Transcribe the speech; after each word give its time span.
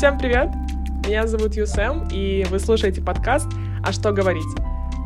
Всем 0.00 0.16
привет! 0.16 0.48
Меня 1.06 1.26
зовут 1.26 1.56
Юсэм, 1.56 2.08
и 2.10 2.46
вы 2.48 2.58
слушаете 2.58 3.02
подкаст 3.02 3.48
«А 3.84 3.92
что 3.92 4.12
говорить?» 4.12 4.46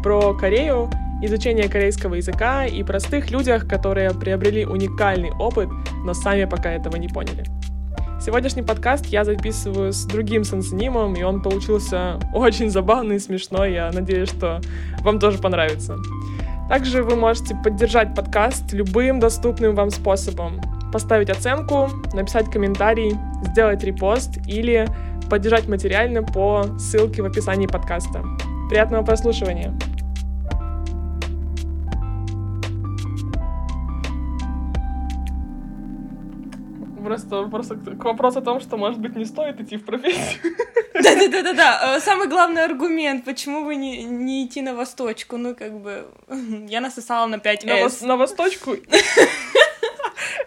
про 0.05 0.33
Корею, 0.35 0.89
изучение 1.21 1.69
корейского 1.69 2.15
языка 2.15 2.65
и 2.65 2.81
простых 2.85 3.33
людях, 3.33 3.67
которые 3.67 4.13
приобрели 4.13 4.65
уникальный 4.65 5.33
опыт, 5.33 5.69
но 6.05 6.15
сами 6.15 6.45
пока 6.45 6.71
этого 6.71 6.95
не 6.95 7.09
поняли. 7.09 7.45
Сегодняшний 8.21 8.63
подкаст 8.63 9.07
я 9.07 9.25
записываю 9.25 9.93
с 9.93 10.05
другим 10.05 10.45
сенсонимом, 10.45 11.17
и 11.17 11.25
он 11.25 11.43
получился 11.43 12.21
очень 12.33 12.71
забавный 12.71 13.17
и 13.17 13.19
смешной. 13.19 13.73
Я 13.73 13.91
надеюсь, 13.93 14.29
что 14.29 14.61
вам 15.01 15.19
тоже 15.19 15.39
понравится. 15.39 15.97
Также 16.69 17.03
вы 17.03 17.17
можете 17.17 17.57
поддержать 17.65 18.15
подкаст 18.15 18.73
любым 18.73 19.19
доступным 19.19 19.75
вам 19.75 19.91
способом. 19.91 20.61
Поставить 20.93 21.31
оценку, 21.31 21.91
написать 22.13 22.49
комментарий, 22.49 23.19
сделать 23.47 23.83
репост 23.85 24.39
или 24.47 24.87
поддержать 25.31 25.69
материально 25.69 26.23
по 26.23 26.65
ссылке 26.79 27.23
в 27.23 27.27
описании 27.27 27.67
подкаста. 27.67 28.23
Приятного 28.69 29.05
прослушивания! 29.05 29.77
Просто, 37.05 37.43
просто 37.45 37.75
к 37.77 38.05
вопросу 38.05 38.39
о 38.39 38.43
том, 38.43 38.61
что, 38.61 38.79
может 38.79 38.99
быть, 38.99 39.15
не 39.15 39.27
стоит 39.27 39.61
идти 39.61 39.77
в 39.77 39.85
профессию. 39.85 40.41
Да-да-да-да. 40.95 42.01
Самый 42.01 42.29
главный 42.29 42.65
аргумент, 42.65 43.25
почему 43.25 43.65
бы 43.65 43.77
не, 43.77 44.05
не 44.05 44.47
идти 44.47 44.63
на 44.63 44.75
восточку? 44.75 45.37
Ну, 45.37 45.55
как 45.55 45.79
бы, 45.81 46.07
я 46.69 46.81
насосала 46.81 47.27
на 47.27 47.39
5 47.39 47.65
на, 47.65 47.77
вос, 47.83 48.01
на 48.01 48.17
восточку? 48.17 48.73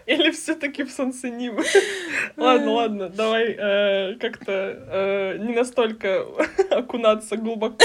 Или 0.13 0.31
все-таки 0.31 0.83
в 0.83 0.89
Сансеним? 0.91 1.59
ладно, 2.37 2.71
ладно, 2.71 3.09
давай 3.09 3.55
э, 3.59 4.15
как-то 4.15 4.51
э, 4.89 5.37
не 5.37 5.53
настолько 5.53 6.25
окунаться 6.71 7.35
глубоко. 7.35 7.83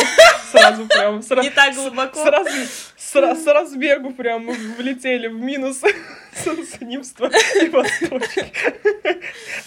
Сразу 0.52 0.86
прям. 0.86 1.18
Сра- 1.18 1.42
не 1.42 1.50
так 1.50 1.74
глубоко. 1.74 2.22
Сразу, 2.22 2.48
сра- 2.96 3.34
с 3.34 3.44
разбегу 3.46 4.12
прям 4.12 4.48
влетели 4.78 5.26
в 5.26 5.34
минус 5.34 5.82
сансенимства 6.32 7.28
и 7.60 7.68
восточки. 7.70 8.46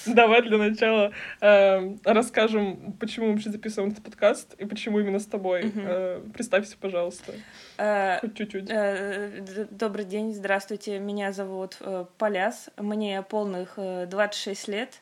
Давай 0.06 0.42
для 0.42 0.58
начала 0.58 1.12
э, 1.42 1.96
расскажем, 2.06 2.94
почему 3.02 3.28
мы 3.28 3.32
вообще 3.34 3.50
записываем 3.50 3.92
этот 3.92 4.06
подкаст 4.06 4.54
и 4.54 4.66
почему 4.66 5.02
именно 5.02 5.20
с 5.20 5.26
тобой. 5.26 5.74
Э, 5.76 6.22
представься, 6.34 6.78
пожалуйста. 6.80 7.34
Э, 7.78 8.20
чуть-чуть. 8.36 8.70
Э, 8.70 9.42
добрый 9.72 10.06
день, 10.06 10.34
здравствуйте. 10.34 11.00
Меня 11.00 11.32
зовут 11.32 11.78
э, 11.80 12.06
Поляс. 12.18 12.70
Мне 12.78 13.22
полных 13.22 13.78
26 13.78 14.68
лет. 14.68 15.02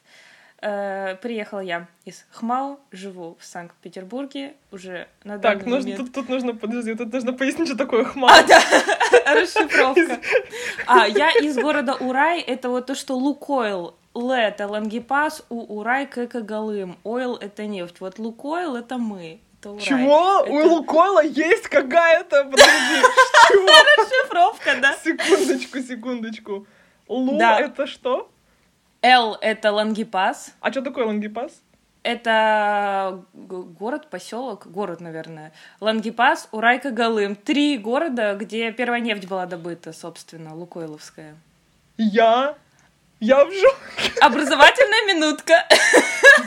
Приехала 0.59 1.59
я 1.59 1.87
из 2.05 2.25
Хмао, 2.31 2.79
живу 2.89 3.35
в 3.37 3.43
Санкт-Петербурге 3.43 4.53
уже 4.71 5.09
на 5.25 5.37
так, 5.37 5.65
нужно, 5.65 5.91
момент... 5.91 5.97
тут, 5.97 6.13
тут 6.13 6.29
нужно, 6.29 6.55
подожди, 6.55 6.95
тут 6.95 7.11
нужно 7.11 7.33
пояснить, 7.33 7.67
что 7.67 7.77
такое 7.77 8.05
Хмао. 8.05 8.29
А, 8.29 8.43
да, 8.43 8.61
расшифровка. 9.35 10.21
А, 10.87 11.05
я 11.05 11.31
из 11.31 11.57
города 11.57 11.95
Урай, 11.95 12.39
это 12.39 12.69
вот 12.69 12.85
то, 12.85 12.95
что 12.95 13.17
Лукойл, 13.17 13.95
Л 14.15 14.31
это 14.31 14.69
Лангипас, 14.69 15.43
У 15.49 15.79
Урай, 15.79 16.05
Кэка 16.05 16.39
Галым, 16.41 16.97
Ойл 17.03 17.35
это 17.35 17.65
нефть. 17.65 17.99
Вот 17.99 18.17
Лукойл 18.17 18.77
это 18.77 18.97
мы. 18.97 19.41
Это 19.63 19.79
Чего? 19.79 20.41
Это... 20.41 20.51
У 20.51 20.75
Лукойла 20.75 21.23
есть 21.23 21.69
какая-то... 21.69 22.43
Подожди, 22.43 23.01
чего? 23.47 23.67
Расшифровка, 23.97 24.75
да? 24.81 24.93
Секундочку, 25.01 25.79
секундочку. 25.79 26.67
Лу 27.07 27.37
да. 27.37 27.59
это 27.59 27.87
что? 27.87 28.29
Л 29.01 29.37
это 29.39 29.71
Лангипас. 29.71 30.53
А 30.59 30.71
что 30.71 30.81
такое 30.81 31.05
Лангипас? 31.05 31.61
Это 32.03 33.23
город, 33.33 34.09
поселок, 34.09 34.67
город, 34.67 34.99
наверное. 34.99 35.53
Лангипас, 35.79 36.49
Урайка, 36.51 36.91
Галым. 36.91 37.35
Три 37.37 37.77
города, 37.77 38.35
где 38.35 38.69
первая 38.73 38.99
нефть 38.99 39.27
была 39.27 39.45
добыта, 39.45 39.93
собственно, 39.93 40.53
Лукойловская. 40.53 41.37
Я? 41.97 42.55
Я 43.21 43.45
в 43.45 43.53
шоке. 43.53 44.19
Образовательная 44.19 45.15
минутка. 45.15 45.65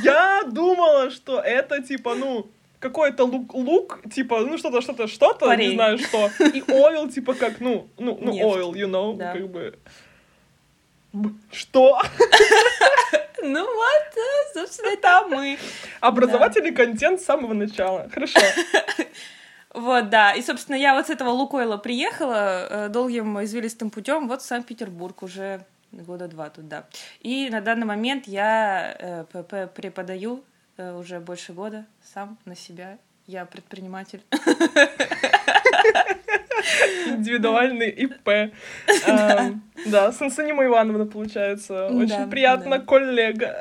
Я 0.03 0.43
думала, 0.45 1.11
что 1.11 1.41
это 1.41 1.83
типа, 1.83 2.15
ну, 2.15 2.51
какой-то 2.87 3.25
лук, 3.25 3.55
лук, 3.55 4.01
типа, 4.13 4.41
ну 4.41 4.59
что-то, 4.59 4.81
что-то, 4.81 5.07
что-то, 5.07 5.55
не 5.57 5.75
знаю 5.75 5.99
что. 5.99 6.31
И 6.55 6.63
ойл, 6.69 7.09
типа, 7.09 7.35
как, 7.35 7.61
ну, 7.61 7.89
ну, 7.99 8.19
ну, 8.21 8.33
oil, 8.33 8.73
you 8.73 8.89
know, 8.89 9.17
да. 9.17 9.33
как 9.33 9.49
бы. 9.49 9.79
Что? 11.53 12.01
Ну 13.49 13.65
вот, 13.65 14.15
собственно, 14.55 14.89
это 14.89 15.25
мы. 15.29 15.57
Образовательный 16.01 16.73
контент 16.73 17.21
с 17.21 17.25
самого 17.25 17.53
начала. 17.53 18.09
Хорошо. 18.13 18.41
Вот, 19.73 20.09
да. 20.09 20.33
И, 20.33 20.43
собственно, 20.43 20.75
я 20.75 20.95
вот 20.95 21.07
с 21.07 21.11
этого 21.11 21.29
Лукойла 21.29 21.77
приехала 21.77 22.67
э, 22.69 22.89
долгим 22.89 23.41
извилистым 23.45 23.91
путем 23.91 24.27
вот 24.27 24.43
в 24.43 24.45
Санкт-Петербург 24.45 25.23
уже 25.23 25.65
года 25.93 26.27
два 26.29 26.49
тут, 26.49 26.67
да. 26.67 26.87
И 27.21 27.49
на 27.51 27.61
данный 27.61 27.87
момент 27.87 28.27
я 28.27 28.97
э, 28.99 29.69
преподаю 29.75 30.39
э, 30.39 30.56
уже 30.79 31.21
больше 31.21 31.53
года 31.53 31.87
сам 32.03 32.39
на 32.45 32.55
себя. 32.57 32.99
Я 33.27 33.45
предприниматель. 33.45 34.23
Индивидуальный 37.07 37.91
ИП. 37.91 38.29
Эм, 39.07 39.63
да, 39.87 40.13
Сансанима 40.13 40.65
Ивановна, 40.65 41.07
получается. 41.07 41.89
Очень 41.89 42.31
приятно, 42.31 42.81
коллега. 42.81 43.59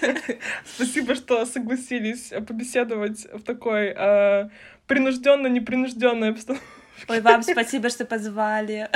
Спасибо, 0.74 1.14
что 1.14 1.44
согласились 1.46 2.32
побеседовать 2.46 3.26
в 3.32 3.42
такой 3.42 3.94
э, 3.96 4.48
принужденно-непринужденной 4.86 6.30
обстановке. 6.30 6.66
Ой, 7.08 7.20
вам 7.20 7.42
спасибо, 7.44 7.90
что 7.90 8.04
позвали. 8.04 8.88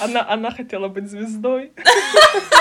Она, 0.00 0.26
она 0.26 0.50
хотела 0.50 0.88
быть 0.88 1.10
звездой. 1.10 1.72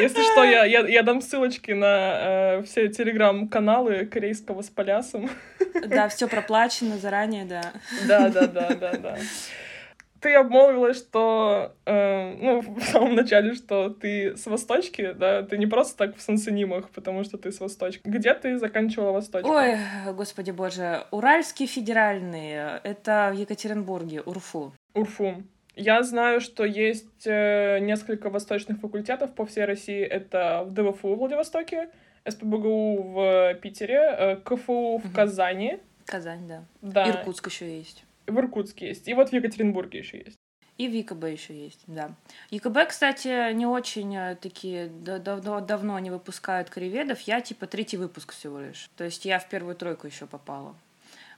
Если 0.00 0.22
что, 0.22 0.44
я, 0.44 0.64
я, 0.64 0.86
я 0.86 1.02
дам 1.02 1.20
ссылочки 1.20 1.72
на 1.72 2.58
э, 2.58 2.62
все 2.64 2.88
телеграм-каналы 2.88 4.06
корейского 4.06 4.62
с 4.62 4.70
Полясом. 4.70 5.30
Да, 5.86 6.08
все 6.08 6.28
проплачено 6.28 6.98
заранее, 6.98 7.44
да. 7.44 7.72
Да, 8.06 8.28
да, 8.28 8.46
да, 8.46 8.74
да, 8.74 8.96
да. 8.96 9.18
Ты 10.20 10.34
обмолвилась, 10.34 10.96
что, 10.96 11.74
э, 11.84 12.34
ну, 12.40 12.60
в 12.60 12.82
самом 12.82 13.14
начале, 13.14 13.54
что 13.54 13.90
ты 13.90 14.36
с 14.36 14.46
Восточки, 14.46 15.12
да, 15.12 15.42
ты 15.42 15.58
не 15.58 15.66
просто 15.66 15.96
так 15.96 16.16
в 16.16 16.22
Сансенимах, 16.22 16.90
потому 16.90 17.22
что 17.22 17.38
ты 17.38 17.52
с 17.52 17.60
Восточки. 17.60 18.00
Где 18.04 18.34
ты 18.34 18.58
заканчивала 18.58 19.12
Восточку? 19.12 19.50
Ой, 19.50 19.76
господи 20.14 20.50
боже, 20.50 21.06
Уральский 21.10 21.66
федеральный, 21.66 22.80
это 22.82 23.30
в 23.32 23.38
Екатеринбурге, 23.38 24.22
Урфу. 24.22 24.72
Урфу. 24.94 25.44
Я 25.76 26.02
знаю, 26.02 26.40
что 26.40 26.64
есть 26.64 27.26
э, 27.26 27.78
несколько 27.80 28.30
восточных 28.30 28.80
факультетов 28.80 29.34
по 29.34 29.44
всей 29.44 29.66
России. 29.66 30.00
Это 30.00 30.64
в 30.66 30.72
ДВФУ 30.72 31.14
в 31.14 31.18
Владивостоке, 31.18 31.90
СПБГУ 32.26 33.02
в 33.02 33.54
Питере, 33.60 34.00
э, 34.00 34.36
КФУ 34.36 34.96
в 35.04 35.12
Казани. 35.12 35.78
Казань, 36.06 36.48
да. 36.48 36.64
Да. 36.80 37.10
Иркутск 37.10 37.48
еще 37.48 37.76
есть. 37.76 38.04
В 38.26 38.38
Иркутске 38.38 38.88
есть. 38.88 39.06
И 39.06 39.12
вот 39.12 39.28
в 39.28 39.32
Екатеринбурге 39.34 39.98
еще 39.98 40.18
есть. 40.18 40.36
И 40.78 40.88
в 40.88 40.92
ЕКБ 40.92 41.24
еще 41.24 41.54
есть, 41.54 41.80
да. 41.86 42.10
ЕКБ, 42.50 42.88
кстати, 42.88 43.52
не 43.52 43.66
очень 43.66 44.16
э, 44.16 44.36
такие 44.36 44.88
давно, 44.88 45.60
давно 45.60 45.98
не 45.98 46.10
выпускают 46.10 46.70
корееведов. 46.70 47.20
Я 47.22 47.42
типа 47.42 47.66
третий 47.66 47.98
выпуск 47.98 48.32
всего 48.32 48.60
лишь. 48.60 48.88
То 48.96 49.04
есть 49.04 49.26
я 49.26 49.38
в 49.38 49.48
первую 49.48 49.74
тройку 49.76 50.06
еще 50.06 50.26
попала. 50.26 50.74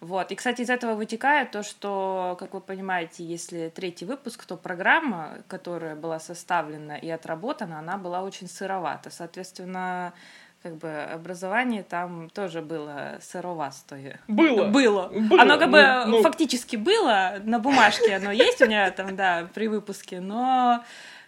Вот. 0.00 0.31
И, 0.31 0.34
кстати, 0.36 0.62
из 0.62 0.70
этого 0.70 0.94
вытекает 0.94 1.50
то, 1.50 1.62
что, 1.62 2.36
как 2.38 2.54
вы 2.54 2.60
понимаете, 2.60 3.25
если 3.25 3.72
третий 3.75 4.04
выпуск, 4.04 4.44
то 4.44 4.56
программа, 4.56 5.38
которая 5.48 5.97
была 5.97 6.20
составлена 6.20 6.96
и 6.96 7.08
отработана, 7.11 7.81
она 7.81 7.96
была 7.96 8.23
очень 8.23 8.49
сыровата. 8.49 9.11
Соответственно, 9.11 10.12
как 10.62 10.76
бы 10.76 10.88
образование 10.88 11.82
там 11.82 12.31
тоже 12.31 12.62
было 12.62 13.19
сыровастое. 13.20 14.20
Было. 14.28 14.67
Было. 14.67 15.08
было. 15.08 15.40
Оно 15.40 15.58
как 15.58 15.69
ну, 15.69 15.73
бы 15.73 16.05
ну... 16.06 16.23
фактически 16.23 16.76
было, 16.76 17.38
на 17.44 17.58
бумажке 17.58 18.17
оно 18.17 18.31
есть 18.32 18.61
у 18.61 18.67
меня 18.67 18.90
там, 18.90 19.17
да, 19.17 19.49
при 19.55 19.69
выпуске, 19.69 20.20
но 20.20 20.84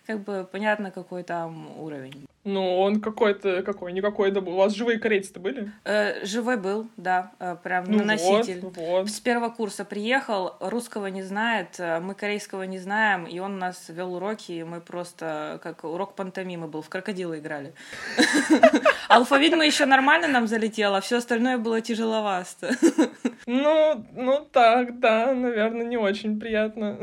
как 0.07 0.21
бы 0.21 0.49
понятно, 0.51 0.91
какой 0.91 1.23
там 1.23 1.79
уровень. 1.79 2.27
Ну, 2.45 2.79
он 2.79 3.03
какой-то, 3.03 3.63
какой, 3.63 3.93
не 3.93 4.01
какой-то 4.01 4.41
был. 4.41 4.55
У 4.55 4.57
вас 4.57 4.75
живые 4.75 4.99
корейцы-то 4.99 5.41
были? 5.41 5.73
Э, 5.85 6.25
живой 6.25 6.57
был, 6.57 6.89
да, 6.97 7.33
э, 7.39 7.57
прям 7.63 7.85
ну 7.85 7.99
на 7.99 8.05
носитель. 8.05 8.61
Вот, 8.61 8.77
вот. 8.79 9.11
С 9.11 9.21
первого 9.21 9.51
курса 9.51 9.85
приехал, 9.85 10.57
русского 10.61 11.09
не 11.09 11.23
знает, 11.23 11.79
э, 11.79 12.01
мы 12.01 12.15
корейского 12.15 12.63
не 12.63 12.79
знаем, 12.79 13.27
и 13.27 13.39
он 13.41 13.59
нас 13.59 13.91
вел 13.91 14.15
уроки, 14.15 14.53
и 14.53 14.65
мы 14.65 14.81
просто, 14.81 15.61
как 15.63 15.85
урок 15.85 16.15
пантомимы 16.15 16.67
был, 16.67 16.81
в 16.81 16.89
крокодила 16.89 17.39
играли. 17.39 17.75
Алфавит 19.09 19.55
мы 19.55 19.67
еще 19.67 19.85
нормально 19.85 20.27
нам 20.27 20.47
залетело, 20.47 20.97
а 20.97 21.01
все 21.03 21.19
остальное 21.19 21.59
было 21.59 21.83
тяжеловасто. 21.83 22.71
Ну, 23.47 24.07
ну 24.13 24.49
так, 24.51 24.99
да, 24.99 25.35
наверное, 25.35 25.85
не 25.85 25.99
очень 25.99 26.41
приятно. 26.41 27.01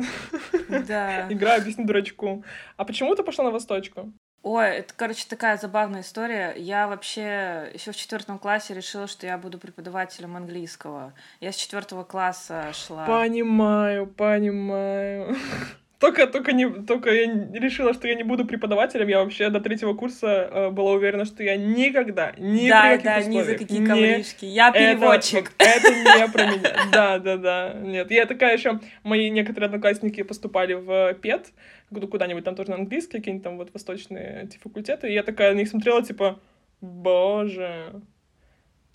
Да. 0.88 1.28
Игра 1.30 1.56
объясни 1.56 1.84
дурачку. 1.84 2.44
А 2.78 2.86
почему 2.86 3.14
ты 3.16 3.24
пошла 3.24 3.46
на 3.46 3.52
Восточку? 3.52 4.14
Ой, 4.48 4.78
это, 4.78 4.94
короче, 4.96 5.26
такая 5.28 5.58
забавная 5.58 6.02
история. 6.02 6.54
Я 6.56 6.88
вообще 6.88 7.70
еще 7.74 7.92
в 7.92 7.98
четвертом 7.98 8.40
классе 8.40 8.74
решила, 8.74 9.06
что 9.06 9.28
я 9.28 9.38
буду 9.38 9.58
преподавателем 9.58 10.38
английского. 10.38 11.14
Я 11.42 11.52
с 11.52 11.58
четвертого 11.58 12.06
класса 12.06 12.72
шла. 12.72 13.06
Понимаю, 13.06 14.08
понимаю. 14.08 15.36
Только, 16.00 16.28
только, 16.28 16.52
не, 16.54 16.70
только 16.70 17.10
я 17.10 17.26
решила, 17.54 17.92
что 17.92 18.08
я 18.08 18.14
не 18.14 18.22
буду 18.22 18.46
преподавателем. 18.46 19.08
Я 19.08 19.24
вообще 19.24 19.50
до 19.50 19.60
третьего 19.60 19.96
курса 19.96 20.28
э, 20.28 20.70
была 20.70 20.92
уверена, 20.92 21.26
что 21.26 21.42
я 21.42 21.58
никогда, 21.58 22.34
ни 22.38 22.70
да, 22.70 22.82
при 22.84 22.98
каких 22.98 23.04
да, 23.04 23.18
условиях, 23.18 23.28
ни 23.28 23.42
за 23.42 23.58
какие 23.58 23.80
не- 23.80 23.88
ковришки. 23.88 24.46
Я 24.46 24.72
переводчик. 24.72 25.52
Это, 25.58 25.88
это 25.88 26.20
не 26.20 26.28
про 26.32 26.46
меня. 26.46 26.76
Да, 26.92 27.18
да, 27.18 27.38
да. 27.38 27.74
Нет, 27.82 28.12
я 28.12 28.28
такая 28.28 28.56
еще... 28.58 28.80
Мои 29.02 29.32
некоторые 29.32 29.66
одноклассники 29.68 30.22
поступали 30.22 30.76
в 30.76 31.16
ПЕД, 31.16 31.48
куда- 31.48 31.52
куда-нибудь 31.90 32.44
там 32.44 32.56
тоже 32.56 32.72
на 32.72 32.76
английский, 32.76 33.18
какие-нибудь 33.18 33.44
там 33.44 33.58
вот 33.58 33.74
восточные 33.74 34.44
эти 34.44 34.58
факультеты. 34.58 35.10
И 35.10 35.14
я 35.14 35.24
такая 35.24 35.54
на 35.54 35.58
них 35.58 35.70
смотрела, 35.70 36.04
типа, 36.04 36.40
боже, 36.82 38.02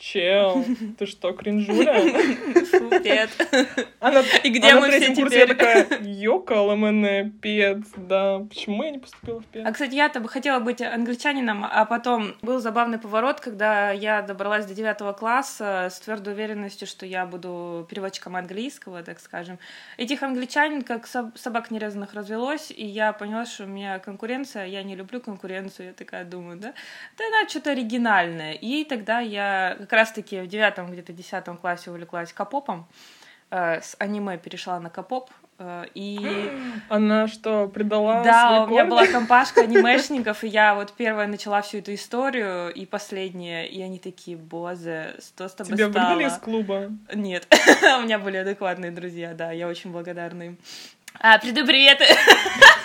чел, 0.02 0.64
ты 0.98 1.06
что, 1.06 1.32
кринжуля? 1.32 1.94
Пет. 3.02 3.30
Она, 4.00 4.22
И 4.42 4.50
где 4.50 4.70
а 4.70 4.74
на 4.74 4.80
мы 4.80 4.90
все 4.90 5.14
курсе 5.14 5.38
я 5.38 5.46
теперь? 5.46 5.56
такая, 5.56 5.86
ёкала 6.02 6.74
мене, 6.74 7.30
пед, 7.40 7.78
да, 7.96 8.40
почему 8.40 8.82
я 8.82 8.90
не 8.90 8.98
поступила 8.98 9.40
в 9.40 9.46
пед? 9.46 9.64
А, 9.66 9.70
кстати, 9.72 9.94
я-то 9.94 10.18
бы 10.18 10.28
хотела 10.28 10.58
быть 10.58 10.82
англичанином, 10.82 11.64
а 11.64 11.84
потом 11.84 12.34
был 12.42 12.58
забавный 12.58 12.98
поворот, 12.98 13.40
когда 13.40 13.92
я 13.92 14.22
добралась 14.22 14.66
до 14.66 14.74
девятого 14.74 15.12
класса 15.12 15.88
с 15.90 16.00
твердой 16.00 16.34
уверенностью, 16.34 16.88
что 16.88 17.06
я 17.06 17.24
буду 17.24 17.86
переводчиком 17.88 18.34
английского, 18.34 19.02
так 19.04 19.20
скажем. 19.20 19.58
Этих 19.98 20.24
англичанин, 20.24 20.82
как 20.82 21.04
соб- 21.04 21.38
собак 21.38 21.70
нерезанных, 21.70 22.12
развелось, 22.14 22.72
и 22.72 22.84
я 22.84 23.12
поняла, 23.12 23.46
что 23.46 23.64
у 23.64 23.66
меня 23.68 24.00
конкуренция, 24.00 24.66
я 24.66 24.82
не 24.82 24.96
люблю 24.96 25.20
конкуренцию, 25.20 25.86
я 25.88 25.92
такая 25.92 26.24
думаю, 26.24 26.58
да, 26.58 26.72
да 27.16 27.24
надо 27.30 27.48
что-то 27.48 27.70
оригинальное. 27.70 28.54
И 28.54 28.84
тогда 28.84 29.20
я 29.20 29.76
как 29.78 29.91
раз-таки 29.92 30.40
в 30.40 30.46
девятом, 30.46 30.90
где-то 30.90 31.12
десятом 31.12 31.56
классе 31.56 31.90
увлеклась 31.90 32.32
капопом, 32.32 32.86
э, 33.50 33.80
с 33.80 33.96
аниме 33.98 34.38
перешла 34.38 34.80
на 34.80 34.90
капоп, 34.90 35.30
э, 35.58 35.84
и... 35.94 36.50
Она 36.88 37.28
что, 37.28 37.68
предала 37.68 38.22
Да, 38.22 38.64
у 38.64 38.70
меня 38.70 38.84
корни? 38.84 38.90
была 38.90 39.06
компашка 39.06 39.60
анимешников, 39.64 40.44
и 40.44 40.48
я 40.48 40.74
вот 40.74 40.92
первая 40.92 41.26
начала 41.26 41.60
всю 41.62 41.78
эту 41.78 41.94
историю, 41.94 42.72
и 42.72 42.86
последняя, 42.86 43.66
и 43.66 43.80
они 43.82 43.98
такие, 43.98 44.36
боже, 44.36 45.16
что 45.20 45.48
с 45.48 45.54
тобой 45.54 45.76
Тебя 45.76 45.86
выгнали 45.88 46.24
из 46.24 46.32
стало? 46.32 46.44
клуба? 46.44 46.90
Нет, 47.14 47.46
у 47.98 48.02
меня 48.02 48.18
были 48.18 48.38
адекватные 48.38 48.90
друзья, 48.90 49.34
да, 49.34 49.52
я 49.52 49.68
очень 49.68 49.92
благодарна 49.92 50.42
им. 50.42 50.58
А, 51.20 51.38
приду 51.38 51.66
привет! 51.66 52.00
А, 52.00 52.04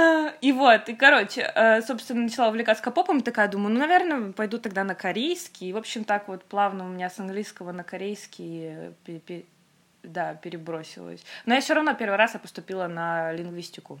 И 0.40 0.52
вот, 0.52 0.88
и, 0.88 0.94
короче, 0.94 1.50
э, 1.54 1.82
собственно, 1.82 2.22
начала 2.22 2.48
увлекаться 2.48 2.82
капопом, 2.82 3.20
такая, 3.22 3.48
думаю, 3.48 3.74
ну, 3.74 3.80
наверное, 3.80 4.32
пойду 4.32 4.58
тогда 4.58 4.84
на 4.84 4.94
корейский. 4.94 5.68
И, 5.68 5.72
в 5.72 5.76
общем, 5.76 6.04
так 6.04 6.28
вот 6.28 6.44
плавно 6.44 6.84
у 6.84 6.88
меня 6.88 7.10
с 7.10 7.18
английского 7.18 7.72
на 7.72 7.84
корейский 7.84 8.92
э, 9.06 9.42
да, 10.02 10.34
перебросилась. 10.34 11.24
Но 11.46 11.54
я 11.54 11.60
все 11.60 11.74
равно 11.74 11.94
первый 11.94 12.16
раз 12.16 12.34
я 12.34 12.40
поступила 12.40 12.86
на 12.86 13.32
лингвистику, 13.32 14.00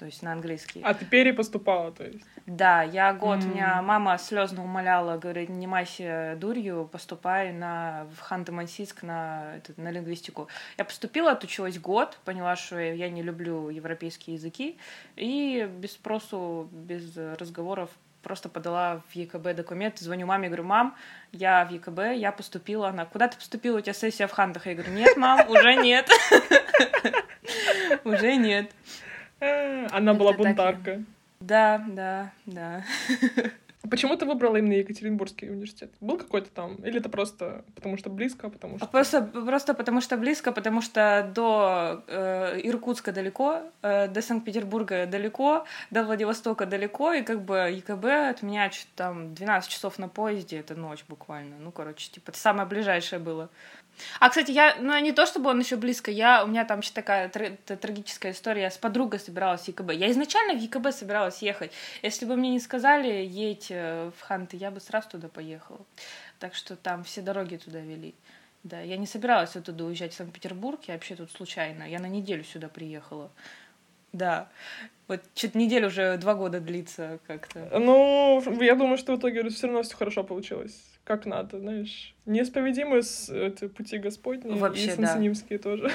то 0.00 0.06
есть 0.06 0.22
на 0.22 0.32
английский. 0.32 0.80
А 0.82 0.94
ты 0.94 1.04
перепоступала, 1.04 1.92
то 1.92 2.04
есть? 2.04 2.24
Да, 2.46 2.82
я 2.82 3.12
год, 3.12 3.44
М. 3.44 3.50
меня 3.50 3.82
мама 3.82 4.16
слезно 4.16 4.64
умоляла, 4.64 5.18
говорит, 5.18 5.50
не 5.50 5.66
майся 5.66 6.36
дурью, 6.40 6.88
поступай 6.90 7.52
на, 7.52 8.06
в 8.16 8.32
Ханты-Мансийск 8.32 9.02
на, 9.02 9.56
этот, 9.56 9.76
на 9.76 9.90
лингвистику. 9.90 10.48
Я 10.78 10.86
поступила, 10.86 11.32
отучилась 11.32 11.78
год, 11.78 12.18
поняла, 12.24 12.56
что 12.56 12.78
я 12.78 13.10
не 13.10 13.22
люблю 13.22 13.68
европейские 13.68 14.36
языки, 14.36 14.78
и 15.16 15.68
без 15.70 15.92
спросу, 15.92 16.70
без 16.72 17.14
разговоров 17.14 17.90
просто 18.22 18.48
подала 18.48 19.02
в 19.10 19.14
ЕКБ 19.14 19.54
документ, 19.54 19.98
звоню 19.98 20.26
маме, 20.26 20.48
говорю, 20.48 20.64
мам, 20.64 20.96
я 21.32 21.66
в 21.66 21.72
ЕКБ, 21.72 22.16
я 22.16 22.32
поступила. 22.32 22.88
Она, 22.88 23.04
куда 23.04 23.28
ты 23.28 23.36
поступила, 23.36 23.76
у 23.76 23.80
тебя 23.82 23.92
сессия 23.92 24.26
в 24.26 24.32
Хантах? 24.32 24.66
Я 24.66 24.74
говорю, 24.74 24.92
нет, 24.92 25.18
мам, 25.18 25.46
уже 25.50 25.74
нет. 25.74 26.08
Уже 28.04 28.36
нет. 28.36 28.70
Она 29.90 30.14
была 30.14 30.32
бунтарка. 30.32 31.02
Да, 31.40 31.84
да, 31.88 32.32
да. 32.46 32.84
Почему 33.90 34.14
ты 34.16 34.26
выбрала 34.26 34.58
именно 34.58 34.74
Екатеринбургский 34.74 35.48
университет? 35.48 35.90
Был 36.00 36.18
какой-то 36.18 36.50
там? 36.50 36.74
Или 36.76 37.00
это 37.00 37.08
просто 37.08 37.64
потому 37.74 37.96
что 37.96 38.10
близко, 38.10 38.50
потому 38.50 38.76
что... 38.76 38.86
Просто, 38.86 39.22
просто 39.22 39.72
потому 39.72 40.02
что 40.02 40.18
близко, 40.18 40.52
потому 40.52 40.82
что 40.82 41.30
до 41.34 42.04
э, 42.06 42.60
Иркутска 42.62 43.10
далеко, 43.10 43.62
э, 43.80 44.08
до 44.08 44.20
Санкт-Петербурга 44.20 45.06
далеко, 45.06 45.64
до 45.90 46.04
Владивостока 46.04 46.66
далеко, 46.66 47.14
и 47.14 47.22
как 47.22 47.42
бы 47.42 47.56
ЕКБ 47.56 48.04
от 48.04 48.42
меня 48.42 48.70
что-то 48.70 48.90
там 48.96 49.34
12 49.34 49.70
часов 49.70 49.98
на 49.98 50.08
поезде, 50.08 50.58
это 50.58 50.74
ночь 50.74 51.04
буквально. 51.08 51.56
Ну, 51.58 51.72
короче, 51.72 52.10
типа, 52.10 52.30
это 52.30 52.38
самое 52.38 52.68
ближайшее 52.68 53.18
было. 53.18 53.48
А, 54.18 54.28
кстати, 54.28 54.50
я, 54.50 54.76
ну, 54.80 54.98
не 54.98 55.12
то 55.12 55.26
чтобы 55.26 55.50
он 55.50 55.60
еще 55.60 55.76
близко, 55.76 56.10
я, 56.10 56.44
у 56.44 56.46
меня 56.46 56.64
там 56.64 56.80
еще 56.80 56.92
такая 56.92 57.28
тр- 57.28 57.56
трагическая 57.76 58.32
история, 58.32 58.62
я 58.62 58.70
с 58.70 58.78
подругой 58.78 59.20
собиралась 59.20 59.62
в 59.62 59.68
ЕКБ. 59.68 59.92
Я 59.92 60.10
изначально 60.10 60.54
в 60.54 60.62
ЕКБ 60.62 60.92
собиралась 60.92 61.42
ехать. 61.42 61.72
Если 62.02 62.24
бы 62.24 62.36
мне 62.36 62.50
не 62.50 62.60
сказали, 62.60 63.24
едь 63.24 63.66
э, 63.70 64.10
в 64.16 64.20
Ханты, 64.22 64.56
я 64.56 64.70
бы 64.70 64.80
сразу 64.80 65.10
туда 65.10 65.28
поехала. 65.28 65.80
Так 66.38 66.54
что 66.54 66.76
там 66.76 67.04
все 67.04 67.20
дороги 67.20 67.56
туда 67.56 67.80
вели. 67.80 68.14
Да, 68.62 68.80
я 68.80 68.96
не 68.96 69.06
собиралась 69.06 69.56
оттуда 69.56 69.84
уезжать 69.84 70.12
в 70.12 70.16
Санкт-Петербург, 70.16 70.80
я 70.86 70.94
вообще 70.94 71.14
тут 71.16 71.30
случайно. 71.32 71.84
Я 71.84 71.98
на 71.98 72.08
неделю 72.08 72.44
сюда 72.44 72.68
приехала. 72.68 73.30
Да. 74.12 74.48
Вот 75.08 75.20
что-то 75.34 75.58
неделя 75.58 75.88
уже 75.88 76.16
два 76.18 76.34
года 76.34 76.60
длится 76.60 77.18
как-то. 77.26 77.78
Ну, 77.78 78.42
я 78.60 78.74
думаю, 78.74 78.98
что 78.98 79.14
в 79.14 79.18
итоге 79.18 79.48
все 79.48 79.66
равно 79.66 79.82
все 79.82 79.96
хорошо 79.96 80.24
получилось. 80.24 80.80
Как 81.10 81.26
надо, 81.26 81.58
знаешь. 81.58 82.14
Неисповедимы 82.24 83.02
с 83.02 83.28
эти 83.30 83.66
пути 83.66 83.98
Господни 83.98 84.56
Вообще, 84.56 84.84
и 84.84 84.86
да. 84.90 84.94
сансонимские 84.94 85.58
тоже. 85.58 85.90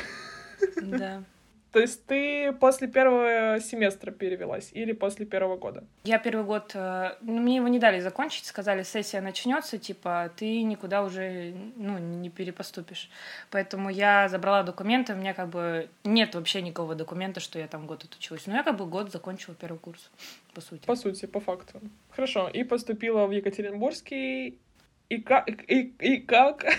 Да. 0.75 1.23
То 1.71 1.79
есть 1.79 2.05
ты 2.05 2.51
после 2.51 2.89
первого 2.89 3.59
семестра 3.61 4.11
перевелась 4.11 4.71
или 4.73 4.91
после 4.91 5.25
первого 5.25 5.55
года? 5.55 5.85
Я 6.03 6.19
первый 6.19 6.43
год, 6.45 6.71
э, 6.73 7.15
ну, 7.21 7.39
мне 7.39 7.57
его 7.57 7.69
не 7.69 7.79
дали 7.79 8.01
закончить, 8.01 8.45
сказали, 8.45 8.83
сессия 8.83 9.21
начнется, 9.21 9.77
типа, 9.77 10.31
ты 10.35 10.63
никуда 10.63 11.01
уже, 11.03 11.53
ну, 11.77 11.97
не 11.97 12.29
перепоступишь. 12.29 13.09
Поэтому 13.51 13.89
я 13.89 14.27
забрала 14.27 14.63
документы, 14.63 15.13
у 15.13 15.17
меня 15.17 15.33
как 15.33 15.47
бы 15.47 15.87
нет 16.03 16.35
вообще 16.35 16.61
никакого 16.61 16.95
документа, 16.95 17.39
что 17.39 17.57
я 17.57 17.67
там 17.67 17.87
год 17.87 18.03
отучилась. 18.03 18.47
Но 18.47 18.55
я 18.55 18.63
как 18.63 18.75
бы 18.75 18.85
год 18.85 19.13
закончила 19.13 19.55
первый 19.55 19.79
курс, 19.79 20.11
по 20.53 20.59
сути. 20.59 20.85
По 20.85 20.95
сути, 20.97 21.25
по 21.25 21.39
факту. 21.39 21.79
Хорошо. 22.09 22.49
И 22.49 22.65
поступила 22.65 23.25
в 23.27 23.31
Екатеринбургский. 23.31 24.59
И 25.09 25.17
как? 25.19 25.49
И, 25.49 25.93
и 25.99 26.17
как? 26.17 26.65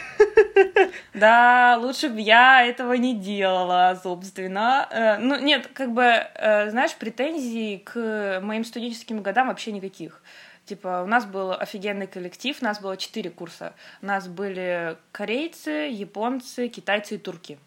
Да, 1.14 1.78
лучше 1.80 2.08
бы 2.08 2.20
я 2.20 2.64
этого 2.66 2.94
не 2.94 3.14
делала, 3.14 3.98
собственно. 4.02 4.88
Э, 4.90 5.18
Ну, 5.18 5.38
нет, 5.40 5.68
как 5.68 5.92
бы, 5.92 6.02
э, 6.02 6.70
знаешь, 6.70 6.94
претензий 6.94 7.78
к 7.78 8.40
моим 8.42 8.64
студенческим 8.64 9.22
годам 9.22 9.48
вообще 9.48 9.72
никаких. 9.72 10.22
Типа, 10.66 11.02
у 11.04 11.06
нас 11.06 11.24
был 11.24 11.52
офигенный 11.52 12.06
коллектив, 12.06 12.56
у 12.60 12.64
нас 12.64 12.80
было 12.80 12.96
четыре 12.96 13.30
курса. 13.30 13.72
У 14.02 14.06
нас 14.06 14.26
были 14.28 14.96
корейцы, 15.12 15.88
японцы, 15.90 16.68
китайцы 16.68 17.14
и 17.14 17.18
турки. 17.18 17.58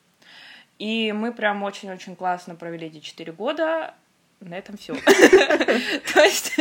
И 0.79 1.11
мы 1.13 1.31
прям 1.31 1.63
очень-очень 1.63 2.15
классно 2.15 2.55
провели 2.55 2.87
эти 2.87 2.99
четыре 2.99 3.31
года. 3.31 3.93
На 4.41 4.57
этом 4.57 4.77
все. 4.77 4.93
То 6.13 6.21
есть 6.21 6.57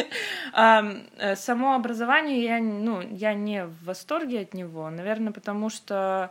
э, 0.52 1.36
само 1.36 1.74
образование 1.74 2.42
я, 2.42 2.58
ну, 2.60 3.00
я 3.00 3.34
не 3.34 3.66
в 3.66 3.84
восторге 3.84 4.40
от 4.40 4.54
него, 4.54 4.90
наверное, 4.90 5.32
потому 5.32 5.70
что 5.70 6.30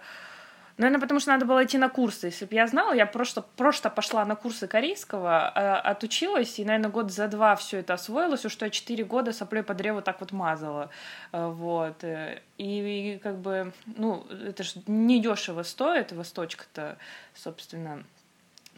Наверное, 0.77 1.01
потому 1.01 1.19
что 1.19 1.31
надо 1.31 1.45
было 1.45 1.65
идти 1.65 1.79
на 1.79 1.89
курсы. 1.89 2.27
Если 2.27 2.45
бы 2.45 2.53
я 2.53 2.67
знала, 2.67 2.93
я 2.93 3.07
просто, 3.07 3.41
просто 3.41 3.89
пошла 3.89 4.23
на 4.25 4.35
курсы 4.35 4.67
корейского, 4.67 5.49
а, 5.49 5.79
отучилась, 5.79 6.59
и, 6.59 6.65
наверное, 6.65 6.91
год 6.91 7.11
за 7.11 7.27
два 7.27 7.55
все 7.55 7.79
это 7.79 7.95
освоилась, 7.95 8.45
уж 8.45 8.51
что 8.51 8.65
я 8.65 8.69
четыре 8.69 9.03
года 9.03 9.33
соплей 9.33 9.63
по 9.63 9.73
древу 9.73 10.03
так 10.03 10.19
вот 10.19 10.31
мазала. 10.31 10.91
А, 11.31 11.49
Вот. 11.49 12.03
э, 12.03 12.41
И, 12.59 13.15
и 13.15 13.17
как 13.17 13.39
бы, 13.39 13.73
ну, 13.87 14.23
это 14.29 14.61
же 14.61 14.73
недешево 14.85 15.63
стоит, 15.63 16.11
восточка-то, 16.11 16.97
собственно. 17.33 18.03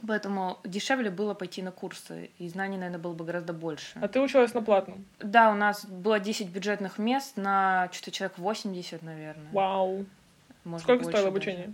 Поэтому 0.08 0.60
дешевле 0.64 1.10
было 1.10 1.34
пойти 1.34 1.62
на 1.62 1.72
курсы, 1.72 2.30
и 2.38 2.48
знаний, 2.50 2.78
наверное, 2.78 3.00
было 3.00 3.14
бы 3.14 3.26
гораздо 3.26 3.54
больше. 3.54 4.00
А 4.02 4.08
ты 4.08 4.20
училась 4.22 4.54
на 4.54 4.62
платном? 4.62 5.06
Да, 5.20 5.52
у 5.52 5.56
нас 5.56 5.86
было 5.86 6.20
10 6.20 6.50
бюджетных 6.50 6.98
мест 6.98 7.38
на 7.38 7.90
что-то 7.92 8.12
человек 8.12 8.38
80, 8.38 9.02
наверное. 9.04 9.48
Вау. 9.52 10.06
может, 10.64 10.84
Сколько 10.84 11.04
стоило 11.04 11.18
даже. 11.18 11.28
обучение? 11.28 11.74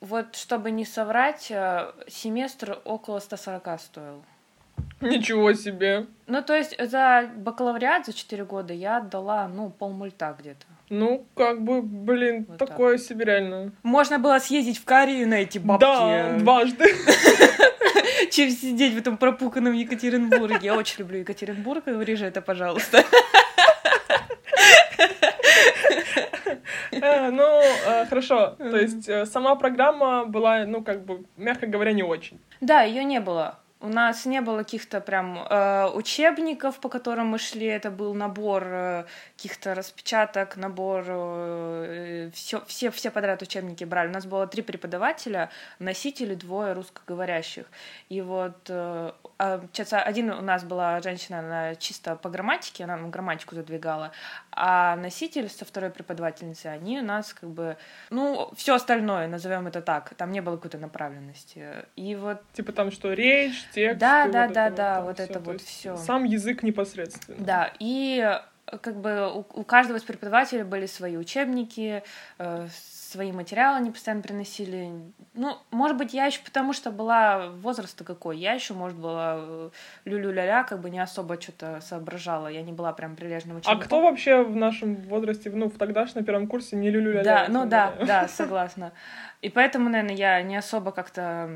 Вот, 0.00 0.36
чтобы 0.36 0.70
не 0.70 0.84
соврать, 0.84 1.50
э, 1.50 1.92
семестр 2.06 2.78
около 2.84 3.18
140 3.18 3.80
стоил. 3.80 4.22
Ничего 5.00 5.52
себе. 5.52 6.06
Ну, 6.26 6.42
то 6.42 6.54
есть 6.54 6.76
за 6.90 7.30
бакалавриат 7.36 8.06
за 8.06 8.12
4 8.12 8.44
года 8.44 8.72
я 8.74 8.98
отдала, 8.98 9.48
ну, 9.48 9.70
полмульта 9.70 10.36
где-то. 10.38 10.66
Ну, 10.90 11.26
как 11.34 11.62
бы, 11.62 11.82
блин, 11.82 12.46
Вот 12.48 12.58
так 12.58 12.70
такое 12.70 12.98
себе 12.98 13.26
реально. 13.26 13.72
Можно 13.82 14.18
было 14.18 14.38
съездить 14.38 14.78
в 14.78 14.84
Корею 14.84 15.28
на 15.28 15.34
эти 15.34 15.58
бабки. 15.58 15.82
Да, 15.82 16.38
дважды. 16.38 16.84
чем 18.30 18.50
сидеть 18.50 18.94
в 18.94 18.98
этом 18.98 19.16
пропуканном 19.16 19.74
Екатеринбурге. 19.74 20.58
Я 20.62 20.76
очень 20.76 21.00
люблю 21.00 21.18
Екатеринбург, 21.18 21.86
вырежи 21.86 22.26
это, 22.26 22.40
пожалуйста. 22.40 23.04
Э, 26.90 27.30
Ну, 27.30 27.60
э, 27.60 28.06
хорошо. 28.06 28.56
То 28.58 28.76
есть 28.76 29.08
э, 29.08 29.26
сама 29.26 29.54
программа 29.54 30.24
была, 30.24 30.64
ну, 30.66 30.82
как 30.82 31.04
бы, 31.04 31.24
мягко 31.36 31.66
говоря, 31.66 31.92
не 31.92 32.02
очень. 32.02 32.38
Да, 32.60 32.82
ее 32.82 33.04
не 33.04 33.20
было. 33.20 33.58
У 33.80 33.88
нас 33.88 34.26
не 34.26 34.40
было 34.40 34.58
каких-то 34.58 35.00
прям 35.00 35.38
э, 35.38 35.86
учебников, 35.94 36.80
по 36.80 36.88
которым 36.88 37.28
мы 37.28 37.38
шли. 37.38 37.66
Это 37.66 37.92
был 37.92 38.12
набор 38.12 38.64
э, 38.66 39.04
каких-то 39.36 39.74
распечаток, 39.74 40.56
набор 40.56 41.04
э, 41.06 42.30
все, 42.34 42.64
все, 42.66 42.90
все 42.90 43.10
подряд 43.10 43.40
учебники 43.40 43.84
брали. 43.84 44.08
У 44.08 44.12
нас 44.12 44.26
было 44.26 44.48
три 44.48 44.62
преподавателя, 44.62 45.50
носители, 45.78 46.34
двое 46.34 46.72
русскоговорящих. 46.72 47.66
И 48.08 48.20
вот 48.20 48.68
э, 48.68 49.12
а, 49.38 49.60
один 50.04 50.30
у 50.30 50.42
нас 50.42 50.64
была 50.64 51.00
женщина, 51.00 51.38
она 51.38 51.74
чисто 51.76 52.16
по 52.16 52.28
грамматике, 52.28 52.82
она 52.82 52.96
нам 52.96 53.10
грамматику 53.12 53.54
задвигала, 53.54 54.10
а 54.50 54.96
носитель 54.96 55.48
со 55.48 55.64
второй 55.64 55.90
преподавательницей, 55.90 56.72
они 56.72 56.98
у 56.98 57.04
нас 57.04 57.32
как 57.32 57.48
бы, 57.48 57.76
ну, 58.10 58.50
все 58.56 58.74
остальное, 58.74 59.28
назовем 59.28 59.68
это 59.68 59.80
так, 59.80 60.14
там 60.14 60.32
не 60.32 60.40
было 60.40 60.56
какой-то 60.56 60.78
направленности. 60.78 61.86
И 61.94 62.16
вот 62.16 62.42
Типа 62.52 62.72
там 62.72 62.90
что, 62.90 63.12
речь, 63.12 63.67
текст. 63.72 64.00
Да, 64.00 64.26
да, 64.28 64.46
вот 64.46 64.54
да, 64.54 64.66
это 64.66 64.76
да, 64.76 65.00
вот 65.02 65.14
всё. 65.16 65.24
это 65.24 65.32
То 65.34 65.40
вот 65.40 65.60
всё. 65.60 65.96
Сам 65.96 66.24
язык 66.24 66.62
непосредственно. 66.62 67.44
Да, 67.44 67.72
и 67.78 68.20
э, 68.70 68.78
как 68.78 68.96
бы 69.00 69.30
у, 69.32 69.38
у 69.60 69.64
каждого 69.64 69.96
из 69.98 70.02
преподавателей 70.02 70.62
были 70.64 70.86
свои 70.86 71.16
учебники, 71.16 72.02
э, 72.38 72.68
свои 73.10 73.32
материалы 73.32 73.78
они 73.78 73.90
постоянно 73.90 74.22
приносили. 74.22 74.90
Ну, 75.34 75.56
может 75.70 75.96
быть, 75.96 76.12
я 76.12 76.26
еще 76.26 76.40
потому 76.44 76.72
что 76.74 76.90
была 76.90 77.48
возраста 77.48 78.04
какой, 78.04 78.36
я 78.38 78.52
еще, 78.52 78.74
может, 78.74 78.98
была 78.98 79.36
э, 79.38 79.70
люлю-ля-ля, 80.04 80.64
как 80.64 80.80
бы 80.80 80.90
не 80.90 81.00
особо 81.00 81.40
что-то 81.40 81.80
соображала, 81.80 82.48
я 82.48 82.62
не 82.62 82.72
была 82.72 82.92
прям 82.92 83.16
прилежным 83.16 83.56
А 83.56 83.60
учеником. 83.60 83.82
кто 83.82 84.02
вообще 84.02 84.42
в 84.42 84.54
нашем 84.54 84.96
возрасте, 84.96 85.50
ну, 85.50 85.70
в 85.70 85.78
тогдашнем 85.78 86.24
первом 86.24 86.48
курсе 86.48 86.76
не 86.76 86.90
люлю 86.90 87.12
ля 87.12 87.22
Да, 87.24 87.46
ну 87.48 87.64
да, 87.66 87.94
да, 88.06 88.28
согласна. 88.28 88.92
И 89.40 89.48
поэтому, 89.48 89.88
наверное, 89.88 90.16
я 90.16 90.42
не 90.42 90.56
особо 90.56 90.92
как-то 90.92 91.48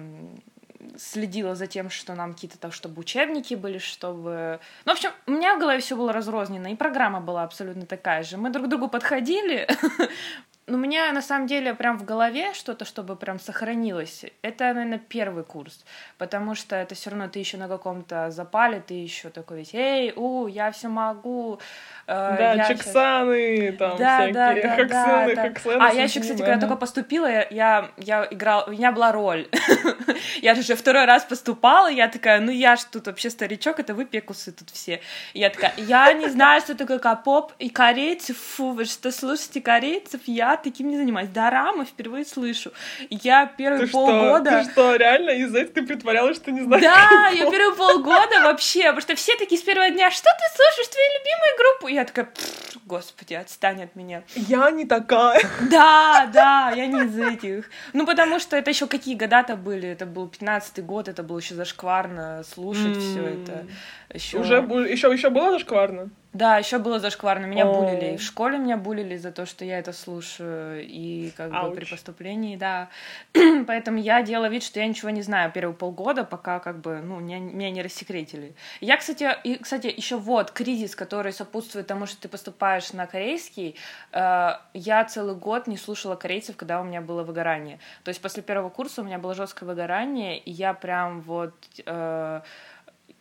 следила 0.97 1.55
за 1.55 1.67
тем, 1.67 1.91
что 1.91 2.15
нам 2.15 2.35
какие-то 2.35 2.59
там, 2.59 2.73
чтобы 2.73 3.01
учебники 3.01 3.55
были, 3.55 3.79
чтобы... 3.79 4.61
Ну, 4.85 4.93
в 4.93 4.97
общем, 4.97 5.11
у 5.27 5.33
меня 5.33 5.57
в 5.57 5.61
голове 5.61 5.81
все 5.81 5.97
было 5.97 6.13
разрознено, 6.13 6.69
и 6.69 6.75
программа 6.75 7.21
была 7.21 7.45
абсолютно 7.45 7.87
такая 7.87 8.23
же. 8.23 8.37
Мы 8.37 8.51
друг 8.51 8.67
к 8.67 8.69
другу 8.69 8.89
подходили, 8.89 9.69
но 10.67 10.77
у 10.77 10.81
меня 10.81 11.11
на 11.13 11.23
самом 11.23 11.47
деле 11.49 11.75
прям 11.75 11.99
в 11.99 12.05
голове 12.05 12.55
что-то, 12.55 12.85
чтобы 12.85 13.17
прям 13.17 13.41
сохранилось, 13.41 14.25
это, 14.43 14.73
наверное, 14.73 14.99
первый 14.99 15.43
курс, 15.43 15.85
потому 16.19 16.55
что 16.55 16.77
это 16.77 16.95
все 16.95 17.11
равно 17.11 17.29
ты 17.29 17.41
еще 17.41 17.57
на 17.57 17.69
каком-то 17.69 18.31
запале, 18.31 18.81
ты 18.81 18.95
еще 18.95 19.31
такой 19.31 19.59
весь, 19.59 19.75
эй, 19.75 20.13
у, 20.15 20.47
я 20.47 20.71
все 20.71 20.89
могу, 20.89 21.59
э, 22.07 22.37
Да, 22.39 22.55
я 22.55 22.69
чексаны, 22.69 23.73
там, 23.73 23.99
да, 23.99 24.19
всякие, 24.19 24.33
да, 24.33 24.55
да, 24.55 24.77
хоксены, 24.77 25.35
да, 25.35 25.43
да. 25.43 25.49
хоксены, 25.49 25.83
А, 25.83 25.93
я 25.93 26.05
еще, 26.05 26.21
кстати, 26.21 26.39
когда 26.39 26.61
только 26.61 26.77
поступила, 26.77 27.27
я, 27.51 27.91
я, 27.97 28.29
играла, 28.31 28.65
у 28.65 28.71
меня 28.71 28.93
была 28.93 29.11
роль. 29.11 29.49
я 30.43 30.55
же 30.55 30.61
уже 30.61 30.77
второй 30.77 31.07
раз 31.07 31.25
поступала, 31.25 31.91
я 31.91 32.07
такая, 32.09 32.41
ну 32.41 32.53
я 32.53 32.77
ж 32.77 32.85
тут 32.85 33.07
вообще 33.09 33.31
старичок, 33.31 33.81
это 33.81 33.95
вы 33.95 34.05
пекусы 34.05 34.53
тут 34.53 34.71
все. 34.71 35.01
Я 35.35 35.51
такая, 35.51 35.73
я 35.77 36.13
не 36.13 36.29
знаю, 36.29 36.61
что 36.61 36.77
такое 36.77 37.01
капоп 37.01 37.53
и 37.59 37.69
корейцы, 37.69 38.33
фу, 38.33 38.71
вы 38.71 38.85
что, 38.85 39.11
слушаете 39.11 39.61
корейцев? 39.61 40.21
Я 40.27 40.52
таким 40.57 40.89
не 40.89 40.97
занимаюсь. 40.97 41.29
Дорамы 41.29 41.85
впервые 41.85 42.25
слышу. 42.25 42.73
Я 43.11 43.47
первые 43.47 43.83
Ты 43.83 43.87
что, 43.89 44.07
полгода... 44.07 44.63
ты 44.65 44.71
что, 44.71 44.97
реально 44.97 45.31
из-за 45.31 45.61
этого 45.61 45.75
ты 45.75 45.87
притворялась, 45.87 46.37
что 46.37 46.51
не 46.53 46.63
знаешь? 46.63 46.83
Да, 46.83 47.29
я 47.29 47.51
первые 47.51 47.75
полгода 47.75 48.43
вообще, 48.43 48.85
потому 48.85 49.01
что 49.01 49.15
все 49.15 49.37
такие 49.37 49.61
с 49.61 49.65
первого 49.65 49.91
дня, 49.91 50.11
что 50.11 50.25
ты 50.25 50.57
слушаешь, 50.57 50.89
твою 50.89 51.09
любимую 51.19 51.59
группу? 51.59 51.89
И 51.89 51.95
я 51.95 52.05
такая, 52.05 52.27
«Пф, 52.27 52.77
господи, 52.85 53.35
отстань 53.35 53.83
от 53.83 53.97
меня. 53.97 54.23
Я 54.35 54.71
не 54.71 54.85
такая. 54.85 55.41
Да, 55.71 56.29
да, 56.33 56.73
я 56.77 56.87
не 56.87 57.05
из 57.05 57.19
этих. 57.19 57.71
Ну, 57.93 58.07
потому 58.07 58.39
что 58.39 58.57
это 58.57 58.71
еще 58.71 58.87
какие 58.87 59.15
года-то 59.15 59.57
были? 59.57 59.89
Это 59.89 60.07
был 60.07 60.27
15-й 60.27 60.83
год, 60.83 61.09
это 61.09 61.23
было 61.23 61.39
еще 61.39 61.55
зашкварно 61.55 62.43
слушать 62.45 62.97
все 62.97 63.23
это. 63.23 63.67
Еще... 64.13 64.39
Уже 64.39 64.57
еще, 64.57 65.13
еще 65.13 65.31
было 65.31 65.53
зашкварно? 65.53 66.11
Да, 66.33 66.57
еще 66.57 66.79
было 66.79 66.99
зашкварно. 66.99 67.45
Меня 67.45 67.67
О. 67.67 67.75
булили. 67.75 68.15
И 68.15 68.17
В 68.17 68.23
школе 68.23 68.59
меня 68.59 68.79
булили 68.79 69.17
за 69.17 69.33
то, 69.33 69.45
что 69.45 69.65
я 69.67 69.79
это 69.79 69.93
слушаю. 69.93 70.83
И 70.83 71.31
как 71.37 71.51
бы 71.51 71.57
Ауч. 71.57 71.75
при 71.75 71.85
поступлении, 71.85 72.57
да. 72.57 72.89
Поэтому 73.67 73.99
я 73.99 74.23
делала 74.23 74.49
вид, 74.49 74.63
что 74.63 74.81
я 74.81 74.87
ничего 74.87 75.11
не 75.11 75.21
знаю 75.21 75.53
первые 75.53 75.77
полгода, 75.77 76.25
пока 76.25 76.59
как 76.59 76.79
бы, 76.81 77.01
ну, 77.03 77.21
меня, 77.21 77.39
меня 77.39 77.71
не 77.71 77.83
рассекретили. 77.83 78.55
Я, 78.81 78.97
кстати, 78.97 79.29
и, 79.45 79.57
кстати, 79.57 79.93
еще 79.95 80.17
вот 80.17 80.51
кризис, 80.53 80.97
который 80.97 81.33
сопутствует 81.33 81.87
тому, 81.87 82.07
что 82.07 82.23
ты 82.23 82.29
поступаешь 82.29 82.93
на 82.95 83.07
корейский. 83.07 83.77
э, 84.13 84.51
я 84.73 85.05
целый 85.05 85.35
год 85.35 85.67
не 85.67 85.77
слушала 85.77 86.17
корейцев, 86.17 86.57
когда 86.57 86.81
у 86.81 86.85
меня 86.85 87.03
было 87.03 87.25
выгорание. 87.25 87.79
То 88.05 88.09
есть 88.09 88.23
после 88.23 88.43
первого 88.43 88.71
курса 88.71 89.03
у 89.03 89.05
меня 89.05 89.19
было 89.19 89.35
жесткое 89.35 89.69
выгорание, 89.69 90.39
и 90.39 90.51
я 90.51 90.73
прям 90.73 91.21
вот 91.21 91.55
э, 91.85 92.41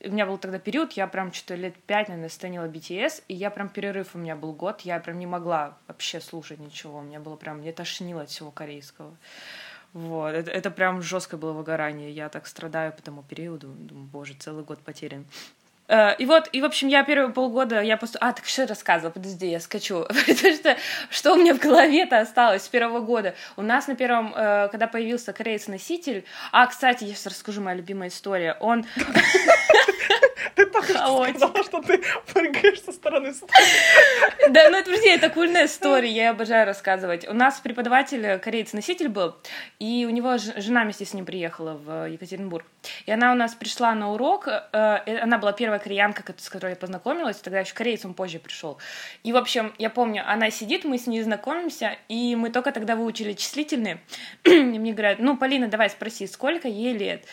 у 0.06 0.12
меня 0.12 0.26
был 0.26 0.38
тогда 0.38 0.60
период, 0.60 0.94
я 0.94 1.08
прям 1.08 1.34
что-то 1.34 1.56
лет 1.56 1.76
пять, 1.76 2.08
наверное, 2.08 2.30
станила 2.30 2.68
BTS, 2.68 3.24
и 3.28 3.34
я 3.34 3.50
прям 3.50 3.70
перерыв 3.70 4.16
у 4.16 4.18
меня 4.18 4.36
был 4.36 4.54
год, 4.54 4.82
я 4.82 5.00
прям 5.00 5.20
не 5.20 5.28
могла 5.28 5.78
вообще 5.88 6.20
слушать 6.20 6.60
ничего, 6.60 7.00
у 7.00 7.02
меня 7.02 7.20
было 7.20 7.36
прям, 7.36 7.60
мне 7.60 7.72
тошнило 7.72 8.24
от 8.24 8.30
всего 8.30 8.52
корейского. 8.52 9.16
Вот, 9.94 10.30
это, 10.30 10.50
это 10.52 10.72
прям 10.72 11.02
жесткое 11.02 11.40
было 11.40 11.52
выгорание, 11.52 12.12
я 12.12 12.30
так 12.30 12.48
страдаю 12.48 12.94
по 12.94 13.02
тому 13.02 13.24
периоду, 13.24 13.68
думаю, 13.68 14.08
боже, 14.08 14.34
целый 14.34 14.64
год 14.64 14.80
потерян. 14.80 15.26
Э, 15.92 16.16
И 16.18 16.26
вот, 16.26 16.48
и, 16.54 16.62
в 16.62 16.66
общем, 16.66 16.88
я 16.88 17.04
первые 17.04 17.34
полгода, 17.34 17.82
я 17.82 17.98
просто... 17.98 18.18
А, 18.20 18.32
так 18.32 18.46
что 18.46 18.62
я 18.62 18.68
рассказывала? 18.68 19.12
Подожди, 19.12 19.48
я 19.50 19.60
скачу. 19.60 20.06
Потому 20.08 20.56
что 20.56 20.78
что 21.10 21.34
у 21.34 21.36
меня 21.36 21.54
в 21.54 21.60
голове-то 21.60 22.20
осталось 22.20 22.64
с 22.64 22.70
первого 22.70 23.02
года? 23.02 23.36
У 23.58 23.62
нас 23.62 23.88
на 23.88 23.96
первом, 23.96 24.34
э, 24.34 24.70
когда 24.72 24.88
появился 24.88 25.34
кореец-носитель... 25.34 26.24
А, 26.54 26.68
кстати, 26.68 27.04
я 27.04 27.14
сейчас 27.14 27.28
расскажу 27.28 27.62
моя 27.62 27.76
любимая 27.76 28.08
история. 28.08 28.56
Он... 28.62 28.86
Ты 30.56 30.66
только 30.66 30.88
что 30.88 31.24
сказала, 31.30 31.64
что 31.64 31.82
ты 31.82 32.02
прыгаешь 32.34 32.82
со 32.82 32.92
стороны 32.92 33.32
в 33.32 33.36
сторону. 33.36 33.56
Да, 34.50 34.70
ну 34.70 34.78
это, 34.78 34.90
подожди, 34.90 35.10
это 35.10 35.30
кульная 35.30 35.66
история, 35.66 36.10
я 36.10 36.32
обожаю 36.32 36.66
рассказывать. 36.66 37.28
У 37.28 37.34
нас 37.34 37.60
преподаватель 37.60 38.26
э, 38.26 38.40
кореец-носитель 38.40 39.08
был, 39.08 39.36
и 39.80 40.06
у 40.06 40.10
него 40.10 40.38
жена 40.38 40.84
вместе 40.84 41.06
с 41.06 41.14
ним 41.14 41.26
приехала 41.26 41.74
в 41.74 42.10
Екатеринбург. 42.10 42.66
И 43.06 43.12
она 43.12 43.32
у 43.32 43.36
нас 43.36 43.54
пришла 43.54 43.94
на 43.94 44.12
урок, 44.12 44.48
э, 44.48 45.20
она 45.22 45.38
была 45.38 45.54
первая 45.54 45.80
кореянка, 45.80 46.24
ко- 46.24 46.34
с 46.38 46.50
которой 46.50 46.72
я 46.72 46.76
познакомилась, 46.76 47.38
тогда 47.38 47.60
еще 47.60 47.74
кореец 47.74 48.04
он 48.04 48.14
позже 48.14 48.40
пришел. 48.40 48.78
И, 49.24 49.32
в 49.32 49.38
общем, 49.38 49.74
я 49.78 49.90
помню, 49.90 50.24
она 50.28 50.50
сидит, 50.52 50.84
мы 50.84 50.98
с 50.98 51.08
ней 51.08 51.22
знакомимся, 51.22 51.98
и 52.10 52.36
мы 52.36 52.50
только 52.50 52.72
тогда 52.72 52.96
выучили 52.96 53.34
числительные. 53.34 54.02
И 54.44 54.50
мне 54.50 54.94
говорят, 54.94 55.20
ну, 55.20 55.38
Полина, 55.38 55.68
давай 55.68 55.90
спроси, 55.90 56.28
сколько 56.28 56.68
ей 56.68 56.94
лет? 56.94 57.26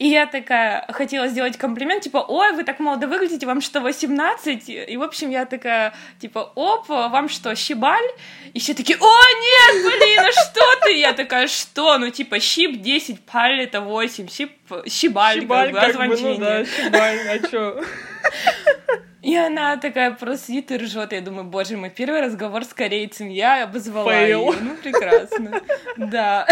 И 0.00 0.08
я 0.08 0.24
такая 0.24 0.86
хотела 0.88 1.28
сделать 1.28 1.58
комплимент, 1.58 2.02
типа, 2.02 2.24
ой, 2.26 2.52
вы 2.52 2.64
так 2.64 2.80
молодо 2.80 3.06
выглядите, 3.06 3.44
вам 3.44 3.60
что, 3.60 3.82
18? 3.82 4.66
И, 4.66 4.96
в 4.96 5.02
общем, 5.02 5.28
я 5.28 5.44
такая, 5.44 5.92
типа, 6.18 6.52
оп, 6.54 6.88
вам 6.88 7.28
что, 7.28 7.54
щибаль? 7.54 8.10
И 8.54 8.60
все 8.60 8.72
такие, 8.72 8.96
о, 8.98 9.02
нет, 9.02 9.84
Полина, 9.84 10.32
что 10.32 10.62
ты? 10.84 10.96
Я 10.96 11.12
такая, 11.12 11.48
что? 11.48 11.98
Ну, 11.98 12.08
типа, 12.08 12.40
щип 12.40 12.80
10, 12.80 13.20
паль 13.26 13.60
это 13.60 13.82
8, 13.82 14.26
щип, 14.28 14.52
щибаль, 14.88 15.40
Щибаль, 15.40 15.72
как 15.74 15.92
бы, 15.92 15.98
как 15.98 16.08
бы, 16.08 16.16
ну 16.16 16.36
да, 16.38 16.64
щибаль, 16.64 17.18
а 17.28 17.38
чё? 17.50 17.84
И 19.22 19.36
она 19.36 19.76
такая 19.76 20.12
просто 20.12 20.46
сидит 20.46 20.70
и 20.70 20.76
ржет. 20.76 21.12
Я 21.12 21.20
думаю, 21.20 21.44
боже 21.44 21.76
мой, 21.76 21.90
первый 21.90 22.22
разговор 22.22 22.64
с 22.64 22.72
корейцем. 22.72 23.28
Я 23.28 23.64
обозвала 23.64 24.10
Фейл. 24.10 24.52
ее. 24.52 24.58
Ну, 24.60 24.76
прекрасно. 24.76 25.60
Да. 25.96 26.46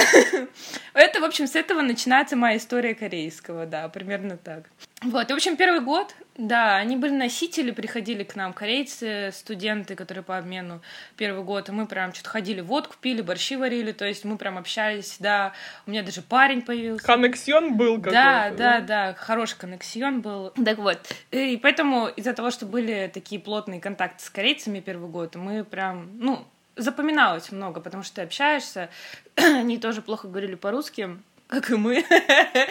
Это, 0.92 1.20
в 1.20 1.24
общем, 1.24 1.46
с 1.46 1.56
этого 1.56 1.80
начинается 1.80 2.36
моя 2.36 2.58
история 2.58 2.94
корейского, 2.94 3.66
да, 3.66 3.88
примерно 3.88 4.36
так. 4.36 4.64
Вот, 5.02 5.30
и, 5.30 5.32
в 5.32 5.36
общем, 5.36 5.56
первый 5.56 5.80
год, 5.80 6.12
да, 6.36 6.76
они 6.76 6.96
были 6.96 7.12
носители, 7.12 7.70
приходили 7.70 8.24
к 8.24 8.34
нам 8.34 8.52
корейцы, 8.52 9.30
студенты, 9.32 9.94
которые 9.94 10.24
по 10.24 10.36
обмену 10.36 10.82
первый 11.16 11.44
год, 11.44 11.68
и 11.68 11.72
мы 11.72 11.86
прям 11.86 12.12
что-то 12.12 12.30
ходили, 12.30 12.60
водку 12.60 12.96
пили, 13.00 13.22
борщи 13.22 13.54
варили, 13.56 13.92
то 13.92 14.04
есть 14.04 14.24
мы 14.24 14.36
прям 14.36 14.58
общались, 14.58 15.16
да, 15.20 15.52
у 15.86 15.90
меня 15.90 16.02
даже 16.02 16.20
парень 16.20 16.62
появился. 16.62 17.06
Коннексион 17.06 17.76
был 17.76 17.98
какой-то. 17.98 18.10
Да, 18.10 18.50
да, 18.50 18.80
да, 18.80 19.14
хороший 19.14 19.56
коннексион 19.56 20.20
был. 20.20 20.50
Так 20.50 20.78
вот, 20.78 20.98
и 21.30 21.56
поэтому 21.62 22.08
из-за 22.08 22.32
того, 22.32 22.50
что 22.50 22.66
были 22.66 23.08
такие 23.12 23.40
плотные 23.40 23.80
контакты 23.80 24.24
с 24.24 24.30
корейцами 24.30 24.80
первый 24.80 25.08
год, 25.08 25.36
мы 25.36 25.62
прям, 25.62 26.10
ну, 26.18 26.44
запоминалось 26.74 27.52
много, 27.52 27.80
потому 27.80 28.02
что 28.02 28.16
ты 28.16 28.22
общаешься, 28.22 28.88
они 29.36 29.78
тоже 29.78 30.02
плохо 30.02 30.26
говорили 30.26 30.56
по-русски, 30.56 31.18
как 31.48 31.70
и 31.70 31.76
мы, 31.76 32.04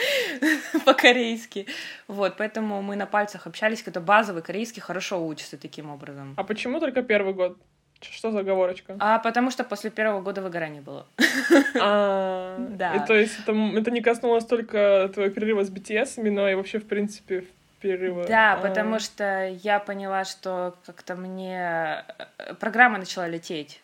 по-корейски. 0.85 1.67
Вот, 2.07 2.37
поэтому 2.37 2.81
мы 2.81 2.95
на 2.95 3.05
пальцах 3.05 3.47
общались, 3.47 3.79
какой-то 3.79 4.01
базовый 4.01 4.41
корейский 4.41 4.81
хорошо 4.81 5.25
учится 5.25 5.57
таким 5.57 5.89
образом. 5.89 6.33
А 6.37 6.43
почему 6.43 6.79
только 6.79 7.01
первый 7.01 7.33
год? 7.33 7.57
Что 7.99 8.31
за 8.31 8.39
оговорочка? 8.39 8.95
А 8.99 9.17
потому 9.17 9.49
что 9.49 9.63
после 9.63 9.89
первого 9.89 10.21
года 10.21 10.41
выгорания 10.41 10.81
было. 10.81 11.07
А, 11.81 12.55
Да. 12.69 12.95
И 12.95 13.05
то 13.05 13.15
есть 13.15 13.39
это, 13.39 13.51
это 13.51 13.91
не 13.91 14.01
коснулось 14.01 14.45
только 14.45 15.09
твоего 15.13 15.33
перерыва 15.33 15.63
с 15.63 15.71
BTS, 15.71 16.29
но 16.29 16.47
и 16.47 16.53
вообще, 16.53 16.79
в 16.79 16.85
принципе, 16.87 17.45
перерыва. 17.81 18.25
Да, 18.27 18.53
А, 18.53 18.57
потому 18.57 18.99
что 18.99 19.47
я 19.63 19.79
поняла, 19.79 20.25
что 20.25 20.75
как-то 20.85 21.15
мне 21.15 22.03
э, 22.37 22.53
программа 22.59 22.99
начала 22.99 23.27
лететь. 23.27 23.81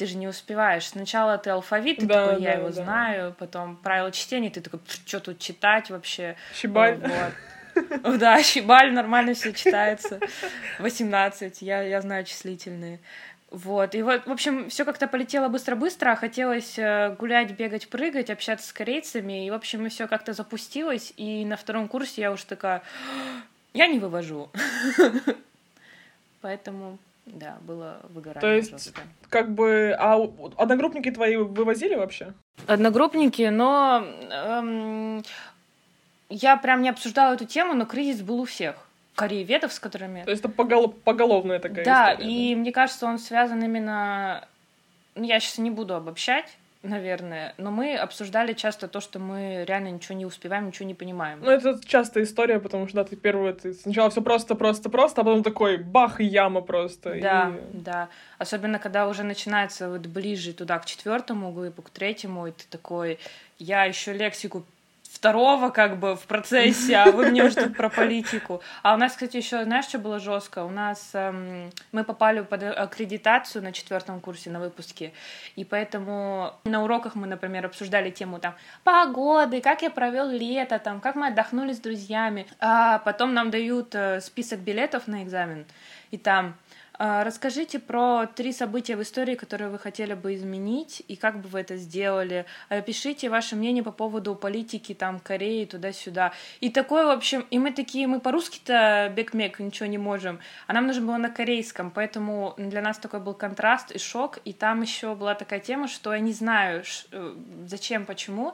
Ты 0.00 0.06
же 0.06 0.16
не 0.16 0.28
успеваешь. 0.28 0.86
Сначала 0.86 1.36
ты 1.36 1.50
алфавит, 1.50 1.98
ты 1.98 2.06
Да, 2.06 2.28
такой, 2.28 2.42
я 2.42 2.52
да, 2.52 2.58
его 2.60 2.68
да. 2.68 2.72
знаю, 2.72 3.34
потом 3.38 3.76
правила 3.76 4.10
чтения, 4.10 4.48
ты 4.48 4.62
такой, 4.62 4.80
что 5.04 5.20
тут 5.20 5.38
читать 5.38 5.90
вообще? 5.90 6.36
Щебаль. 6.54 6.96
Вот. 6.96 8.18
Да, 8.18 8.42
щебаль 8.42 8.94
нормально 8.94 9.34
все 9.34 9.52
читается. 9.52 10.18
18, 10.78 11.60
я, 11.60 11.82
я 11.82 12.00
знаю 12.00 12.24
числительные. 12.24 12.98
Вот, 13.50 13.94
и 13.94 14.00
вот, 14.00 14.26
в 14.26 14.30
общем, 14.32 14.70
все 14.70 14.86
как-то 14.86 15.06
полетело 15.06 15.48
быстро-быстро, 15.48 16.12
а 16.12 16.16
хотелось 16.16 16.78
э, 16.78 17.14
гулять, 17.18 17.50
бегать, 17.50 17.90
прыгать, 17.90 18.30
общаться 18.30 18.66
с 18.66 18.72
корейцами, 18.72 19.44
и, 19.44 19.50
в 19.50 19.54
общем, 19.54 19.86
все 19.90 20.08
как-то 20.08 20.32
запустилось, 20.32 21.12
и 21.18 21.44
на 21.44 21.58
втором 21.58 21.88
курсе 21.88 22.22
я 22.22 22.32
уж 22.32 22.44
такая, 22.44 22.80
я 23.74 23.86
не 23.86 23.98
вывожу. 23.98 24.50
Поэтому, 26.40 26.98
да, 27.34 27.58
было 27.62 28.00
выгорание. 28.08 28.40
То 28.40 28.52
есть- 28.54 28.70
жёсткое. 28.70 29.04
Как 29.28 29.52
бы, 29.52 29.94
а 29.98 30.16
одногруппники 30.56 31.10
твои 31.10 31.36
вывозили 31.36 31.94
вообще? 31.94 32.32
Одногруппники, 32.66 33.42
но 33.42 34.04
эм, 34.30 35.22
я 36.28 36.56
прям 36.56 36.82
не 36.82 36.88
обсуждала 36.88 37.34
эту 37.34 37.44
тему, 37.44 37.74
но 37.74 37.86
кризис 37.86 38.22
был 38.22 38.40
у 38.40 38.44
всех. 38.44 38.74
Корееведов, 39.14 39.72
с 39.72 39.78
которыми... 39.80 40.22
То 40.24 40.30
есть 40.30 40.44
это 40.44 40.48
погол- 40.52 40.92
поголовная 40.92 41.58
такая 41.58 41.84
Да, 41.84 42.12
история. 42.14 42.30
и 42.52 42.54
мне 42.56 42.72
кажется, 42.72 43.06
он 43.06 43.18
связан 43.18 43.62
именно... 43.62 44.46
Ну, 45.14 45.24
я 45.24 45.40
сейчас 45.40 45.58
не 45.58 45.70
буду 45.70 45.94
обобщать, 45.94 46.56
наверное, 46.82 47.54
но 47.58 47.70
мы 47.70 47.94
обсуждали 47.96 48.52
часто 48.54 48.88
то, 48.88 49.00
что 49.00 49.18
мы 49.18 49.64
реально 49.66 49.88
ничего 49.90 50.16
не 50.16 50.26
успеваем, 50.26 50.66
ничего 50.68 50.86
не 50.86 50.94
понимаем. 50.94 51.40
Ну, 51.42 51.50
это 51.50 51.78
частая 51.84 52.24
история, 52.24 52.58
потому 52.58 52.86
что, 52.88 52.96
да, 52.96 53.04
ты 53.04 53.16
первый, 53.16 53.52
ты 53.52 53.74
сначала 53.74 54.10
все 54.10 54.22
просто, 54.22 54.54
просто, 54.54 54.88
просто, 54.90 55.20
а 55.20 55.24
потом 55.24 55.42
такой 55.42 55.76
бах 55.76 56.20
и 56.20 56.24
яма 56.24 56.60
просто. 56.62 57.18
Да, 57.20 57.52
и- 57.54 57.76
да. 57.76 58.08
Особенно, 58.38 58.78
когда 58.78 59.08
уже 59.08 59.22
начинается 59.22 59.90
вот 59.90 60.06
ближе 60.06 60.52
туда 60.54 60.78
к 60.78 60.86
четвертому 60.86 61.52
глыбу, 61.52 61.82
к 61.82 61.90
третьему, 61.90 62.46
и 62.46 62.52
ты 62.52 62.64
такой, 62.70 63.18
я 63.58 63.84
еще 63.84 64.12
лексику 64.12 64.64
второго 65.20 65.68
как 65.68 65.98
бы 65.98 66.16
в 66.16 66.22
процессе, 66.26 66.96
а 66.96 67.10
вы 67.10 67.26
мне 67.26 67.44
уже 67.44 67.56
тут 67.56 67.76
про 67.76 67.90
политику. 67.90 68.62
А 68.82 68.94
у 68.94 68.96
нас, 68.96 69.12
кстати, 69.12 69.36
еще, 69.36 69.64
знаешь, 69.64 69.84
что 69.84 69.98
было 69.98 70.18
жестко? 70.18 70.64
У 70.64 70.70
нас 70.70 71.10
эм, 71.12 71.70
мы 71.92 72.04
попали 72.04 72.40
под 72.40 72.62
аккредитацию 72.62 73.62
на 73.62 73.72
четвертом 73.72 74.20
курсе 74.20 74.48
на 74.48 74.60
выпуске, 74.60 75.12
и 75.56 75.64
поэтому 75.64 76.54
на 76.64 76.82
уроках 76.82 77.16
мы, 77.16 77.26
например, 77.26 77.66
обсуждали 77.66 78.10
тему 78.10 78.38
там 78.38 78.54
погоды, 78.82 79.60
как 79.60 79.82
я 79.82 79.90
провел 79.90 80.30
лето, 80.30 80.78
там, 80.78 81.00
как 81.00 81.16
мы 81.16 81.26
отдохнули 81.26 81.74
с 81.74 81.80
друзьями. 81.80 82.46
А 82.58 83.00
потом 83.00 83.34
нам 83.34 83.50
дают 83.50 83.94
э, 83.94 84.22
список 84.22 84.60
билетов 84.60 85.06
на 85.06 85.22
экзамен, 85.22 85.66
и 86.12 86.16
там 86.16 86.54
Расскажите 87.02 87.78
про 87.78 88.26
три 88.26 88.52
события 88.52 88.94
в 88.94 89.00
истории, 89.00 89.34
которые 89.34 89.70
вы 89.70 89.78
хотели 89.78 90.12
бы 90.12 90.34
изменить, 90.34 91.02
и 91.08 91.16
как 91.16 91.40
бы 91.40 91.48
вы 91.48 91.60
это 91.60 91.78
сделали. 91.78 92.44
А, 92.68 92.82
Пишите 92.82 93.30
ваше 93.30 93.56
мнение 93.56 93.82
по 93.82 93.90
поводу 93.90 94.34
политики, 94.34 94.92
там, 94.92 95.18
Кореи, 95.18 95.64
туда-сюда. 95.64 96.32
И 96.60 96.68
такое, 96.68 97.06
в 97.06 97.10
общем, 97.10 97.46
и 97.50 97.58
мы 97.58 97.72
такие, 97.72 98.06
мы 98.06 98.20
по-русски-то 98.20 99.10
бекмек 99.16 99.60
ничего 99.60 99.86
не 99.86 99.96
можем, 99.96 100.40
а 100.66 100.74
нам 100.74 100.88
нужно 100.88 101.06
было 101.06 101.16
на 101.16 101.30
корейском, 101.30 101.90
поэтому 101.90 102.52
для 102.58 102.82
нас 102.82 102.98
такой 102.98 103.20
был 103.20 103.32
контраст 103.32 103.90
и 103.92 103.98
шок, 103.98 104.38
и 104.44 104.52
там 104.52 104.82
еще 104.82 105.14
была 105.14 105.34
такая 105.34 105.60
тема, 105.60 105.88
что 105.88 106.12
я 106.12 106.20
не 106.20 106.34
знаю, 106.34 106.84
э, 107.12 107.34
зачем, 107.66 108.04
почему, 108.04 108.52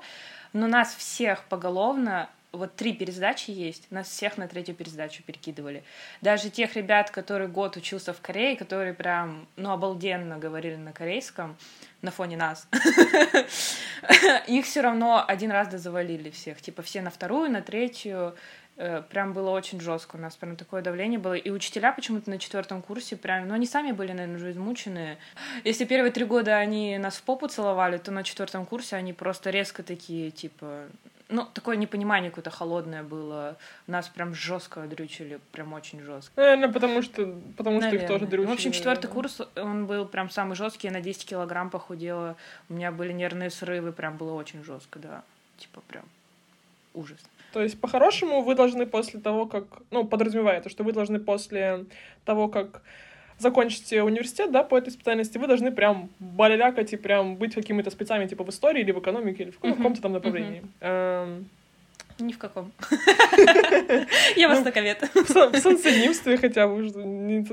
но 0.52 0.68
нас 0.68 0.94
всех 0.94 1.42
поголовно 1.48 2.30
вот 2.56 2.76
три 2.76 2.92
пересдачи 2.92 3.50
есть, 3.50 3.90
нас 3.90 4.08
всех 4.08 4.36
на 4.36 4.48
третью 4.48 4.74
пересдачу 4.74 5.22
перекидывали. 5.22 5.84
Даже 6.20 6.50
тех 6.50 6.74
ребят, 6.76 7.10
которые 7.10 7.48
год 7.48 7.76
учился 7.76 8.12
в 8.12 8.20
Корее, 8.20 8.56
которые 8.56 8.94
прям, 8.94 9.46
ну, 9.56 9.70
обалденно 9.70 10.38
говорили 10.38 10.76
на 10.76 10.92
корейском 10.92 11.56
на 12.02 12.10
фоне 12.10 12.36
нас, 12.36 12.68
их 14.46 14.64
все 14.64 14.80
равно 14.80 15.24
один 15.26 15.50
раз 15.50 15.68
дозавалили 15.68 16.30
всех. 16.30 16.60
Типа 16.60 16.82
все 16.82 17.00
на 17.00 17.10
вторую, 17.10 17.50
на 17.50 17.62
третью. 17.62 18.34
Э, 18.76 19.02
Прям 19.08 19.32
было 19.32 19.50
очень 19.50 19.80
жестко. 19.80 20.16
У 20.16 20.18
нас 20.18 20.36
прям 20.36 20.56
такое 20.56 20.82
давление 20.82 21.18
было. 21.18 21.34
И 21.34 21.50
учителя 21.50 21.92
почему-то 21.92 22.30
на 22.30 22.38
четвертом 22.38 22.82
курсе 22.82 23.16
прям, 23.16 23.48
ну, 23.48 23.54
они 23.54 23.66
сами 23.66 23.92
были, 23.92 24.12
наверное, 24.12 24.36
уже 24.36 24.50
измученные. 24.50 25.18
Если 25.64 25.84
первые 25.84 26.12
три 26.12 26.24
года 26.24 26.56
они 26.56 26.98
нас 26.98 27.16
в 27.16 27.22
попу 27.22 27.48
целовали, 27.48 27.96
то 27.96 28.10
на 28.10 28.22
четвертом 28.22 28.66
курсе 28.66 28.96
они 28.96 29.12
просто 29.12 29.50
резко 29.50 29.82
такие, 29.82 30.30
типа, 30.30 30.84
ну, 31.28 31.44
такое 31.44 31.76
непонимание 31.76 32.30
какое-то 32.30 32.50
холодное 32.50 33.02
было. 33.02 33.56
Нас 33.86 34.08
прям 34.08 34.34
жестко 34.34 34.82
дрючили, 34.82 35.40
прям 35.52 35.72
очень 35.72 36.00
жестко. 36.02 36.32
Наверное, 36.36 36.70
потому 36.70 37.02
что, 37.02 37.34
потому 37.56 37.80
что 37.80 37.88
их 37.88 38.02
Наверное. 38.02 38.08
тоже 38.08 38.24
Ну, 38.24 38.30
дрючили. 38.30 38.46
В 38.50 38.52
общем, 38.52 38.72
четвертый 38.72 39.06
наверное. 39.06 39.30
курс, 39.30 39.48
он 39.56 39.86
был 39.86 40.06
прям 40.06 40.30
самый 40.30 40.54
жесткий, 40.54 40.88
я 40.88 40.92
на 40.92 41.00
10 41.00 41.24
килограмм 41.24 41.70
похудела. 41.70 42.36
У 42.68 42.74
меня 42.74 42.92
были 42.92 43.12
нервные 43.12 43.50
срывы, 43.50 43.92
прям 43.92 44.18
было 44.18 44.34
очень 44.34 44.62
жестко, 44.62 44.98
да. 44.98 45.24
Типа 45.56 45.80
прям 45.88 46.04
ужас. 46.94 47.18
То 47.56 47.62
есть, 47.62 47.80
по-хорошему, 47.80 48.42
вы 48.42 48.54
должны 48.54 48.84
после 48.84 49.18
того, 49.18 49.46
как... 49.46 49.64
Ну, 49.90 50.04
подразумевается, 50.04 50.68
что 50.68 50.84
вы 50.84 50.92
должны 50.92 51.18
после 51.18 51.86
того, 52.26 52.48
как 52.48 52.82
закончите 53.38 54.02
университет, 54.02 54.52
да, 54.52 54.62
по 54.62 54.76
этой 54.76 54.90
специальности, 54.90 55.38
вы 55.38 55.46
должны 55.46 55.72
прям 55.72 56.10
балялякать 56.18 56.92
и 56.92 56.98
прям 56.98 57.36
быть 57.36 57.54
какими-то 57.54 57.90
спецами, 57.90 58.26
типа 58.26 58.44
в 58.44 58.50
истории 58.50 58.82
или 58.82 58.92
в 58.92 58.98
экономике, 58.98 59.44
или 59.44 59.50
в 59.52 59.58
каком-то 59.58 60.02
там 60.02 60.12
направлении. 60.12 60.62
Эм, 60.80 61.46
Ни 62.18 62.32
в 62.34 62.38
каком. 62.38 62.72
Я 64.36 64.48
Ну, 64.48 64.54
востоковед. 64.54 65.00
В 65.14 65.28
со- 65.28 65.48
в 65.48 65.56
солнцелимстве 65.56 66.36
хотя 66.36 66.68
бы, 66.68 66.82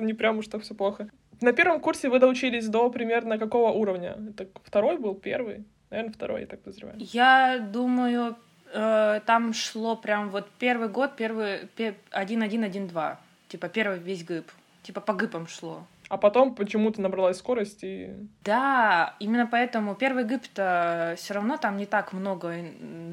не 0.02 0.14
прям 0.14 0.38
уж 0.40 0.48
так 0.48 0.64
все 0.64 0.74
плохо. 0.76 1.08
На 1.40 1.54
первом 1.54 1.80
курсе 1.80 2.10
вы 2.10 2.20
доучились 2.20 2.68
до 2.68 2.90
примерно 2.90 3.38
какого 3.38 3.72
уровня? 3.72 4.18
Это 4.32 4.48
второй 4.66 4.98
был, 4.98 5.16
первый? 5.16 5.64
Наверное, 5.92 6.14
второй, 6.14 6.42
я 6.42 6.48
так 6.48 6.60
подозреваю. 6.60 6.98
Я 7.00 7.60
думаю, 7.72 8.36
э, 8.74 9.22
там 9.26 9.54
шло 9.54 9.96
прям 9.96 10.30
вот 10.30 10.50
первый 10.60 10.90
год, 10.90 11.16
первый 11.16 11.68
пе- 11.76 11.96
1-1-1-2. 12.12 13.18
Типа 13.48 13.70
первый 13.70 14.00
весь 14.00 14.24
гып. 14.24 14.52
Типа 14.82 15.00
по 15.00 15.14
гыпам 15.14 15.48
шло. 15.48 15.86
А 16.10 16.18
потом 16.18 16.54
почему-то 16.54 17.02
набралась 17.02 17.38
скорость 17.38 17.80
и... 17.84 18.14
Да, 18.44 19.16
именно 19.20 19.48
поэтому 19.48 19.96
первый 19.96 20.26
гып-то 20.26 21.16
все 21.18 21.34
равно 21.34 21.58
там 21.58 21.78
не 21.78 21.86
так 21.86 22.14
много 22.14 22.54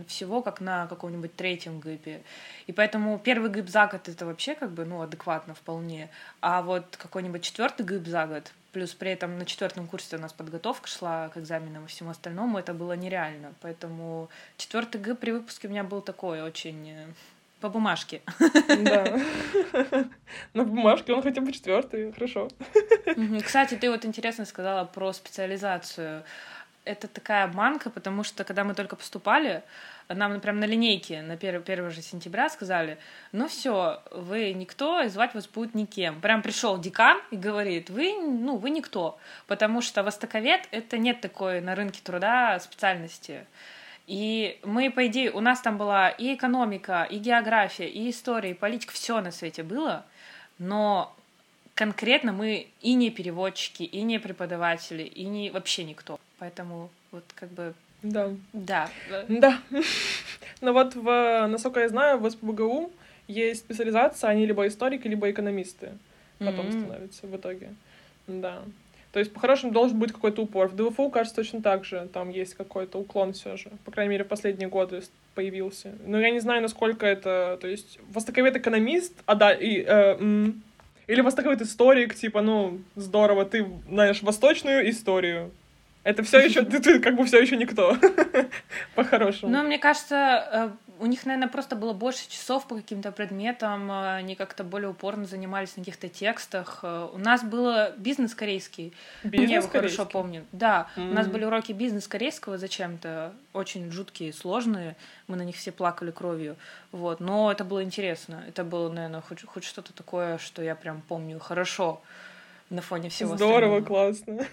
всего, 0.07 0.43
как 0.43 0.61
на 0.61 0.87
каком-нибудь 0.87 1.35
третьем 1.35 1.81
гыпе. 1.81 2.23
И 2.67 2.73
поэтому 2.73 3.19
первый 3.19 3.51
гып 3.51 3.69
за 3.69 3.87
год 3.87 4.09
это 4.09 4.27
вообще 4.27 4.55
как 4.55 4.73
бы, 4.73 4.85
ну, 4.85 5.01
адекватно 5.01 5.55
вполне. 5.55 6.11
А 6.43 6.61
вот 6.61 6.97
какой-нибудь 6.99 7.43
четвертый 7.43 7.87
гып 7.87 8.07
за 8.07 8.27
год, 8.27 8.53
плюс 8.73 8.95
при 8.95 9.11
этом 9.11 9.39
на 9.39 9.45
четвертом 9.45 9.87
курсе 9.87 10.17
у 10.17 10.21
нас 10.21 10.33
подготовка 10.33 10.89
шла 10.89 11.29
к 11.29 11.37
экзаменам 11.37 11.85
и 11.85 11.89
всему 11.89 12.11
остальному, 12.11 12.59
это 12.59 12.75
было 12.75 12.93
нереально. 12.93 13.55
Поэтому 13.61 14.29
четвертый 14.57 15.01
гып 15.01 15.19
при 15.19 15.33
выпуске 15.33 15.69
у 15.69 15.71
меня 15.71 15.85
был 15.85 16.01
такой 16.01 16.43
очень 16.43 16.91
э, 16.91 17.07
по 17.61 17.69
бумажке. 17.69 18.23
Да. 18.69 19.21
На 20.55 20.65
бумажке 20.65 21.13
он 21.13 21.23
хотя 21.23 21.41
бы 21.41 21.53
четвертый, 21.53 22.13
хорошо. 22.13 22.49
Кстати, 23.45 23.75
ты 23.75 23.91
вот 23.91 24.05
интересно 24.05 24.45
сказала 24.45 24.85
про 24.85 25.13
специализацию. 25.13 26.25
Это 26.85 27.09
такая 27.09 27.45
обманка, 27.45 27.91
потому 27.91 28.25
что 28.25 28.45
когда 28.45 28.65
мы 28.65 28.75
только 28.75 28.97
поступали, 28.97 29.63
нам 30.15 30.41
прям 30.41 30.61
на 30.61 30.65
линейке 30.65 31.23
на 31.23 31.35
1, 31.35 31.63
1 31.67 31.91
же 31.91 32.03
сентября 32.03 32.49
сказали, 32.49 32.99
ну 33.33 33.49
все, 33.49 34.03
вы 34.11 34.53
никто, 34.53 35.01
и 35.01 35.09
звать 35.09 35.35
вас 35.35 35.47
будет 35.47 35.75
никем. 35.75 36.21
Прям 36.21 36.43
пришел 36.43 36.79
декан 36.79 37.21
и 37.31 37.37
говорит, 37.37 37.91
вы, 37.91 38.15
ну, 38.21 38.57
вы 38.57 38.71
никто, 38.71 39.19
потому 39.47 39.81
что 39.81 40.03
востоковед— 40.03 40.69
это 40.71 40.99
нет 40.99 41.21
такой 41.21 41.61
на 41.61 41.75
рынке 41.75 42.01
труда 42.03 42.59
специальности. 42.61 43.47
И 44.07 44.59
мы, 44.65 44.91
по 44.91 45.07
идее, 45.07 45.31
у 45.31 45.41
нас 45.41 45.61
там 45.61 45.79
была 45.79 46.09
и 46.09 46.35
экономика, 46.35 47.07
и 47.09 47.19
география, 47.19 47.89
и 47.89 48.11
история, 48.11 48.51
и 48.51 48.55
политика, 48.55 48.93
все 48.93 49.21
на 49.21 49.31
свете 49.31 49.63
было, 49.63 50.05
но 50.59 51.15
конкретно 51.75 52.33
мы 52.33 52.67
и 52.81 52.95
не 52.95 53.11
переводчики, 53.11 53.85
и 53.85 54.03
не 54.03 54.19
преподаватели, 54.19 55.05
и 55.05 55.25
не 55.25 55.51
вообще 55.51 55.85
никто. 55.85 56.19
Поэтому 56.39 56.91
вот 57.13 57.25
как 57.35 57.51
бы 57.51 57.75
Да. 58.03 58.31
да. 58.53 58.91
Да. 59.29 59.59
Но 60.61 60.73
вот, 60.73 60.95
в, 60.95 61.47
насколько 61.49 61.81
я 61.81 61.89
знаю, 61.89 62.19
в 62.19 62.31
СПБГУ 62.31 62.91
есть 63.29 63.61
специализация, 63.61 64.31
они 64.31 64.47
либо 64.47 64.67
историки, 64.67 65.07
либо 65.09 65.31
экономисты 65.31 65.91
потом 66.39 66.67
М. 66.67 66.73
становятся 66.73 67.27
в 67.27 67.37
итоге. 67.37 67.75
Да. 68.27 68.63
То 69.13 69.19
есть, 69.19 69.33
по-хорошему, 69.33 69.73
должен 69.73 69.99
быть 69.99 70.13
какой-то 70.13 70.43
упор. 70.43 70.69
В 70.69 70.77
ДВФУ, 70.77 71.11
кажется, 71.11 71.37
точно 71.37 71.61
так 71.61 71.85
же. 71.85 72.09
Там 72.13 72.31
есть 72.31 72.55
какой-то 72.55 72.99
уклон 72.99 73.33
все 73.33 73.57
же. 73.57 73.71
По 73.85 73.91
крайней 73.91 74.11
мере, 74.11 74.25
в 74.25 74.29
последние 74.29 74.69
годы 74.69 75.03
появился. 75.35 75.93
Но 76.07 76.21
я 76.21 76.31
не 76.31 76.41
знаю, 76.41 76.63
насколько 76.63 77.07
это... 77.07 77.59
То 77.61 77.67
есть, 77.67 77.99
востоковед-экономист, 78.13 79.13
а 79.27 79.35
да, 79.35 79.53
и... 79.53 79.83
э, 79.83 80.17
м, 80.19 80.63
Или 81.09 81.23
востоковой 81.23 81.57
историк, 81.61 82.15
типа, 82.15 82.41
ну, 82.41 82.79
здорово, 82.95 83.45
ты 83.45 83.67
знаешь 83.89 84.23
восточную 84.23 84.89
историю. 84.89 85.51
Это 86.03 86.23
все 86.23 86.39
еще, 86.39 86.63
ты, 86.63 86.81
ты 86.81 86.99
как 86.99 87.15
бы 87.15 87.27
все 87.27 87.41
еще 87.41 87.57
никто, 87.57 87.95
по-хорошему. 88.95 89.53
Ну, 89.53 89.63
мне 89.63 89.79
кажется, 89.79 90.49
э, 90.51 90.71
у 90.99 91.07
них, 91.07 91.27
наверное, 91.27 91.49
просто 91.49 91.77
было 91.77 91.93
больше 91.93 92.29
часов 92.29 92.67
по 92.67 92.77
каким-то 92.77 93.13
предметам, 93.13 93.91
э, 93.91 94.15
они 94.17 94.35
как-то 94.35 94.65
более 94.65 94.89
упорно 94.89 95.27
занимались 95.27 95.77
на 95.77 95.83
каких-то 95.83 96.09
текстах. 96.09 96.81
Э, 96.83 97.09
у 97.13 97.19
нас 97.19 97.45
было 97.45 97.93
бизнес 97.99 98.35
корейский. 98.35 98.95
Бизнес 99.25 99.51
Я 99.51 99.57
его 99.57 99.69
хорошо 99.69 100.07
помню. 100.07 100.47
Да, 100.53 100.89
mm-hmm. 100.97 101.11
у 101.11 101.15
нас 101.15 101.27
были 101.27 101.45
уроки 101.45 101.73
бизнес 101.73 102.09
корейского 102.09 102.57
зачем-то, 102.57 103.35
очень 103.53 103.91
жуткие, 103.93 104.33
сложные. 104.33 104.97
Мы 105.27 105.37
на 105.37 105.43
них 105.43 105.57
все 105.57 105.71
плакали 105.71 106.13
кровью. 106.13 106.57
Вот. 106.93 107.21
Но 107.21 107.53
это 107.53 107.65
было 107.65 107.85
интересно. 107.85 108.43
Это 108.49 108.65
было, 108.65 108.91
наверное, 108.91 109.21
хоть, 109.21 109.45
хоть 109.45 109.65
что-то 109.65 109.93
такое, 109.93 110.39
что 110.39 110.63
я 110.63 110.75
прям 110.75 111.03
помню 111.03 111.39
хорошо 111.39 112.01
на 112.71 112.83
фоне 112.83 113.09
всего 113.09 113.37
Здорово, 113.37 113.79
остального. 113.79 113.85
классно. 113.85 114.47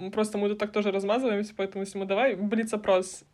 Просто 0.12 0.38
мы 0.38 0.48
тут 0.48 0.58
так 0.58 0.72
тоже 0.72 0.90
размазываемся, 0.90 1.52
поэтому 1.56 1.84
если 1.84 1.98
мы 1.98 2.06
давай 2.06 2.34
блиц-опрос. 2.36 3.24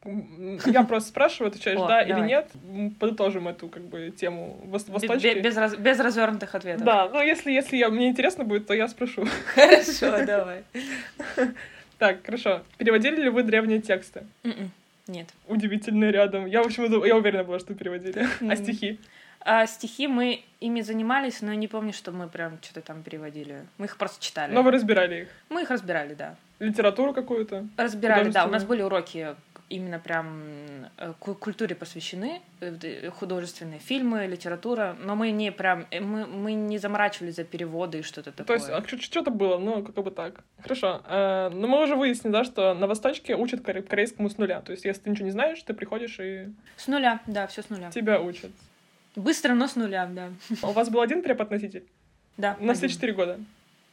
Я 0.66 0.83
просто 0.85 1.11
спрашиваю, 1.11 1.50
отвечаешь 1.50 1.78
О, 1.80 1.87
да 1.87 2.04
давай. 2.04 2.22
или 2.22 2.28
нет, 2.28 2.50
подытожим 2.98 3.48
эту 3.48 3.68
как 3.68 3.83
бы 3.83 4.11
тему 4.11 4.59
восточки. 4.64 5.38
Без, 5.40 5.56
без, 5.56 5.76
без 5.76 6.00
развернутых 6.00 6.54
ответов. 6.54 6.85
Да, 6.85 7.09
но 7.09 7.22
если, 7.22 7.52
если 7.52 7.76
я, 7.76 7.90
мне 7.90 8.09
интересно 8.09 8.44
будет, 8.44 8.66
то 8.66 8.74
я 8.74 8.88
спрошу. 8.88 9.26
Хорошо, 9.54 10.24
давай. 10.24 10.64
Так, 11.98 12.24
хорошо. 12.24 12.62
Переводили 12.78 13.20
ли 13.24 13.28
вы 13.28 13.42
древние 13.42 13.78
тексты? 13.83 14.22
М-м, 14.42 14.70
нет. 15.06 15.28
Удивительно 15.46 16.11
рядом. 16.11 16.46
Я, 16.46 16.62
в 16.62 16.66
общем, 16.66 16.85
я 17.04 17.14
уверена 17.14 17.44
была, 17.44 17.59
что 17.59 17.74
переводили. 17.74 18.26
А 18.48 18.56
стихи? 18.56 18.98
А 19.40 19.66
стихи 19.66 20.07
мы 20.07 20.44
ими 20.61 20.83
занимались, 20.83 21.40
но 21.40 21.55
не 21.55 21.68
помню, 21.68 21.92
что 21.92 22.12
мы 22.12 22.29
прям 22.29 22.59
что-то 22.61 22.83
там 22.83 23.03
переводили. 23.03 23.66
Мы 23.79 23.87
их 23.87 23.96
просто 23.96 24.22
читали. 24.22 24.53
Но 24.53 24.62
вы 24.62 24.70
разбирали 24.70 25.22
их? 25.22 25.29
Мы 25.48 25.62
их 25.62 25.70
разбирали, 25.70 26.14
да. 26.14 26.37
Литературу 26.59 27.14
какую-то? 27.14 27.66
Разбирали, 27.76 28.31
да. 28.31 28.44
У 28.44 28.50
нас 28.50 28.64
были 28.64 28.83
уроки 28.83 29.35
именно 29.70 30.00
прям 30.00 30.42
э, 30.98 31.14
культуре 31.18 31.74
посвящены, 31.74 32.42
э, 32.61 33.11
художественные 33.11 33.79
фильмы, 33.79 34.26
литература, 34.26 34.96
но 35.00 35.14
мы 35.14 35.31
не 35.31 35.53
прям, 35.53 35.87
э, 35.90 36.00
мы, 36.00 36.26
мы 36.26 36.53
не 36.53 36.79
заморачивались 36.79 37.37
за 37.37 37.44
переводы 37.44 38.00
и 38.00 38.03
что-то 38.03 38.33
такое. 38.33 38.46
То 38.46 38.55
есть, 38.55 38.68
а 38.68 38.98
что-то 39.00 39.31
было, 39.31 39.59
ну, 39.59 39.83
как 39.83 39.94
бы 40.05 40.11
так. 40.11 40.40
Хорошо. 40.61 41.00
но 41.09 41.66
мы 41.66 41.83
уже 41.83 41.94
выяснили, 41.94 42.33
да, 42.33 42.44
что 42.44 42.74
на 42.74 42.87
Восточке 42.87 43.37
учат 43.37 43.62
корейскому 43.62 44.29
с 44.29 44.37
нуля. 44.37 44.61
То 44.61 44.72
есть, 44.72 44.85
если 44.85 45.03
ты 45.03 45.11
ничего 45.11 45.26
не 45.26 45.33
знаешь, 45.33 45.62
ты 45.62 45.72
приходишь 45.72 46.18
и... 46.18 46.53
С 46.76 46.88
нуля, 46.88 47.20
да, 47.26 47.46
все 47.46 47.62
с 47.62 47.70
нуля. 47.70 47.90
Тебя 47.90 48.20
учат. 48.20 48.50
Быстро, 49.16 49.54
но 49.54 49.66
с 49.66 49.76
нуля, 49.76 50.06
да. 50.06 50.30
У 50.62 50.72
вас 50.72 50.88
был 50.88 51.00
один 51.00 51.22
препод-носитель? 51.22 51.84
Да. 52.36 52.56
На 52.60 52.74
все 52.74 52.88
четыре 52.88 53.12
года? 53.12 53.38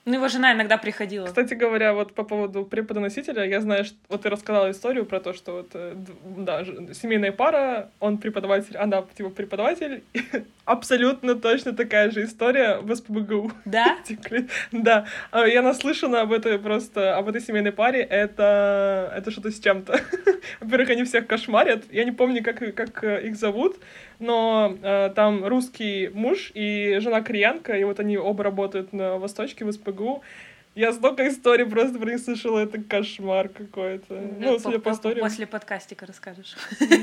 Ну, 0.07 0.13
его 0.13 0.29
жена 0.29 0.53
иногда 0.53 0.77
приходила. 0.77 1.25
Кстати 1.25 1.53
говоря, 1.53 1.93
вот 1.93 2.13
по 2.13 2.23
поводу 2.23 2.63
преподносителя, 2.63 3.43
я 3.43 3.59
знаю, 3.59 3.83
что 3.83 3.97
вот 4.07 4.21
ты 4.21 4.29
рассказала 4.29 4.71
историю 4.71 5.05
про 5.05 5.19
то, 5.19 5.33
что 5.33 5.51
вот, 5.51 5.71
э, 5.73 5.95
да, 6.23 6.63
семейная 6.93 7.33
пара, 7.33 7.89
он 7.99 8.17
преподаватель, 8.17 8.77
она 8.77 9.03
типа 9.17 9.31
преподаватель. 9.31 10.05
Абсолютно 10.63 11.35
точно 11.35 11.73
такая 11.73 12.09
же 12.09 12.23
история 12.23 12.77
в 12.77 12.95
СПБГУ. 12.95 13.51
Да? 13.65 13.97
Да. 14.71 15.07
А 15.31 15.45
я 15.45 15.61
наслышана 15.61 16.21
об 16.21 16.31
этой 16.31 16.57
просто, 16.57 17.17
об 17.17 17.27
этой 17.27 17.41
семейной 17.41 17.73
паре. 17.73 18.01
Это, 18.01 19.13
это 19.13 19.29
что-то 19.29 19.51
с 19.51 19.59
чем-то. 19.59 19.99
Во-первых, 20.61 20.89
они 20.89 21.03
всех 21.03 21.27
кошмарят. 21.27 21.83
Я 21.91 22.05
не 22.05 22.13
помню, 22.13 22.41
как, 22.41 22.59
как 22.75 23.03
их 23.03 23.35
зовут, 23.35 23.77
но 24.19 24.75
э, 24.81 25.11
там 25.15 25.45
русский 25.45 26.09
муж 26.13 26.51
и 26.53 26.97
жена 26.99 27.21
кореянка, 27.21 27.77
и 27.77 27.83
вот 27.83 27.99
они 27.99 28.17
оба 28.17 28.43
работают 28.43 28.93
на 28.93 29.17
Восточке 29.17 29.65
в 29.65 29.71
СПГУ. 29.71 30.21
Я 30.77 30.93
столько 30.93 31.27
историй 31.27 31.65
просто 31.65 31.97
про 31.97 32.11
них 32.11 32.19
слышала, 32.19 32.59
это 32.59 32.79
кошмар 32.79 33.49
какой-то. 33.49 34.13
Ну, 34.13 34.51
ну 34.51 34.59
судя 34.59 34.77
по, 34.77 34.91
по 34.91 34.93
истории. 34.93 35.21
После 35.21 35.47
подкастика 35.47 36.05
расскажешь. 36.05 36.55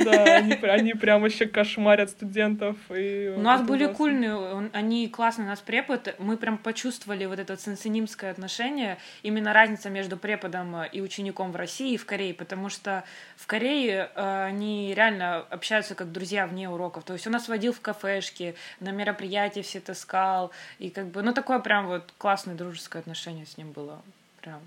Да, 0.05 0.37
они, 0.37 0.53
они 0.53 0.95
прям 0.95 1.23
вообще 1.23 1.47
кошмарят 1.47 2.11
студентов. 2.11 2.77
И 2.91 3.35
У 3.37 3.41
нас 3.41 3.63
были 3.63 3.83
ужасно. 3.83 3.97
кульные, 3.97 4.71
они 4.73 5.09
классные, 5.09 5.47
у 5.47 5.49
нас 5.49 5.61
препод, 5.61 6.15
мы 6.21 6.37
прям 6.37 6.57
почувствовали 6.57 7.25
вот 7.25 7.41
это 7.41 7.57
сенсенимское 7.57 8.31
отношение, 8.31 8.99
именно 9.25 9.53
разница 9.53 9.91
между 9.91 10.17
преподом 10.17 10.85
и 10.85 11.01
учеником 11.01 11.51
в 11.51 11.57
России 11.57 11.95
и 11.95 11.97
в 11.97 12.07
Корее, 12.07 12.33
потому 12.33 12.69
что 12.69 13.03
в 13.35 13.49
Корее 13.49 14.09
э, 14.15 14.45
они 14.45 14.95
реально 14.95 15.39
общаются 15.39 15.97
как 15.97 16.13
друзья 16.13 16.47
вне 16.47 16.71
уроков. 16.71 17.03
То 17.03 17.15
есть 17.15 17.27
он 17.27 17.33
нас 17.33 17.49
водил 17.49 17.73
в 17.73 17.81
кафешки, 17.81 18.55
на 18.79 18.93
мероприятия 18.93 19.63
все 19.63 19.81
таскал, 19.81 20.53
и 20.79 20.91
как 20.91 21.09
бы, 21.09 21.23
ну, 21.23 21.33
такое 21.33 21.59
прям 21.59 21.89
вот 21.89 22.15
классное 22.19 22.55
дружеское 22.55 23.01
отношение 23.01 23.47
с 23.47 23.57
ним 23.57 23.64
было. 23.73 24.03
Прям. 24.41 24.61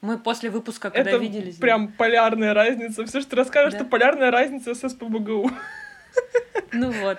Мы 0.00 0.18
после 0.18 0.50
выпуска, 0.50 0.90
когда 0.90 1.10
это 1.10 1.18
виделись... 1.18 1.56
прям 1.56 1.88
полярная 1.88 2.52
разница. 2.52 3.06
Все, 3.06 3.20
что 3.20 3.30
ты 3.30 3.36
расскажешь, 3.36 3.72
да? 3.72 3.78
это 3.80 3.88
полярная 3.88 4.30
разница 4.30 4.74
с 4.74 4.88
СПБГУ. 4.88 5.50
Ну 6.72 6.90
вот. 6.90 7.18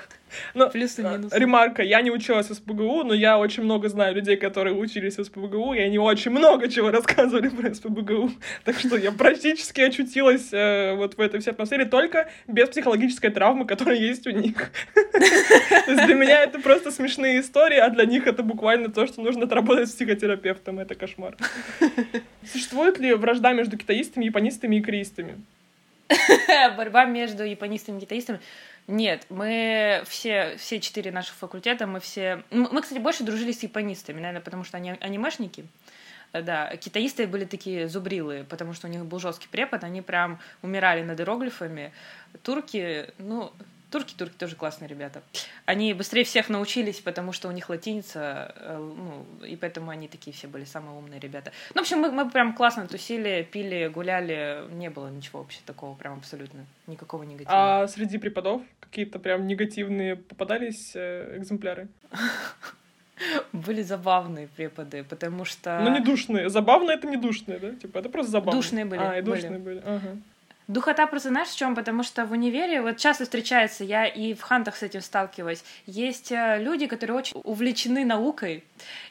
Но, 0.53 0.69
Плюсы 0.69 1.01
и 1.01 1.05
минусы. 1.05 1.37
Ремарка, 1.37 1.83
я 1.83 2.01
не 2.01 2.11
училась 2.11 2.49
в 2.49 2.53
СПБГУ, 2.53 3.03
но 3.03 3.13
я 3.13 3.37
очень 3.37 3.63
много 3.63 3.89
знаю 3.89 4.15
людей, 4.15 4.37
которые 4.37 4.75
учились 4.75 5.17
в 5.17 5.23
СПБГУ, 5.23 5.73
и 5.73 5.79
они 5.79 5.97
очень 5.97 6.31
много 6.31 6.67
чего 6.69 6.91
рассказывали 6.91 7.49
про 7.49 7.73
СПБГУ. 7.73 8.31
Так 8.63 8.79
что 8.79 8.97
я 8.97 9.11
практически 9.11 9.81
очутилась 9.81 10.49
э, 10.51 10.95
вот 10.95 11.17
в 11.17 11.21
этой 11.21 11.39
всей 11.39 11.51
атмосфере, 11.51 11.85
только 11.85 12.29
без 12.47 12.69
психологической 12.69 13.29
травмы, 13.31 13.65
которая 13.65 13.97
есть 13.97 14.27
у 14.27 14.31
них. 14.31 14.71
То 14.93 15.91
есть 15.91 16.05
для 16.05 16.15
меня 16.15 16.41
это 16.41 16.59
просто 16.59 16.91
смешные 16.91 17.39
истории, 17.41 17.77
а 17.77 17.89
для 17.89 18.05
них 18.05 18.27
это 18.27 18.43
буквально 18.43 18.89
то, 18.89 19.07
что 19.07 19.21
нужно 19.21 19.45
отработать 19.45 19.89
с 19.89 19.93
психотерапевтом. 19.93 20.79
Это 20.79 20.95
кошмар. 20.95 21.35
Существует 22.51 22.99
ли 22.99 23.13
вражда 23.13 23.53
между 23.53 23.77
китаистами, 23.77 24.25
японистами 24.25 24.77
и 24.77 24.81
кореистами? 24.81 25.35
Борьба 26.77 27.05
между 27.05 27.43
японистами 27.43 27.97
и 27.97 28.01
китаистами. 28.01 28.39
Нет, 28.87 29.25
мы 29.29 30.03
все, 30.05 30.57
все 30.57 30.79
четыре 30.79 31.11
наших 31.11 31.35
факультета, 31.35 31.87
мы 31.87 31.99
все... 31.99 32.43
Мы, 32.51 32.81
кстати, 32.81 32.99
больше 32.99 33.23
дружили 33.23 33.51
с 33.51 33.63
японистами, 33.63 34.17
наверное, 34.17 34.41
потому 34.41 34.63
что 34.63 34.77
они 34.77 34.91
анимешники. 34.99 35.65
Э, 36.33 36.43
да, 36.43 36.75
китаисты 36.77 37.25
были 37.25 37.45
такие 37.45 37.87
зубрилы, 37.87 38.45
потому 38.47 38.73
что 38.73 38.87
у 38.87 38.89
них 38.91 39.03
был 39.05 39.19
жесткий 39.19 39.47
препод, 39.47 39.83
они 39.83 40.01
прям 40.01 40.39
умирали 40.61 41.01
над 41.01 41.19
иероглифами. 41.19 41.93
Турки, 42.43 43.09
ну, 43.17 43.51
Турки, 43.91 44.13
турки 44.15 44.35
тоже 44.37 44.55
классные 44.55 44.87
ребята. 44.87 45.21
Они 45.65 45.93
быстрее 45.93 46.23
всех 46.23 46.49
научились, 46.49 46.99
потому 46.99 47.31
что 47.31 47.47
у 47.47 47.51
них 47.51 47.69
латиница, 47.69 48.53
э, 48.57 48.77
ну, 48.77 49.25
и 49.45 49.55
поэтому 49.55 49.91
они 49.91 50.07
такие 50.07 50.35
все 50.35 50.47
были 50.47 50.65
самые 50.65 50.97
умные 50.97 51.19
ребята. 51.19 51.51
Ну, 51.73 51.81
в 51.81 51.83
общем, 51.83 51.99
мы, 51.99 52.11
мы 52.11 52.29
прям 52.29 52.53
классно 52.53 52.87
тусили, 52.87 53.47
пили, 53.49 53.87
гуляли, 53.87 54.63
не 54.71 54.89
было 54.89 55.09
ничего 55.09 55.39
вообще 55.39 55.59
такого, 55.65 55.95
прям 55.95 56.17
абсолютно, 56.17 56.65
никакого 56.87 57.23
негатива. 57.23 57.83
А 57.83 57.87
среди 57.87 58.17
преподов 58.17 58.61
какие-то 58.79 59.19
прям 59.19 59.47
негативные 59.47 60.15
попадались 60.15 60.91
э, 60.95 61.37
экземпляры? 61.37 61.87
Были 63.53 63.81
забавные 63.81 64.47
преподы, 64.47 65.03
потому 65.03 65.45
что... 65.45 65.79
Ну, 65.83 65.93
не 65.93 66.01
душные. 66.01 66.49
Забавные— 66.49 66.97
это 66.97 67.07
не 67.07 67.17
душные, 67.17 67.59
да? 67.59 67.71
Типа, 67.75 67.99
это 67.99 68.09
просто 68.09 68.31
забавные. 68.31 68.61
Душные 68.61 68.85
были. 68.85 68.99
А, 68.99 69.17
и 69.17 69.21
душные 69.21 69.51
были. 69.51 69.79
были. 69.79 69.81
Ага. 69.85 70.17
Духота 70.67 71.05
просто 71.05 71.29
знаешь 71.29 71.49
в 71.49 71.57
чем? 71.57 71.75
Потому 71.75 72.01
что 72.01 72.25
в 72.25 72.31
универе, 72.31 72.81
вот 72.81 72.97
часто 72.97 73.25
встречается, 73.25 73.83
я 73.83 74.05
и 74.05 74.33
в 74.33 74.41
хантах 74.41 74.75
с 74.75 74.83
этим 74.83 75.01
сталкиваюсь, 75.01 75.63
есть 75.85 76.31
э, 76.31 76.57
люди, 76.59 76.87
которые 76.87 77.17
очень 77.17 77.39
увлечены 77.43 78.03
наукой, 78.03 78.63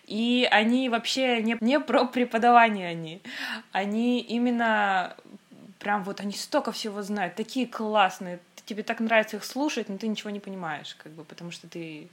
и 0.06 0.48
они 0.50 0.88
вообще 0.88 1.42
не, 1.42 1.56
не 1.60 1.78
про 1.78 2.06
преподавание 2.06 2.88
они, 2.88 3.22
они 3.70 4.20
именно 4.20 5.16
прям 5.78 6.02
вот 6.02 6.20
они 6.20 6.32
столько 6.32 6.72
всего 6.72 7.02
знают, 7.02 7.36
такие 7.36 7.68
классные, 7.68 8.40
тебе 8.66 8.82
так 8.82 8.98
нравится 8.98 9.36
их 9.36 9.44
слушать, 9.44 9.88
но 9.88 9.96
ты 9.96 10.08
ничего 10.08 10.30
не 10.30 10.40
понимаешь, 10.40 10.96
как 10.96 11.12
бы, 11.12 11.24
потому 11.24 11.52
что 11.52 11.68
ты 11.68 12.08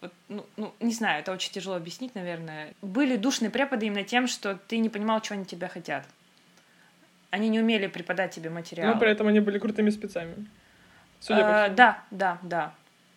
вот, 0.00 0.12
ну, 0.28 0.46
ну, 0.56 0.74
не 0.80 0.92
знаю, 0.92 1.20
это 1.20 1.30
очень 1.30 1.52
тяжело 1.52 1.76
объяснить, 1.76 2.14
наверное. 2.16 2.74
Были 2.82 3.16
душные 3.16 3.50
преподы 3.50 3.86
именно 3.86 4.02
тем, 4.02 4.26
что 4.26 4.58
ты 4.66 4.78
не 4.78 4.88
понимал, 4.88 5.20
чего 5.20 5.36
они 5.36 5.44
тебя 5.44 5.68
хотят. 5.68 6.04
Они 7.32 7.48
не 7.48 7.60
умели 7.60 7.86
преподать 7.86 8.34
тебе 8.34 8.50
материал. 8.50 8.92
Но 8.92 9.00
при 9.00 9.10
этом 9.10 9.26
они 9.26 9.40
были 9.40 9.58
крутыми 9.58 9.88
спецами. 9.88 10.34
Судя 11.18 11.64
а, 11.64 11.68
по 11.70 11.74
Да, 11.74 12.04
да, 12.10 12.38
да. 12.42 12.74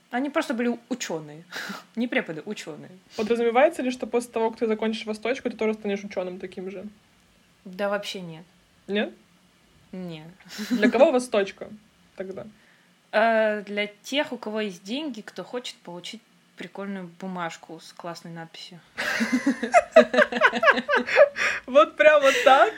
Они 0.09 0.29
просто 0.29 0.53
были 0.53 0.79
ученые. 0.87 1.43
не 1.97 2.07
преподы, 2.07 2.41
ученые. 2.45 2.91
Подразумевается 3.17 3.81
ли, 3.81 3.91
что 3.91 4.07
после 4.07 4.31
того, 4.31 4.51
как 4.51 4.59
ты 4.59 4.67
закончишь 4.67 5.05
восточку, 5.05 5.49
ты 5.49 5.57
тоже 5.57 5.73
станешь 5.73 6.01
ученым 6.05 6.39
таким 6.39 6.71
же? 6.71 6.85
Да, 7.65 7.89
вообще 7.89 8.21
нет. 8.21 8.45
Нет? 8.87 9.11
Нет. 9.91 10.27
Для 10.69 10.89
кого 10.89 11.11
восточка 11.11 11.67
тогда? 12.15 12.47
А, 13.11 13.63
для 13.63 13.87
тех, 13.87 14.31
у 14.31 14.37
кого 14.37 14.61
есть 14.61 14.81
деньги, 14.81 15.19
кто 15.19 15.43
хочет 15.43 15.75
получить 15.75 16.21
прикольную 16.55 17.09
бумажку 17.19 17.81
с 17.81 17.91
классной 17.91 18.31
надписью. 18.31 18.79
Вот 21.65 21.97
прям 21.97 22.21
вот 22.21 22.35
так? 22.45 22.73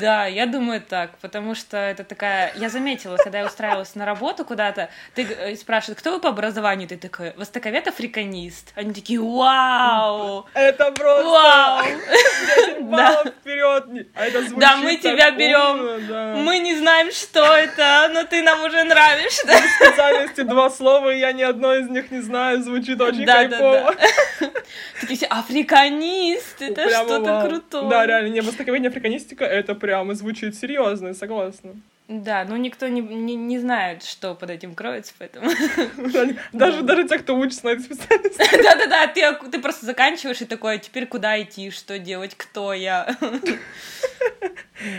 Да, 0.00 0.26
я 0.26 0.46
думаю 0.46 0.80
так, 0.80 1.18
потому 1.18 1.54
что 1.54 1.76
это 1.76 2.04
такая... 2.04 2.52
Я 2.56 2.68
заметила, 2.68 3.16
когда 3.16 3.40
я 3.40 3.46
устраивалась 3.46 3.94
на 3.96 4.04
работу 4.04 4.44
куда-то, 4.44 4.88
ты 5.14 5.22
э, 5.24 5.56
спрашивают, 5.56 5.98
кто 5.98 6.12
вы 6.12 6.20
по 6.20 6.28
образованию? 6.28 6.88
Ты 6.88 6.96
такой, 6.96 7.32
востоковед 7.36 7.88
африканист. 7.88 8.72
Они 8.76 8.92
такие, 8.92 9.20
вау! 9.20 10.46
Это 10.54 10.92
просто... 10.92 11.24
Вау! 11.24 11.84
10 12.56 12.80
баллов 12.82 13.26
вперед! 13.26 14.08
А 14.14 14.26
это 14.26 14.40
звучит 14.40 14.58
Да, 14.58 14.76
мы 14.76 14.96
тебя 14.96 15.30
берем. 15.30 16.06
да. 16.06 16.34
Мы 16.36 16.58
не 16.58 16.76
знаем, 16.76 17.10
что 17.10 17.40
это, 17.40 18.10
но 18.12 18.24
ты 18.24 18.42
нам 18.42 18.62
уже 18.64 18.84
нравишься. 18.84 19.46
специальности 19.80 20.42
два 20.42 20.70
слова, 20.70 21.10
и 21.10 21.18
я 21.18 21.32
ни 21.32 21.42
одно 21.42 21.74
из 21.74 21.88
них 21.88 22.10
не 22.10 22.20
знаю, 22.20 22.62
звучит 22.62 23.00
очень 23.00 23.24
Да, 23.24 23.44
да, 23.44 23.48
кайфово. 23.48 23.94
Такие 25.00 25.16
все, 25.16 25.26
африканист, 25.26 26.60
это 26.60 26.88
что-то 26.88 27.46
крутое. 27.48 27.88
Да, 27.88 28.06
реально, 28.06 28.28
не, 28.28 28.40
востоковедение 28.40 28.90
африканистика, 28.90 29.44
это 29.44 29.63
прямо 29.72 30.14
звучит 30.14 30.54
серьезно, 30.54 31.14
согласна. 31.14 31.74
Да, 32.06 32.44
ну 32.46 32.56
никто 32.56 32.86
не, 32.88 33.00
не, 33.00 33.34
не 33.34 33.58
знает, 33.58 34.02
что 34.02 34.34
под 34.34 34.50
этим 34.50 34.74
кроется, 34.74 35.14
поэтому... 35.18 35.50
Даже, 36.52 36.82
даже 36.82 37.08
те, 37.08 37.18
кто 37.18 37.34
учится 37.34 37.64
на 37.64 37.70
этой 37.70 37.82
специальности. 37.82 38.38
Да-да-да, 38.62 39.06
ты, 39.06 39.50
ты 39.50 39.58
просто 39.58 39.86
заканчиваешь 39.86 40.42
и 40.42 40.44
такой, 40.44 40.74
«А 40.74 40.78
теперь 40.78 41.06
куда 41.06 41.40
идти, 41.40 41.70
что 41.70 41.98
делать, 41.98 42.34
кто 42.36 42.72
я? 42.74 43.16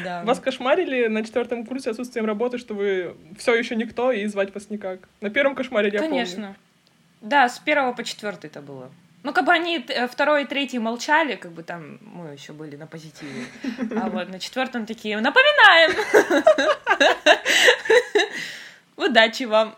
Да. 0.03 0.23
Вас 0.23 0.39
кошмарили 0.39 1.07
на 1.07 1.23
четвертом 1.23 1.65
курсе 1.65 1.91
отсутствием 1.91 2.25
работы, 2.25 2.57
что 2.57 2.73
вы 2.73 3.15
все 3.37 3.53
еще 3.53 3.75
никто, 3.75 4.11
и 4.11 4.25
звать 4.25 4.51
вас 4.53 4.69
никак. 4.69 4.99
На 5.21 5.29
первом 5.29 5.53
кошмаре 5.53 5.91
я 5.91 5.99
помню. 5.99 6.15
Конечно. 6.15 6.55
Да, 7.21 7.47
с 7.49 7.59
первого 7.59 7.93
по 7.93 8.03
четвертый 8.03 8.47
это 8.47 8.61
было. 8.61 8.89
Ну, 9.25 9.33
как 9.33 9.45
бы 9.45 9.51
они 9.53 9.83
э, 9.87 10.07
второй 10.07 10.43
и 10.43 10.45
третий 10.45 10.77
молчали, 10.77 11.35
как 11.35 11.51
бы 11.51 11.63
там 11.63 11.97
мы 12.01 12.33
еще 12.33 12.53
были 12.53 12.75
на 12.75 12.85
позитиве. 12.85 13.45
А 13.99 14.07
вот 14.07 14.29
на 14.29 14.39
четвертом 14.39 14.85
такие, 14.85 15.19
напоминаем! 15.19 15.95
Удачи 18.95 19.45
вам! 19.45 19.73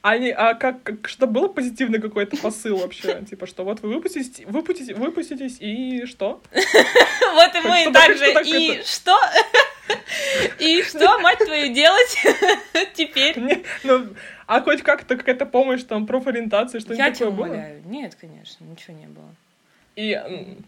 Они, 0.00 0.30
а 0.30 0.54
как, 0.54 0.84
как 0.84 1.08
что 1.08 1.26
было 1.26 1.48
позитивный 1.48 2.00
какой-то 2.00 2.36
посыл 2.36 2.76
вообще? 2.76 3.24
Типа, 3.28 3.48
что 3.48 3.64
вот 3.64 3.80
вы 3.80 3.94
выпуститесь, 3.94 4.44
выпустите, 4.46 4.94
выпуститесь, 4.94 5.56
и 5.58 6.06
что? 6.06 6.40
Вот 6.52 7.54
и 7.56 7.60
мы 7.62 7.80
Что 7.82 7.92
так 7.92 8.06
так- 8.06 8.16
что 8.16 8.32
так 8.32 8.44
же. 8.46 8.52
И 8.60 8.82
что? 8.84 9.18
И 10.60 10.82
что, 10.84 11.18
мать 11.18 11.38
твою, 11.38 11.74
делать 11.74 12.16
теперь? 12.94 13.64
Ну, 13.82 14.14
а 14.46 14.60
хоть 14.60 14.82
как-то 14.82 15.16
какая-то 15.16 15.46
помощь, 15.46 15.82
там, 15.84 16.06
профориентация, 16.06 16.80
что-нибудь 16.80 16.98
Я 16.98 17.12
такое 17.12 17.16
тебя 17.28 17.30
было? 17.36 17.44
умоляю. 17.46 17.82
Нет, 17.86 18.14
конечно, 18.14 18.64
ничего 18.64 18.96
не 18.96 19.06
было. 19.06 19.28
И, 19.96 20.14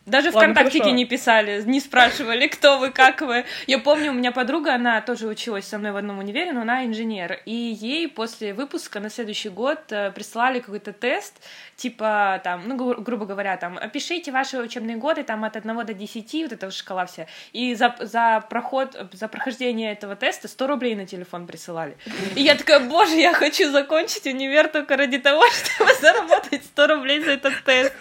Даже 0.06 0.30
Ладно, 0.30 0.40
ВКонтактике 0.54 0.78
хорошо. 0.84 0.96
не 0.96 1.04
писали, 1.04 1.62
не 1.66 1.80
спрашивали, 1.80 2.46
кто 2.54 2.78
вы, 2.78 2.90
как 2.90 3.20
вы. 3.20 3.44
Я 3.66 3.78
помню, 3.78 4.10
у 4.10 4.14
меня 4.14 4.32
подруга, 4.32 4.74
она 4.74 5.02
тоже 5.02 5.26
училась 5.28 5.66
со 5.66 5.76
мной 5.76 5.92
в 5.92 5.96
одном 5.96 6.18
универе, 6.18 6.52
но 6.52 6.62
она 6.62 6.86
инженер. 6.86 7.38
И 7.44 7.52
ей 7.52 8.08
после 8.08 8.54
выпуска 8.54 9.00
на 9.00 9.10
следующий 9.10 9.50
год 9.50 9.80
э, 9.90 10.12
прислали 10.12 10.60
какой-то 10.60 10.94
тест, 10.94 11.42
типа 11.76 12.40
там, 12.42 12.62
ну, 12.66 12.76
гру- 12.76 13.02
грубо 13.02 13.26
говоря, 13.26 13.58
там, 13.58 13.76
опишите 13.76 14.32
ваши 14.32 14.56
учебные 14.56 14.96
годы 14.96 15.24
там 15.24 15.44
от 15.44 15.56
1 15.56 15.84
до 15.84 15.92
10, 15.92 16.32
вот 16.44 16.52
эта 16.52 16.70
шкала 16.70 17.04
вся. 17.04 17.26
И 17.52 17.74
за, 17.74 17.94
за 18.00 18.42
проход, 18.48 18.96
за 19.12 19.28
прохождение 19.28 19.92
этого 19.92 20.16
теста 20.16 20.48
100 20.48 20.66
рублей 20.66 20.94
на 20.94 21.04
телефон 21.04 21.46
присылали. 21.46 21.98
И 22.34 22.40
я 22.40 22.54
такая, 22.54 22.80
боже, 22.80 23.16
я 23.16 23.34
хочу 23.34 23.70
закончить 23.70 24.24
универ 24.24 24.68
только 24.68 24.96
ради 24.96 25.18
того, 25.18 25.44
чтобы 25.76 25.92
заработать 26.00 26.64
100 26.64 26.86
рублей 26.86 27.20
за 27.20 27.32
этот 27.32 27.62
тест. 27.62 27.92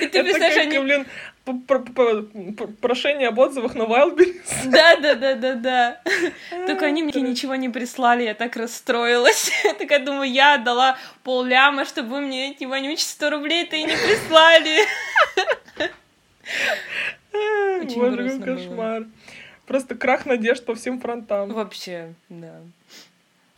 И 0.00 0.06
ты 0.06 0.22
представляешь, 0.22 0.53
как, 0.54 0.66
они... 0.66 0.78
блин, 0.78 1.06
прошение 2.80 3.28
об 3.28 3.38
отзывах 3.38 3.74
на 3.74 3.82
Wildberries. 3.82 4.42
Да, 4.70 4.96
да, 4.96 5.14
да, 5.14 5.34
да, 5.34 5.54
да. 5.54 6.00
Только 6.66 6.86
они 6.86 7.02
мне 7.02 7.20
ничего 7.20 7.54
не 7.54 7.68
прислали, 7.68 8.22
я 8.24 8.34
так 8.34 8.56
расстроилась. 8.56 9.50
Я 9.64 9.74
такая 9.74 9.98
думаю, 10.04 10.30
я 10.30 10.54
отдала 10.54 10.96
полляма, 11.22 11.84
чтобы 11.84 12.08
вы 12.10 12.20
мне 12.22 12.50
эти 12.52 12.64
вонючие 12.64 12.98
100 13.06 13.30
рублей-то 13.30 13.76
и 13.76 13.82
не 13.82 13.92
прислали. 13.96 14.80
Очень 17.32 18.00
Боже, 18.00 18.38
было. 18.38 18.44
кошмар. 18.56 19.04
Просто 19.66 19.94
крах 19.94 20.26
надежд 20.26 20.64
по 20.64 20.74
всем 20.74 21.00
фронтам. 21.00 21.48
Вообще, 21.52 22.14
да. 22.28 22.60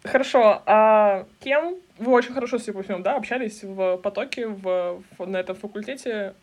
Хорошо, 0.05 0.63
а 0.67 1.27
кем 1.41 1.77
вы 1.99 2.13
очень 2.13 2.33
хорошо, 2.33 2.59
по 2.59 2.83
всему, 2.83 3.01
да, 3.01 3.17
общались 3.17 3.63
в 3.65 3.97
потоке 3.99 4.47
в, 4.47 5.03
в- 5.19 5.27
на 5.27 5.37
этом 5.39 5.57
факультете? 5.57 6.35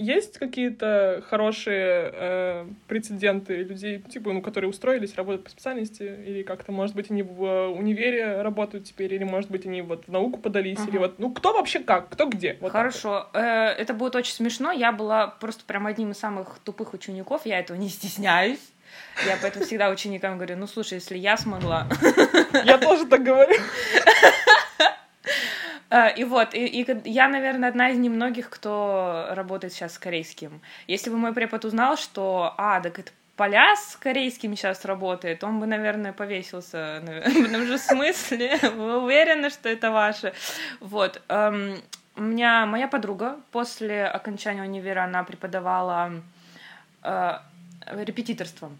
Есть 0.00 0.38
какие-то 0.38 1.22
хорошие 1.28 2.10
э, 2.12 2.66
прецеденты 2.88 3.56
людей, 3.56 3.98
типа, 4.00 4.32
ну, 4.32 4.40
которые 4.40 4.70
устроились, 4.70 5.14
работают 5.14 5.44
по 5.44 5.50
специальности, 5.50 6.02
или 6.02 6.42
как-то, 6.42 6.72
может 6.72 6.96
быть, 6.96 7.10
они 7.10 7.22
в 7.22 7.68
универе 7.68 8.40
работают 8.40 8.84
теперь, 8.86 9.12
или, 9.12 9.24
может 9.24 9.50
быть, 9.50 9.66
они 9.66 9.82
вот 9.82 10.04
в 10.06 10.10
науку 10.10 10.38
подались, 10.38 10.78
или 10.88 10.96
Ага. 10.96 11.00
вот, 11.00 11.18
ну, 11.18 11.30
кто 11.32 11.52
вообще 11.52 11.80
как, 11.80 12.08
кто 12.08 12.26
где? 12.26 12.56
Вот 12.60 12.72
так 12.72 12.84
вот. 12.84 12.92
Хорошо. 12.94 13.28
Э, 13.34 13.66
Это 13.78 13.92
будет 13.92 14.16
очень 14.16 14.32
смешно. 14.32 14.72
Я 14.72 14.90
была 14.92 15.26
просто 15.26 15.64
прям 15.64 15.86
одним 15.86 16.12
из 16.12 16.18
самых 16.18 16.58
тупых 16.64 16.94
учеников. 16.94 17.42
Я 17.44 17.58
этого 17.58 17.76
не 17.76 17.90
стесняюсь. 17.90 18.60
Я 19.26 19.36
поэтому 19.40 19.66
всегда 19.66 19.90
ученикам 19.90 20.36
говорю, 20.38 20.56
ну 20.56 20.66
слушай, 20.66 20.94
если 20.94 21.18
я 21.18 21.36
смогла, 21.36 21.86
Я 22.64 22.78
тоже 22.78 23.04
так 23.06 23.22
говорю. 23.22 23.54
Э, 25.90 26.14
И 26.16 26.24
вот, 26.24 26.54
и, 26.54 26.66
и 26.82 27.10
я, 27.10 27.28
наверное, 27.28 27.68
одна 27.68 27.90
из 27.90 27.98
немногих, 27.98 28.48
кто 28.48 29.26
работает 29.30 29.72
сейчас 29.72 29.94
с 29.94 29.98
корейским. 29.98 30.60
Если 30.86 31.10
бы 31.10 31.16
мой 31.16 31.32
препод 31.34 31.64
узнал, 31.64 31.96
что, 31.96 32.54
а, 32.56 32.80
так 32.80 32.98
это 32.98 33.12
Поля 33.36 33.74
с 33.74 33.96
корейским 33.96 34.54
сейчас 34.54 34.84
работает, 34.84 35.42
он 35.44 35.60
бы, 35.60 35.66
наверное, 35.66 36.12
повесился. 36.12 37.00
наверное, 37.02 37.44
Потому 37.46 37.64
что 37.64 37.78
в 37.78 37.80
смысле? 37.80 38.58
Вы 38.76 39.02
уверены, 39.02 39.48
что 39.48 39.68
это 39.70 39.90
ваше? 39.90 40.34
Вот. 40.80 41.22
эм, 41.28 41.80
У 42.16 42.22
меня 42.22 42.66
моя 42.66 42.86
подруга 42.86 43.36
после 43.50 44.04
окончания 44.04 44.62
универа, 44.62 45.04
она 45.04 45.24
преподавала 45.24 46.10
э, 47.02 47.38
репетиторство. 47.86 48.70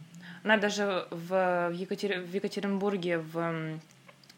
Она 0.44 0.58
даже 0.58 1.06
в, 1.10 1.32
Екатер- 1.72 2.20
в 2.20 2.34
Екатеринбурге 2.34 3.18
в 3.18 3.78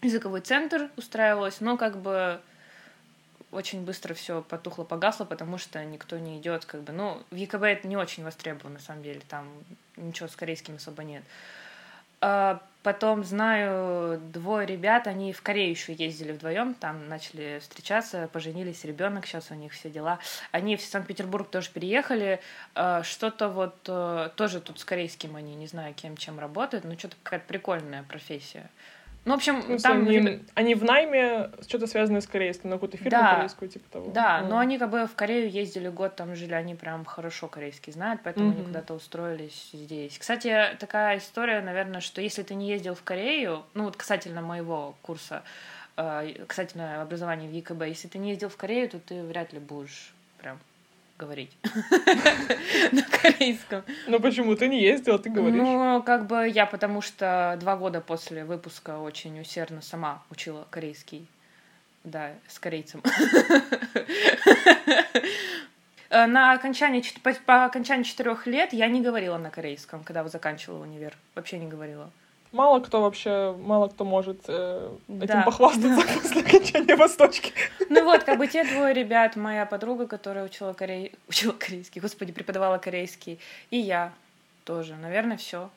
языковой 0.02 0.40
центр 0.40 0.88
устраивалась, 0.96 1.60
но 1.60 1.76
как 1.76 1.96
бы 2.00 2.40
очень 3.52 3.84
быстро 3.84 4.14
все 4.14 4.42
потухло, 4.42 4.84
погасло, 4.84 5.24
потому 5.24 5.58
что 5.58 5.84
никто 5.84 6.18
не 6.18 6.38
идет, 6.38 6.64
как 6.64 6.82
бы, 6.82 6.92
ну, 6.92 7.22
в 7.30 7.34
ЕКБ 7.34 7.62
это 7.62 7.86
не 7.86 7.96
очень 7.96 8.24
востребовано, 8.24 8.74
на 8.74 8.80
самом 8.80 9.02
деле, 9.02 9.20
там 9.28 9.48
ничего 9.96 10.28
с 10.28 10.34
корейским 10.34 10.76
особо 10.76 11.04
нет. 11.04 11.22
А 12.24 12.62
потом 12.84 13.24
знаю 13.24 14.20
двое 14.20 14.64
ребят, 14.64 15.08
они 15.08 15.32
в 15.32 15.42
Корею 15.42 15.70
еще 15.70 15.92
ездили 15.92 16.30
вдвоем, 16.30 16.74
там 16.74 17.08
начали 17.08 17.58
встречаться, 17.60 18.28
поженились, 18.32 18.84
ребенок, 18.84 19.26
сейчас 19.26 19.50
у 19.50 19.54
них 19.54 19.72
все 19.72 19.90
дела. 19.90 20.20
Они 20.52 20.76
в 20.76 20.82
Санкт-Петербург 20.82 21.50
тоже 21.50 21.70
переехали, 21.70 22.40
а, 22.76 23.02
что-то 23.02 23.48
вот 23.48 23.76
э, 23.88 24.30
тоже 24.36 24.60
тут 24.60 24.78
с 24.78 24.84
корейским 24.84 25.34
они, 25.34 25.56
не 25.56 25.66
знаю, 25.66 25.94
кем, 25.94 26.16
чем 26.16 26.38
работают, 26.38 26.84
но 26.84 26.96
что-то 26.96 27.16
какая-то 27.24 27.46
прикольная 27.46 28.04
профессия. 28.04 28.70
Ну, 29.24 29.32
в 29.32 29.36
общем, 29.36 29.62
смысле, 29.62 29.78
там... 29.78 29.98
они, 30.08 30.18
ребя- 30.18 30.40
они 30.54 30.74
в 30.74 30.82
найме 30.84 31.50
что-то 31.68 31.86
связанное 31.86 32.20
с 32.20 32.26
корейским, 32.26 32.70
на 32.70 32.76
какую-то 32.76 32.96
фирму 32.96 33.10
Да. 33.10 33.34
корейскую, 33.36 33.68
типа 33.68 33.84
того. 33.90 34.10
Да, 34.10 34.40
Ну. 34.40 34.48
но 34.48 34.58
они 34.58 34.78
как 34.78 34.90
бы 34.90 35.06
в 35.06 35.14
Корею 35.14 35.48
ездили 35.50 35.88
год, 35.88 36.16
там 36.16 36.34
жили, 36.34 36.54
они 36.54 36.74
прям 36.74 37.04
хорошо 37.04 37.46
корейский 37.46 37.92
знают, 37.92 38.20
поэтому 38.24 38.50
они 38.50 38.58
Мгм. 38.58 38.66
куда-то 38.66 38.94
устроились 38.94 39.70
здесь. 39.72 40.18
Кстати, 40.18 40.76
такая 40.80 41.18
история, 41.18 41.60
наверное, 41.60 42.00
что 42.00 42.20
если 42.20 42.42
ты 42.42 42.54
не 42.54 42.68
ездил 42.68 42.94
в 42.96 43.02
Корею, 43.04 43.62
ну 43.74 43.84
вот 43.84 43.96
касательно 43.96 44.42
моего 44.42 44.96
курса, 45.02 45.42
э, 45.96 46.32
касательно 46.48 47.02
образования 47.02 47.46
в 47.48 47.52
ЕКБ, 47.52 47.82
если 47.86 48.08
ты 48.08 48.18
не 48.18 48.30
ездил 48.30 48.48
в 48.48 48.56
Корею, 48.56 48.88
то 48.88 48.98
ты 48.98 49.22
вряд 49.22 49.52
ли 49.52 49.60
будешь 49.60 50.12
говорить 51.18 51.56
на 52.92 53.02
корейском. 53.02 53.82
Ну 54.06 54.20
почему? 54.20 54.54
Ты 54.56 54.68
не 54.68 54.82
ездила, 54.82 55.18
ты 55.18 55.30
говоришь. 55.30 55.60
Ну, 55.60 56.02
как 56.02 56.26
бы 56.26 56.48
я, 56.48 56.66
потому 56.66 57.00
что 57.00 57.56
два 57.60 57.76
года 57.76 58.00
после 58.00 58.44
выпуска 58.44 58.98
очень 58.98 59.40
усердно 59.40 59.82
сама 59.82 60.22
учила 60.30 60.66
корейский. 60.70 61.26
Да, 62.04 62.32
с 62.48 62.58
корейцем. 62.58 63.02
Э, 66.10 66.26
На 66.26 66.52
окончании, 66.52 67.02
по, 67.22 67.32
по 67.32 67.64
окончании 67.64 68.02
четырех 68.02 68.46
лет 68.46 68.72
я 68.72 68.88
не 68.88 69.00
говорила 69.00 69.38
на 69.38 69.50
корейском, 69.50 70.04
когда 70.04 70.26
заканчивала 70.28 70.82
универ. 70.82 71.16
Вообще 71.34 71.58
не 71.58 71.68
говорила. 71.68 72.10
Мало 72.52 72.80
кто 72.80 73.00
вообще, 73.00 73.54
мало 73.58 73.88
кто 73.88 74.04
может 74.04 74.44
э, 74.46 74.90
этим 75.08 75.26
Да. 75.26 75.42
похвастаться 75.42 76.06
после 76.20 76.42
окончания 76.42 76.96
восточки. 76.96 77.52
Ну 77.88 78.04
вот, 78.04 78.24
как 78.24 78.38
бы 78.38 78.46
те 78.46 78.62
двое 78.64 78.92
ребят, 78.92 79.36
моя 79.36 79.64
подруга, 79.64 80.06
которая 80.06 80.44
учила, 80.44 80.74
корей... 80.74 81.12
учила 81.28 81.52
корейский, 81.52 82.00
господи, 82.00 82.32
преподавала 82.32 82.76
корейский, 82.76 83.38
и 83.70 83.78
я 83.78 84.12
тоже. 84.64 84.94
Наверное, 84.96 85.38
все. 85.38 85.70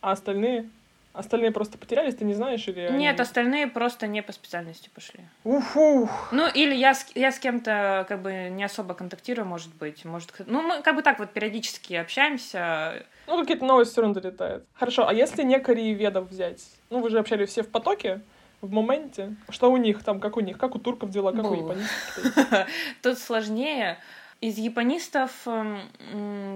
А 0.00 0.12
остальные? 0.12 0.70
Остальные 1.12 1.50
просто 1.50 1.76
потерялись, 1.76 2.14
ты 2.14 2.24
не 2.24 2.34
знаешь 2.34 2.66
или... 2.68 2.88
Нет, 2.92 3.14
они... 3.14 3.22
остальные 3.22 3.66
просто 3.66 4.06
не 4.06 4.22
по 4.22 4.32
специальности 4.32 4.90
пошли. 4.94 5.20
Уф-ух. 5.42 6.28
Ну, 6.30 6.46
или 6.48 6.74
я 6.74 6.94
с, 6.94 7.06
я 7.16 7.32
с 7.32 7.40
кем-то 7.40 8.06
как 8.08 8.22
бы 8.22 8.48
не 8.50 8.62
особо 8.62 8.94
контактирую, 8.94 9.46
может 9.46 9.74
быть. 9.74 10.04
Может, 10.04 10.32
ну, 10.46 10.62
мы 10.62 10.82
как 10.82 10.94
бы 10.94 11.02
так 11.02 11.18
вот 11.18 11.30
периодически 11.30 11.94
общаемся. 11.94 13.04
Ну, 13.26 13.40
какие-то 13.40 13.64
новости 13.64 13.92
все 13.92 14.02
равно 14.02 14.20
долетают. 14.20 14.64
Хорошо, 14.74 15.08
а 15.08 15.12
если 15.12 15.42
не 15.42 15.58
корееведов 15.58 16.30
взять? 16.30 16.64
Ну, 16.90 17.00
вы 17.00 17.10
же 17.10 17.18
общались 17.18 17.48
все 17.48 17.62
в 17.62 17.68
потоке, 17.68 18.20
в 18.60 18.70
моменте. 18.70 19.34
Что 19.48 19.70
у 19.72 19.76
них 19.76 20.04
там, 20.04 20.20
как 20.20 20.36
у 20.36 20.40
них? 20.40 20.58
Как 20.58 20.76
у 20.76 20.78
турков 20.78 21.10
дела, 21.10 21.32
как 21.32 21.50
у 21.50 21.54
японцев? 21.54 22.66
Тут 23.02 23.18
сложнее. 23.18 23.98
Из 24.40 24.56
японистов 24.56 25.32
эм, 25.44 25.82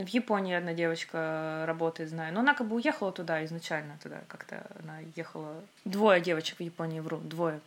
в 0.01 0.09
Японии 0.09 0.55
одна 0.55 0.73
девочка 0.73 1.65
работает, 1.67 2.09
знаю. 2.09 2.33
Но 2.33 2.41
она 2.41 2.55
как 2.55 2.67
бы 2.67 2.77
уехала 2.77 3.13
туда 3.13 3.45
изначально, 3.45 3.99
туда 4.03 4.23
как-то 4.27 4.67
она 4.83 5.01
ехала. 5.17 5.63
Двое 5.85 6.23
девочек 6.23 6.59
в 6.59 6.63
Японии, 6.63 7.01
вру, 7.01 7.19
двое. 7.19 7.61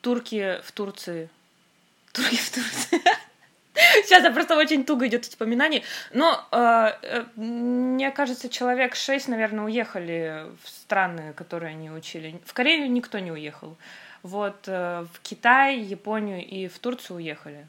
Турки 0.00 0.58
в 0.62 0.72
Турции. 0.72 1.28
Турки 2.12 2.36
в 2.36 2.50
Турции. 2.50 3.02
Сейчас 4.04 4.24
я 4.24 4.30
просто 4.30 4.56
очень 4.56 4.86
туго 4.86 5.06
идет 5.06 5.26
вспоминание. 5.26 5.82
Но 6.14 6.42
э, 6.50 6.92
э, 7.02 7.24
мне 7.36 8.10
кажется, 8.12 8.48
человек 8.48 8.94
шесть, 8.94 9.28
наверное, 9.28 9.66
уехали 9.66 10.46
в 10.64 10.68
страны, 10.68 11.34
которые 11.34 11.72
они 11.72 11.90
учили. 11.90 12.40
В 12.46 12.54
Корею 12.54 12.90
никто 12.90 13.18
не 13.18 13.32
уехал. 13.32 13.76
Вот 14.22 14.64
э, 14.66 15.04
в 15.12 15.20
Китай, 15.20 15.78
Японию 15.78 16.42
и 16.42 16.68
в 16.68 16.78
Турцию 16.78 17.18
уехали 17.18 17.66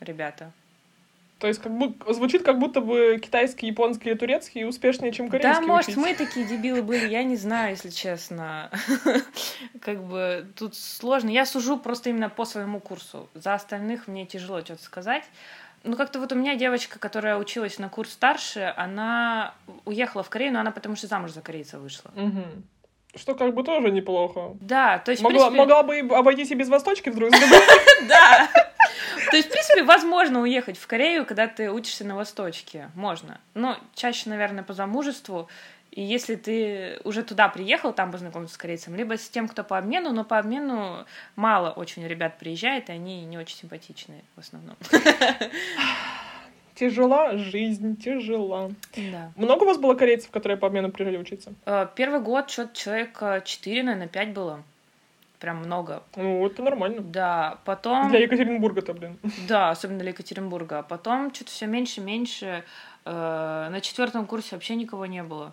ребята. 0.00 0.52
То 1.38 1.48
есть 1.48 1.60
как 1.60 1.76
будто, 1.76 2.14
звучит 2.14 2.42
как 2.42 2.58
будто 2.58 2.80
бы 2.80 3.20
китайский, 3.22 3.66
японский 3.66 4.10
и 4.10 4.14
турецкий 4.14 4.64
успешнее, 4.66 5.12
чем 5.12 5.28
корейский 5.28 5.66
Да, 5.66 5.72
может, 5.72 5.94
мы 5.96 6.14
такие 6.14 6.46
дебилы 6.46 6.80
были, 6.80 7.06
я 7.08 7.24
не 7.24 7.36
знаю, 7.36 7.70
если 7.72 7.90
честно. 7.90 8.70
Как 9.82 10.02
бы 10.02 10.46
тут 10.56 10.74
сложно. 10.74 11.28
Я 11.28 11.44
сужу 11.44 11.76
просто 11.76 12.08
именно 12.08 12.30
по 12.30 12.46
своему 12.46 12.80
курсу. 12.80 13.28
За 13.34 13.52
остальных 13.52 14.08
мне 14.08 14.24
тяжело 14.24 14.62
что-то 14.62 14.82
сказать. 14.82 15.24
Ну, 15.84 15.94
как-то 15.94 16.18
вот 16.20 16.32
у 16.32 16.34
меня 16.36 16.56
девочка, 16.56 16.98
которая 16.98 17.36
училась 17.36 17.78
на 17.78 17.90
курс 17.90 18.12
старше, 18.12 18.72
она 18.76 19.54
уехала 19.84 20.22
в 20.22 20.30
Корею, 20.30 20.54
но 20.54 20.60
она 20.60 20.70
потому 20.70 20.96
что 20.96 21.06
замуж 21.06 21.32
за 21.32 21.42
корейца 21.42 21.78
вышла. 21.78 22.10
Что 23.14 23.34
как 23.34 23.54
бы 23.54 23.62
тоже 23.62 23.90
неплохо. 23.90 24.56
Да, 24.60 24.98
то 24.98 25.10
есть, 25.10 25.22
могла, 25.22 25.50
принципе... 25.50 25.58
могла 25.58 25.82
бы 25.82 25.98
обойтись 26.16 26.50
и 26.50 26.54
без 26.54 26.68
восточки 26.68 27.10
вдруг. 27.10 27.30
Да. 28.08 28.48
То 29.30 29.36
есть, 29.36 29.48
в 29.48 29.52
принципе, 29.52 29.82
возможно 29.82 30.40
уехать 30.40 30.78
в 30.78 30.86
Корею, 30.86 31.26
когда 31.26 31.46
ты 31.46 31.70
учишься 31.70 32.04
на 32.04 32.16
Восточке. 32.16 32.90
Можно. 32.94 33.40
Но 33.54 33.78
чаще, 33.94 34.28
наверное, 34.28 34.64
по 34.64 34.72
замужеству. 34.72 35.48
И 35.90 36.02
если 36.02 36.34
ты 36.34 37.00
уже 37.04 37.22
туда 37.22 37.48
приехал, 37.48 37.92
там 37.92 38.12
познакомиться 38.12 38.54
с 38.54 38.58
корейцем, 38.58 38.94
либо 38.94 39.16
с 39.16 39.28
тем, 39.30 39.48
кто 39.48 39.64
по 39.64 39.78
обмену, 39.78 40.12
но 40.12 40.24
по 40.24 40.38
обмену 40.38 41.06
мало 41.36 41.70
очень 41.70 42.06
ребят 42.06 42.38
приезжает, 42.38 42.90
и 42.90 42.92
они 42.92 43.24
не 43.24 43.38
очень 43.38 43.56
симпатичные 43.56 44.22
в 44.36 44.40
основном. 44.40 44.76
Тяжела 46.74 47.38
жизнь, 47.38 47.96
тяжела. 47.96 48.70
Да. 48.94 49.32
Много 49.36 49.62
у 49.62 49.66
вас 49.66 49.78
было 49.78 49.94
корейцев, 49.94 50.30
которые 50.30 50.58
по 50.58 50.66
обмену 50.66 50.92
приезжали 50.92 51.16
учиться? 51.16 51.54
Э, 51.64 51.86
первый 51.94 52.20
год 52.20 52.50
что-то 52.50 52.76
человек 52.76 53.18
4, 53.44 53.82
наверное, 53.82 54.08
5 54.08 54.34
было 54.34 54.62
прям 55.38 55.58
много. 55.58 56.02
Ну, 56.16 56.46
это 56.46 56.62
нормально. 56.62 57.02
Да, 57.02 57.58
потом... 57.64 58.08
Для 58.08 58.20
Екатеринбурга-то, 58.20 58.94
блин. 58.94 59.18
Да, 59.48 59.70
особенно 59.70 59.98
для 60.00 60.10
Екатеринбурга. 60.10 60.82
Потом 60.82 61.34
что-то 61.34 61.50
все 61.50 61.66
меньше 61.66 62.00
и 62.00 62.04
меньше. 62.04 62.64
Э, 63.04 63.68
на 63.70 63.80
четвертом 63.80 64.26
курсе 64.26 64.56
вообще 64.56 64.74
никого 64.74 65.06
не 65.06 65.22
было. 65.22 65.52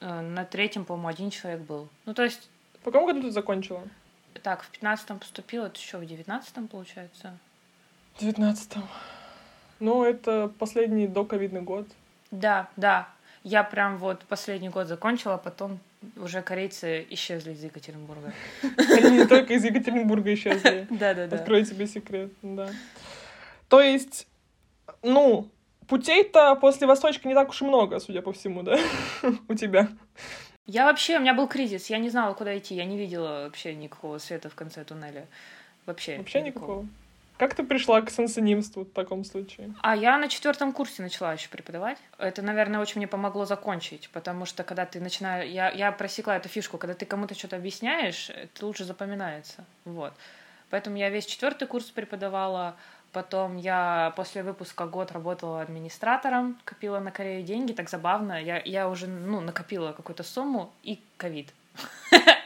Э, 0.00 0.20
на 0.20 0.44
третьем, 0.44 0.84
по-моему, 0.84 1.08
один 1.08 1.30
человек 1.30 1.62
был. 1.62 1.88
Ну, 2.06 2.14
то 2.14 2.22
есть... 2.22 2.48
По 2.84 2.90
какому 2.90 3.06
году 3.06 3.22
ты 3.22 3.30
закончила? 3.30 3.82
Так, 4.42 4.62
в 4.62 4.70
пятнадцатом 4.70 5.18
поступила, 5.18 5.66
это 5.66 5.78
еще 5.78 5.98
в 5.98 6.06
девятнадцатом, 6.06 6.66
получается? 6.68 7.38
В 8.14 8.20
девятнадцатом. 8.20 8.82
Ну, 9.78 10.04
это 10.04 10.50
последний 10.58 11.06
доковидный 11.06 11.62
год. 11.62 11.86
Да, 12.30 12.68
да. 12.76 13.08
Я 13.44 13.64
прям 13.64 13.98
вот 13.98 14.20
последний 14.24 14.68
год 14.68 14.86
закончила, 14.86 15.34
а 15.34 15.38
потом 15.38 15.80
уже 16.16 16.42
корейцы 16.42 17.06
исчезли 17.10 17.52
из 17.52 17.62
Екатеринбурга. 17.62 18.32
Они 18.76 19.18
не 19.18 19.26
только 19.26 19.54
из 19.54 19.64
Екатеринбурга 19.64 20.34
исчезли. 20.34 20.86
Да-да-да. 20.90 21.36
Открою 21.36 21.64
тебе 21.64 21.86
секрет, 21.86 22.32
да. 22.42 22.70
То 23.68 23.80
есть, 23.80 24.26
ну, 25.02 25.48
путей-то 25.86 26.54
после 26.56 26.86
Восточка 26.86 27.28
не 27.28 27.34
так 27.34 27.50
уж 27.50 27.62
и 27.62 27.64
много, 27.64 28.00
судя 28.00 28.22
по 28.22 28.32
всему, 28.32 28.62
да, 28.62 28.78
у 29.48 29.54
тебя. 29.54 29.88
Я 30.66 30.84
вообще, 30.84 31.18
у 31.18 31.20
меня 31.20 31.34
был 31.34 31.48
кризис, 31.48 31.90
я 31.90 31.98
не 31.98 32.10
знала, 32.10 32.34
куда 32.34 32.56
идти, 32.56 32.74
я 32.74 32.84
не 32.84 32.96
видела 32.96 33.44
вообще 33.44 33.74
никакого 33.74 34.18
света 34.18 34.48
в 34.48 34.54
конце 34.54 34.84
туннеля. 34.84 35.26
Вообще. 35.86 36.18
Вообще 36.18 36.40
никакого. 36.42 36.82
никакого. 36.82 37.01
Как 37.42 37.56
ты 37.56 37.64
пришла 37.64 38.00
к 38.02 38.08
сенсонимству 38.08 38.84
в 38.84 38.90
таком 38.92 39.24
случае? 39.24 39.74
А 39.82 39.96
я 39.96 40.16
на 40.16 40.28
четвертом 40.28 40.72
курсе 40.72 41.02
начала 41.02 41.32
еще 41.32 41.48
преподавать. 41.48 41.98
Это, 42.16 42.40
наверное, 42.40 42.78
очень 42.78 42.98
мне 42.98 43.08
помогло 43.08 43.46
закончить, 43.46 44.08
потому 44.12 44.46
что 44.46 44.62
когда 44.62 44.86
ты 44.86 45.00
начинаешь... 45.00 45.50
Я, 45.50 45.68
я 45.72 45.90
просекла 45.90 46.36
эту 46.36 46.48
фишку, 46.48 46.78
когда 46.78 46.94
ты 46.94 47.04
кому-то 47.04 47.34
что-то 47.34 47.56
объясняешь, 47.56 48.30
это 48.30 48.64
лучше 48.64 48.84
запоминается. 48.84 49.64
Вот. 49.84 50.12
Поэтому 50.70 50.96
я 50.98 51.10
весь 51.10 51.26
четвертый 51.26 51.66
курс 51.66 51.86
преподавала, 51.86 52.76
Потом 53.10 53.56
я 53.56 54.12
после 54.14 54.44
выпуска 54.44 54.86
год 54.86 55.10
работала 55.10 55.62
администратором, 55.62 56.56
копила 56.64 57.00
на 57.00 57.10
Корею 57.10 57.42
деньги, 57.42 57.72
так 57.72 57.90
забавно. 57.90 58.40
Я, 58.40 58.62
я 58.64 58.88
уже 58.88 59.08
ну, 59.08 59.40
накопила 59.40 59.90
какую-то 59.92 60.22
сумму 60.22 60.72
и 60.84 61.00
ковид. 61.16 61.52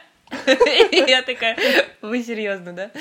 Я 0.91 1.21
такая, 1.23 1.57
вы 2.01 2.23
серьезно, 2.23 2.73
да? 2.73 2.91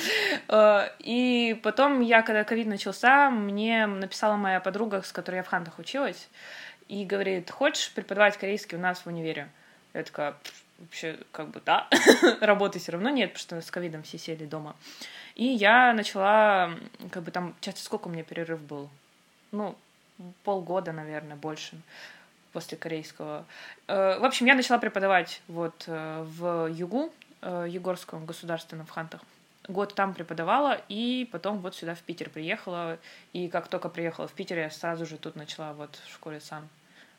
Э, 0.49 0.91
и 0.99 1.59
потом 1.63 2.01
я, 2.01 2.23
когда 2.23 2.45
ковид 2.45 2.67
начался, 2.67 3.31
мне 3.31 3.87
написала 3.87 4.37
моя 4.37 4.61
подруга, 4.61 5.03
с 5.03 5.13
которой 5.13 5.37
я 5.37 5.43
в 5.43 5.49
Хантах 5.49 5.79
училась, 5.79 6.29
и 6.89 7.05
говорит, 7.05 7.51
хочешь 7.51 7.93
преподавать 7.93 8.37
корейский 8.37 8.77
у 8.77 8.81
нас 8.81 9.01
в 9.01 9.07
универе? 9.07 9.49
Я 9.95 10.03
такая, 10.03 10.35
вообще, 10.79 11.19
как 11.31 11.51
бы, 11.51 11.63
да, 11.65 11.89
работы 12.41 12.81
все 12.81 12.93
равно 12.93 13.11
нет, 13.11 13.33
потому 13.33 13.61
что 13.61 13.69
с 13.69 13.71
ковидом 13.71 14.03
все 14.03 14.19
сели 14.19 14.45
дома. 14.45 14.75
И 15.37 15.45
я 15.45 15.93
начала, 15.93 16.73
как 17.13 17.23
бы 17.23 17.31
там, 17.31 17.55
часто 17.61 17.81
сколько 17.81 18.09
у 18.09 18.11
меня 18.11 18.25
перерыв 18.25 18.61
был? 18.61 18.89
Ну, 19.53 19.77
полгода, 20.43 20.93
наверное, 20.93 21.37
больше 21.37 21.77
после 22.53 22.77
корейского. 22.77 23.45
Э, 23.87 24.19
в 24.19 24.25
общем, 24.25 24.47
я 24.47 24.55
начала 24.55 24.79
преподавать 24.79 25.43
вот 25.47 25.85
э, 25.87 26.25
в 26.25 26.69
ЮГУ, 26.73 27.13
Егорском 27.43 28.27
государственном 28.27 28.87
в 28.87 28.91
Хантах. 28.91 29.21
Год 29.69 29.95
там 29.95 30.15
преподавала, 30.15 30.81
и 30.89 31.29
потом 31.33 31.59
вот 31.59 31.75
сюда 31.75 31.95
в 31.95 32.01
Питер 32.01 32.31
приехала. 32.31 32.99
И 33.33 33.49
как 33.49 33.69
только 33.69 33.89
приехала 33.89 34.29
в 34.29 34.33
Питер, 34.33 34.59
я 34.59 34.71
сразу 34.71 35.07
же 35.07 35.17
тут 35.17 35.35
начала 35.35 35.73
вот 35.73 35.99
в 36.07 36.13
школе 36.13 36.41
сам 36.41 36.69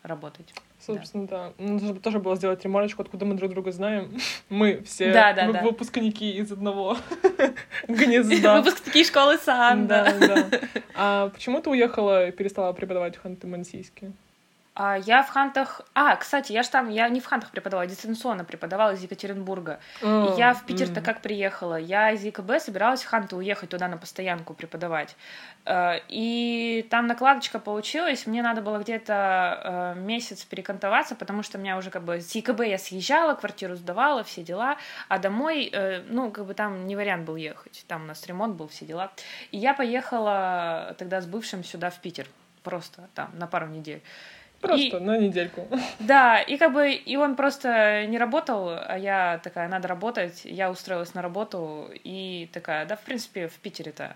работать. 0.03 0.53
Собственно, 0.79 1.27
да. 1.27 1.51
да. 1.57 1.63
Нужно 1.63 1.95
тоже 1.95 2.19
было 2.19 2.35
сделать 2.35 2.63
ремарочку, 2.63 3.01
откуда 3.01 3.25
мы 3.25 3.35
друг 3.35 3.51
друга 3.51 3.71
знаем. 3.71 4.17
Мы 4.49 4.81
все 4.83 5.11
да, 5.11 5.33
да, 5.33 5.45
мы 5.45 5.53
да. 5.53 5.61
выпускники 5.63 6.37
из 6.37 6.51
одного 6.51 6.97
гнезда. 7.87 8.61
Выпускники 8.61 9.03
школы 9.03 9.37
Сан. 9.39 9.87
Да, 9.87 10.13
да. 10.17 10.47
А 10.93 11.29
почему 11.29 11.61
ты 11.61 11.69
уехала 11.69 12.27
и 12.27 12.31
перестала 12.31 12.71
преподавать 12.73 13.17
в 13.17 13.25
Ханты-Мансийске? 13.25 14.13
А 14.79 14.95
я 14.95 15.23
в 15.23 15.29
Хантах... 15.29 15.81
А, 15.95 16.15
кстати, 16.15 16.51
я 16.53 16.61
ж 16.61 16.67
там... 16.67 16.89
Я 16.89 17.09
не 17.09 17.19
в 17.19 17.25
Хантах 17.25 17.49
преподавала, 17.49 17.87
дистанционно 17.87 18.43
преподавала 18.43 18.93
из 18.93 19.01
Екатеринбурга. 19.01 19.79
Oh, 20.03 20.35
и 20.35 20.37
я 20.37 20.53
в 20.53 20.65
Питер-то 20.67 20.99
mm. 20.99 21.03
как 21.03 21.21
приехала. 21.21 21.77
Я 21.77 22.11
из 22.11 22.23
ЕКБ 22.23 22.59
собиралась 22.59 23.01
в 23.01 23.07
Ханты 23.07 23.35
уехать 23.35 23.71
туда 23.71 23.87
на 23.87 23.97
постоянку 23.97 24.53
преподавать. 24.53 25.15
Э, 25.65 25.95
и 26.09 26.87
там 26.91 27.07
накладочка 27.07 27.57
получилась. 27.57 28.27
Мне 28.27 28.43
надо 28.43 28.61
было 28.61 28.77
где-то 28.77 29.95
э, 29.95 29.99
месяц 29.99 30.45
перекантоваться, 30.45 31.15
потому 31.15 31.41
что 31.41 31.57
у 31.57 31.61
меня 31.61 31.75
уже 31.77 31.89
как 31.89 32.03
бы 32.03 32.21
с 32.21 32.35
ЕКБ 32.35 32.61
я 32.61 32.77
съезжала, 32.77 33.33
квартиру 33.33 33.75
сдавала, 33.75 34.23
все 34.23 34.43
дела. 34.43 34.77
А 35.07 35.17
домой, 35.17 35.71
э, 35.73 36.03
ну, 36.07 36.29
как 36.29 36.45
бы 36.45 36.53
там 36.53 36.85
не 36.85 36.95
вариант 36.95 37.25
был 37.25 37.35
ехать. 37.35 37.83
Там 37.87 38.03
у 38.03 38.05
нас 38.05 38.23
ремонт 38.27 38.55
был, 38.55 38.67
все 38.67 38.85
дела. 38.85 39.11
И 39.49 39.57
я 39.57 39.73
поехала 39.73 40.93
тогда 40.99 41.19
с 41.19 41.25
бывшим 41.25 41.63
сюда 41.63 41.89
в 41.89 41.99
Питер. 41.99 42.27
Просто 42.61 43.09
там 43.15 43.31
на 43.33 43.47
пару 43.47 43.65
недель. 43.65 44.03
Просто 44.61 44.97
и, 44.97 44.99
на 44.99 45.17
недельку. 45.17 45.67
Да, 45.99 46.39
и 46.39 46.57
как 46.57 46.73
бы 46.73 46.91
и 46.91 47.15
он 47.15 47.35
просто 47.35 48.05
не 48.07 48.17
работал, 48.17 48.69
а 48.69 48.97
я 48.97 49.39
такая, 49.43 49.67
надо 49.67 49.87
работать. 49.87 50.41
Я 50.43 50.71
устроилась 50.71 51.13
на 51.13 51.21
работу 51.21 51.89
и 52.03 52.49
такая, 52.53 52.85
да, 52.85 52.95
в 52.95 53.01
принципе, 53.01 53.47
в 53.47 53.53
Питере-то 53.59 54.15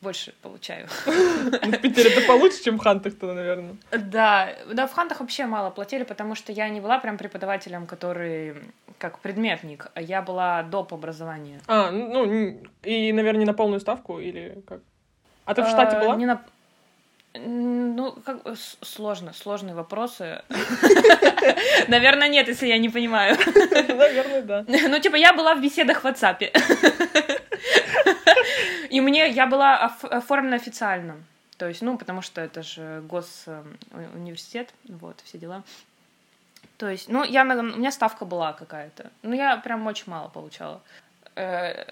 больше 0.00 0.34
получаю. 0.42 0.86
В 1.06 1.78
Питере 1.78 2.10
это 2.10 2.26
получше, 2.26 2.62
чем 2.62 2.78
в 2.78 2.82
Хантах-то, 2.82 3.32
наверное. 3.32 3.76
Да, 3.90 4.50
да, 4.70 4.86
в 4.86 4.92
Хантах 4.92 5.20
вообще 5.20 5.46
мало 5.46 5.70
платили, 5.70 6.04
потому 6.04 6.34
что 6.34 6.52
я 6.52 6.68
не 6.68 6.80
была 6.80 6.98
прям 6.98 7.16
преподавателем, 7.16 7.86
который 7.86 8.54
как 8.98 9.18
предметник, 9.18 9.90
а 9.94 10.02
я 10.02 10.20
была 10.22 10.62
доп. 10.62 10.92
образования. 10.92 11.60
А, 11.66 11.90
ну, 11.90 12.60
и, 12.82 13.12
наверное, 13.12 13.46
на 13.46 13.54
полную 13.54 13.80
ставку 13.80 14.20
или 14.20 14.62
как? 14.66 14.80
А 15.46 15.54
ты 15.54 15.62
в 15.62 15.68
штате 15.68 15.96
а, 15.96 16.00
была? 16.00 16.16
Не 16.16 16.26
на... 16.26 16.42
Ну, 17.36 18.12
как 18.24 18.42
сложно, 18.82 19.32
сложные 19.32 19.74
вопросы. 19.74 20.42
Наверное, 21.88 22.28
нет, 22.28 22.46
если 22.48 22.68
я 22.68 22.78
не 22.78 22.88
понимаю. 22.88 23.36
Наверное, 23.54 24.42
да. 24.42 24.64
Ну, 24.68 24.98
типа, 25.00 25.16
я 25.16 25.32
была 25.32 25.54
в 25.54 25.60
беседах 25.60 26.02
в 26.02 26.06
WhatsApp. 26.06 26.48
И 28.90 29.00
мне, 29.00 29.28
я 29.30 29.46
была 29.46 29.76
оф- 29.86 30.04
оформлена 30.04 30.56
официально. 30.56 31.16
То 31.58 31.66
есть, 31.68 31.82
ну, 31.82 31.98
потому 31.98 32.22
что 32.22 32.40
это 32.40 32.62
же 32.62 33.02
госуниверситет, 33.08 34.70
вот, 34.88 35.20
все 35.24 35.38
дела. 35.38 35.62
То 36.76 36.88
есть, 36.88 37.08
ну, 37.08 37.24
я, 37.24 37.42
у 37.42 37.62
меня 37.62 37.90
ставка 37.90 38.24
была 38.24 38.52
какая-то. 38.52 39.10
Ну, 39.22 39.34
я 39.34 39.56
прям 39.56 39.86
очень 39.86 40.04
мало 40.06 40.28
получала. 40.28 40.80
Э, 41.36 41.84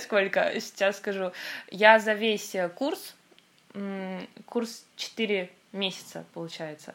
Сколько? 0.00 0.52
Сейчас 0.60 0.98
скажу. 0.98 1.32
Я 1.70 1.98
за 1.98 2.12
весь 2.12 2.54
э, 2.54 2.68
курс, 2.68 3.14
курс 4.46 4.84
4 4.96 5.50
месяца, 5.72 6.24
получается, 6.34 6.94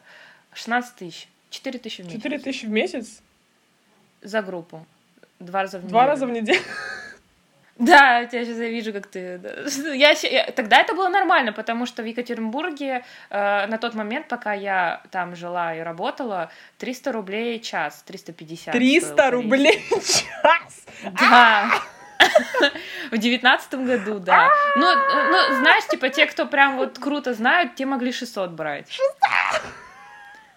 16 0.52 0.94
тысяч. 0.96 1.28
4 1.50 1.78
тысячи 1.78 2.02
в 2.02 2.06
месяц. 2.06 2.22
4 2.22 2.38
тысячи 2.38 2.66
в 2.66 2.70
месяц? 2.70 3.22
За 4.22 4.42
группу. 4.42 4.86
Два 5.38 5.62
раза 5.62 5.78
в 5.78 5.82
неделю. 5.82 5.90
Два 5.90 6.06
раза 6.06 6.26
в 6.26 6.30
неделю? 6.30 6.60
Да, 7.78 8.18
я 8.18 8.26
тебя 8.26 8.44
сейчас 8.44 8.58
я 8.58 8.68
вижу, 8.70 8.92
как 8.92 9.06
ты... 9.06 9.40
Я, 9.94 10.12
Тогда 10.50 10.80
это 10.80 10.94
было 10.94 11.08
нормально, 11.08 11.52
потому 11.52 11.86
что 11.86 12.02
в 12.02 12.06
Екатеринбурге 12.06 13.04
э, 13.30 13.66
на 13.66 13.78
тот 13.78 13.94
момент, 13.94 14.26
пока 14.26 14.52
я 14.52 15.00
там 15.12 15.36
жила 15.36 15.76
и 15.76 15.78
работала, 15.78 16.50
300 16.78 17.12
рублей 17.12 17.60
час, 17.60 18.02
350. 18.04 18.62
стоил 18.62 18.72
300 18.72 19.14
тариф. 19.14 19.32
рублей 19.32 19.84
час! 19.90 20.86
Да. 21.20 21.70
В 23.10 23.18
девятнадцатом 23.18 23.86
году, 23.86 24.18
да. 24.18 24.50
Ну, 24.76 24.86
ну, 24.86 25.60
знаешь, 25.60 25.86
типа, 25.86 26.08
те, 26.10 26.26
кто 26.26 26.46
прям 26.46 26.76
вот 26.76 26.98
круто 26.98 27.34
знают, 27.34 27.74
те 27.74 27.86
могли 27.86 28.12
600 28.12 28.50
брать. 28.50 28.90
600? 28.90 29.62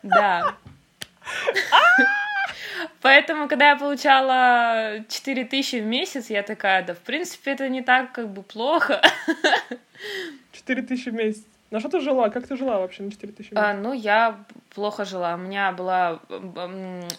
Да. 0.03 0.55
Поэтому, 3.01 3.47
когда 3.47 3.69
я 3.69 3.76
получала 3.76 5.03
4000 5.07 5.78
в 5.78 5.86
месяц, 5.86 6.30
я 6.30 6.43
такая, 6.43 6.84
да, 6.84 6.93
в 6.93 6.99
принципе, 6.99 7.51
это 7.51 7.69
не 7.69 7.82
так 7.82 8.11
как 8.11 8.30
бы 8.30 8.43
плохо. 8.43 9.01
4 10.53 10.82
тысячи 10.84 11.09
в 11.09 11.13
месяц. 11.13 11.43
На 11.72 11.80
что 11.80 11.88
ты 11.88 12.01
жила? 12.01 12.30
Как 12.30 12.45
ты 12.45 12.57
жила 12.57 12.80
вообще 12.80 13.03
на 13.03 13.11
4 13.11 13.34
тысячи 13.34 13.53
А, 13.55 13.74
ну, 13.74 13.93
я 13.93 14.43
плохо 14.76 15.05
жила. 15.05 15.36
У 15.36 15.38
меня 15.38 15.72
была... 15.72 16.19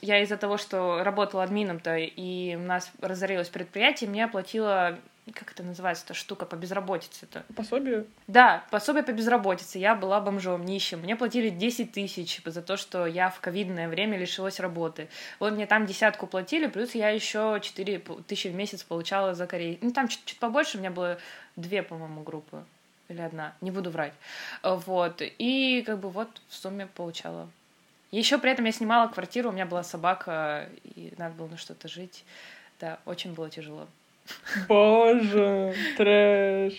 Я 0.02 0.22
из-за 0.22 0.36
того, 0.36 0.58
что 0.58 1.02
работала 1.02 1.42
админом-то, 1.42 1.96
и 1.96 2.54
у 2.54 2.60
нас 2.60 2.92
разорилось 3.00 3.48
предприятие, 3.48 4.08
мне 4.10 4.24
оплатила... 4.24 4.98
Как 5.34 5.52
это 5.52 5.62
называется, 5.62 6.04
эта 6.04 6.14
штука 6.14 6.46
по 6.46 6.56
безработице-то? 6.56 7.44
Пособие? 7.54 8.06
Да, 8.26 8.64
пособие 8.72 9.04
по 9.04 9.12
безработице. 9.12 9.78
Я 9.78 9.94
была 9.94 10.20
бомжом, 10.20 10.64
нищим. 10.64 10.98
Мне 10.98 11.14
платили 11.14 11.48
10 11.48 11.92
тысяч 11.92 12.42
за 12.44 12.60
то, 12.60 12.76
что 12.76 13.06
я 13.06 13.30
в 13.30 13.38
ковидное 13.38 13.88
время 13.88 14.18
лишилась 14.18 14.58
работы. 14.58 15.08
Вот 15.38 15.52
мне 15.52 15.66
там 15.66 15.86
десятку 15.86 16.26
платили, 16.26 16.66
плюс 16.66 16.96
я 16.96 17.10
еще 17.10 17.60
4 17.62 18.02
тысячи 18.26 18.48
в 18.48 18.54
месяц 18.56 18.82
получала 18.82 19.34
за 19.34 19.46
Корею. 19.46 19.78
Ну, 19.80 19.92
там 19.92 20.08
чуть-чуть 20.08 20.40
побольше, 20.40 20.76
у 20.76 20.80
меня 20.80 20.90
было 20.90 21.18
две, 21.54 21.84
по-моему, 21.84 22.22
группы. 22.22 22.64
Или 23.12 23.20
одна, 23.20 23.52
не 23.60 23.70
буду 23.70 23.90
врать. 23.90 24.14
Э, 24.62 24.74
Вот. 24.86 25.20
И 25.20 25.82
как 25.86 25.98
бы 25.98 26.08
вот 26.08 26.28
в 26.48 26.54
сумме 26.54 26.86
получала. 26.86 27.46
Еще 28.10 28.38
при 28.38 28.50
этом 28.50 28.64
я 28.64 28.72
снимала 28.72 29.08
квартиру, 29.08 29.50
у 29.50 29.52
меня 29.52 29.66
была 29.66 29.82
собака, 29.82 30.68
и 30.84 31.12
надо 31.18 31.34
было 31.34 31.48
на 31.48 31.56
что-то 31.58 31.88
жить. 31.88 32.24
Да, 32.80 32.98
очень 33.04 33.34
было 33.34 33.50
тяжело. 33.50 33.86
Боже, 34.68 35.74
трэш. 35.96 36.74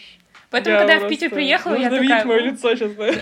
Поэтому, 0.50 0.74
Я 0.76 0.80
когда 0.80 0.94
я 0.94 1.00
в 1.06 1.10
Питер 1.10 1.30
приехала, 1.30 1.76
я 1.76 1.90
Нужно 1.90 1.98
такая... 2.02 2.24
видеть 2.24 2.26
мое 2.26 2.40
«М, 2.40 2.46
лицо 2.46 2.76
сейчас, 2.76 2.92
знаешь. 2.92 3.22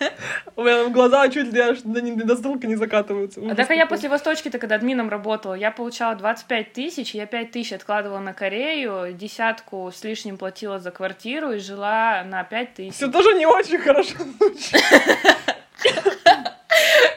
У 0.58 0.64
меня 0.64 0.82
там 0.82 0.92
глаза 0.92 1.28
чуть 1.28 1.52
ли 1.52 1.60
аж 1.60 1.82
до, 1.82 2.02
до 2.02 2.34
затылка 2.34 2.66
не 2.66 2.74
закатываются. 2.74 3.40
А 3.48 3.54
так 3.54 3.70
а 3.70 3.74
я 3.74 3.86
после 3.86 4.08
Восточки-то, 4.08 4.58
когда 4.58 4.74
админом 4.74 5.08
работала, 5.08 5.54
я 5.54 5.70
получала 5.70 6.16
25 6.16 6.72
тысяч, 6.72 7.14
я 7.14 7.26
5 7.26 7.52
тысяч 7.52 7.72
откладывала 7.72 8.18
на 8.18 8.34
Корею, 8.34 9.12
десятку 9.12 9.92
с 9.94 10.02
лишним 10.02 10.36
платила 10.36 10.80
за 10.80 10.90
квартиру 10.90 11.52
и 11.52 11.58
жила 11.58 12.24
на 12.24 12.42
5 12.42 12.74
тысяч. 12.74 12.94
Все 12.94 13.06
тоже 13.06 13.34
не 13.34 13.46
очень 13.46 13.78
хорошо. 13.78 14.16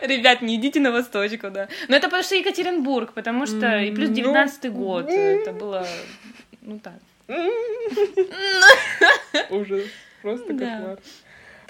Ребят, 0.01 0.43
не 0.43 0.57
идите 0.57 0.79
на 0.79 0.91
Восточку, 0.91 1.49
да. 1.49 1.67
Но 1.87 1.95
это 1.95 2.09
потому 2.09 2.21
что 2.21 2.35
Екатеринбург, 2.35 3.13
потому 3.13 3.47
что 3.47 3.79
и 3.79 3.89
плюс 3.89 4.09
Ну, 4.09 4.15
19 4.17 4.71
год, 4.71 5.09
это 5.09 5.51
было, 5.51 5.87
ну 6.61 6.77
так. 6.77 6.93
Ужас. 9.49 9.85
Просто 10.21 10.53
кошмар. 10.53 10.99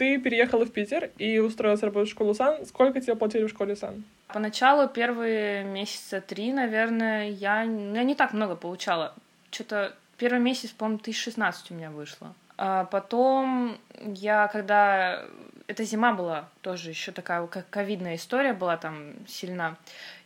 Ты 0.01 0.17
переехала 0.17 0.65
в 0.65 0.71
Питер 0.71 1.11
и 1.19 1.37
устроилась 1.37 1.83
работать 1.83 2.09
в 2.09 2.13
школу 2.13 2.33
САН. 2.33 2.65
Сколько 2.65 2.99
тебе 3.01 3.15
платили 3.15 3.45
в 3.45 3.49
школе 3.49 3.75
САН? 3.75 4.03
Поначалу 4.29 4.87
первые 4.87 5.63
месяца 5.63 6.21
три, 6.21 6.51
наверное, 6.51 7.29
я, 7.29 7.65
ну, 7.65 7.93
я 7.93 8.03
не 8.03 8.15
так 8.15 8.33
много 8.33 8.55
получала. 8.55 9.13
Что-то 9.51 9.95
первый 10.17 10.39
месяц, 10.39 10.71
по-моему, 10.71 10.97
1016 11.01 11.69
у 11.69 11.75
меня 11.75 11.91
вышло. 11.91 12.33
А 12.57 12.85
потом 12.85 13.77
я, 14.03 14.47
когда... 14.47 15.23
Это 15.67 15.83
зима 15.83 16.13
была 16.13 16.49
тоже 16.61 16.89
еще 16.89 17.11
такая, 17.11 17.45
как 17.45 17.69
ковидная 17.69 18.15
история 18.15 18.53
была 18.53 18.77
там 18.77 19.13
сильна. 19.27 19.77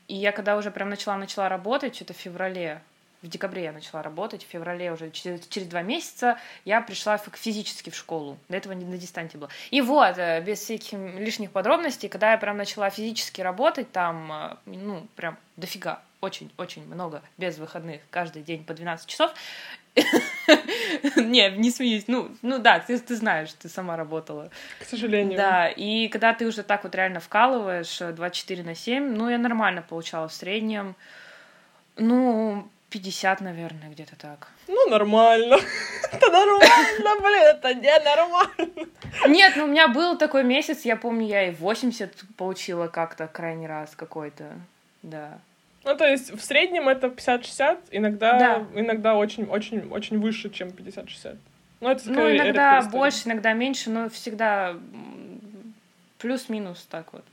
И 0.07 0.15
я 0.15 0.31
когда 0.31 0.55
уже 0.55 0.71
прям 0.71 0.89
начала, 0.89 1.17
начала 1.17 1.49
работать, 1.49 1.97
что-то 1.97 2.13
в 2.13 2.17
феврале, 2.17 2.81
в 3.25 3.29
декабре 3.29 3.63
я 3.63 3.71
начала 3.71 4.01
работать, 4.01 4.43
в 4.43 4.47
феврале 4.47 4.91
уже 4.91 5.09
через, 5.11 5.45
через 5.47 5.67
два 5.67 5.81
месяца 5.81 6.37
я 6.63 6.79
пришла 6.81 7.17
фи- 7.17 7.31
физически 7.33 7.89
в 7.89 7.95
школу. 7.95 8.37
До 8.49 8.57
этого 8.57 8.73
не 8.73 8.85
на 8.85 8.97
дистанте 8.97 9.37
было. 9.37 9.49
И 9.71 9.81
вот, 9.81 10.17
э, 10.17 10.41
без 10.41 10.59
всяких 10.59 10.93
лишних 10.93 11.51
подробностей, 11.51 12.07
когда 12.07 12.31
я 12.31 12.37
прям 12.37 12.57
начала 12.57 12.89
физически 12.89 13.41
работать, 13.41 13.91
там, 13.91 14.31
э, 14.31 14.55
ну, 14.65 15.07
прям 15.15 15.37
дофига, 15.57 16.01
очень-очень 16.21 16.85
много, 16.87 17.21
без 17.37 17.57
выходных, 17.57 18.01
каждый 18.11 18.43
день 18.43 18.63
по 18.63 18.73
12 18.73 19.07
часов. 19.07 19.33
Не, 21.15 21.49
не 21.51 21.71
смеюсь. 21.71 22.03
Ну, 22.07 22.29
ну 22.41 22.59
да, 22.59 22.79
ты, 22.79 22.99
ты 22.99 23.15
знаешь, 23.15 23.53
ты 23.53 23.69
сама 23.69 23.95
работала. 23.95 24.51
К 24.79 24.85
сожалению. 24.85 25.37
Да, 25.37 25.69
и 25.69 26.09
когда 26.09 26.33
ты 26.33 26.45
уже 26.45 26.63
так 26.63 26.83
вот 26.83 26.93
реально 26.93 27.21
вкалываешь 27.21 28.01
э, 28.01 28.11
24 28.11 28.63
на 28.63 28.75
7, 28.75 29.15
ну, 29.15 29.29
я 29.29 29.37
нормально 29.37 29.81
получала 29.81 30.27
в 30.27 30.33
среднем, 30.33 30.95
ну, 31.95 32.67
50, 32.95 33.41
наверное, 33.41 33.89
где-то 33.89 34.15
так. 34.15 34.47
Ну, 34.69 34.89
нормально. 34.89 35.57
Это 36.13 36.29
нормально, 36.29 37.21
блин, 37.21 37.43
это 37.43 37.73
не 37.73 37.99
нормально. 37.99 38.87
Нет, 39.27 39.53
ну, 39.57 39.65
у 39.65 39.67
меня 39.67 39.89
был 39.89 40.17
такой 40.17 40.45
месяц, 40.45 40.85
я 40.85 40.95
помню, 40.95 41.27
я 41.27 41.49
и 41.49 41.51
80 41.51 42.13
получила 42.37 42.87
как-то 42.87 43.27
крайний 43.27 43.67
раз 43.67 43.95
какой-то, 43.97 44.53
да. 45.03 45.39
Ну, 45.83 45.97
то 45.97 46.05
есть 46.07 46.31
в 46.31 46.41
среднем 46.41 46.87
это 46.87 47.07
50-60, 47.07 47.79
иногда, 47.91 48.39
Да. 48.39 48.65
иногда 48.79 49.15
очень, 49.15 49.43
очень, 49.43 49.89
очень 49.91 50.19
выше, 50.21 50.49
чем 50.49 50.69
50-60. 50.69 51.37
Ну, 51.81 51.89
это 51.89 52.09
Ну, 52.09 52.33
иногда 52.33 52.81
больше, 52.83 53.27
иногда 53.27 53.51
меньше, 53.51 53.89
но 53.89 54.09
всегда 54.09 54.77
плюс-минус 56.19 56.87
так 56.89 57.11
вот. 57.11 57.25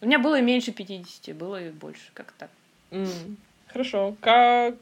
У 0.00 0.06
меня 0.06 0.18
было 0.18 0.38
и 0.38 0.42
меньше 0.42 0.72
50, 0.72 1.36
было 1.36 1.62
и 1.62 1.70
больше, 1.70 2.10
как 2.14 2.32
так. 2.38 2.48
М, 2.90 3.36
Хорошо. 3.78 4.16
Как 4.20 4.74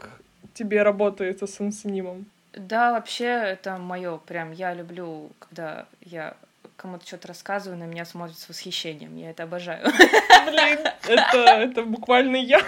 тебе 0.55 0.83
работает 0.83 1.43
с 1.43 1.61
инсенимом? 1.61 2.25
Да, 2.55 2.93
вообще 2.93 3.27
это 3.27 3.77
мое. 3.77 4.17
Прям 4.17 4.53
я 4.53 4.73
люблю, 4.73 5.33
когда 5.39 5.85
я 6.01 6.33
кому-то 6.77 7.07
что-то 7.07 7.29
рассказываю, 7.29 7.79
на 7.79 7.85
меня 7.85 8.07
смотрят 8.07 8.39
с 8.39 8.49
восхищением. 8.49 9.15
Я 9.19 9.33
это 9.33 9.43
обожаю. 9.43 9.85
Блин, 10.47 10.79
это, 11.09 11.39
это 11.39 11.83
буквально 11.83 12.37
я, 12.37 12.63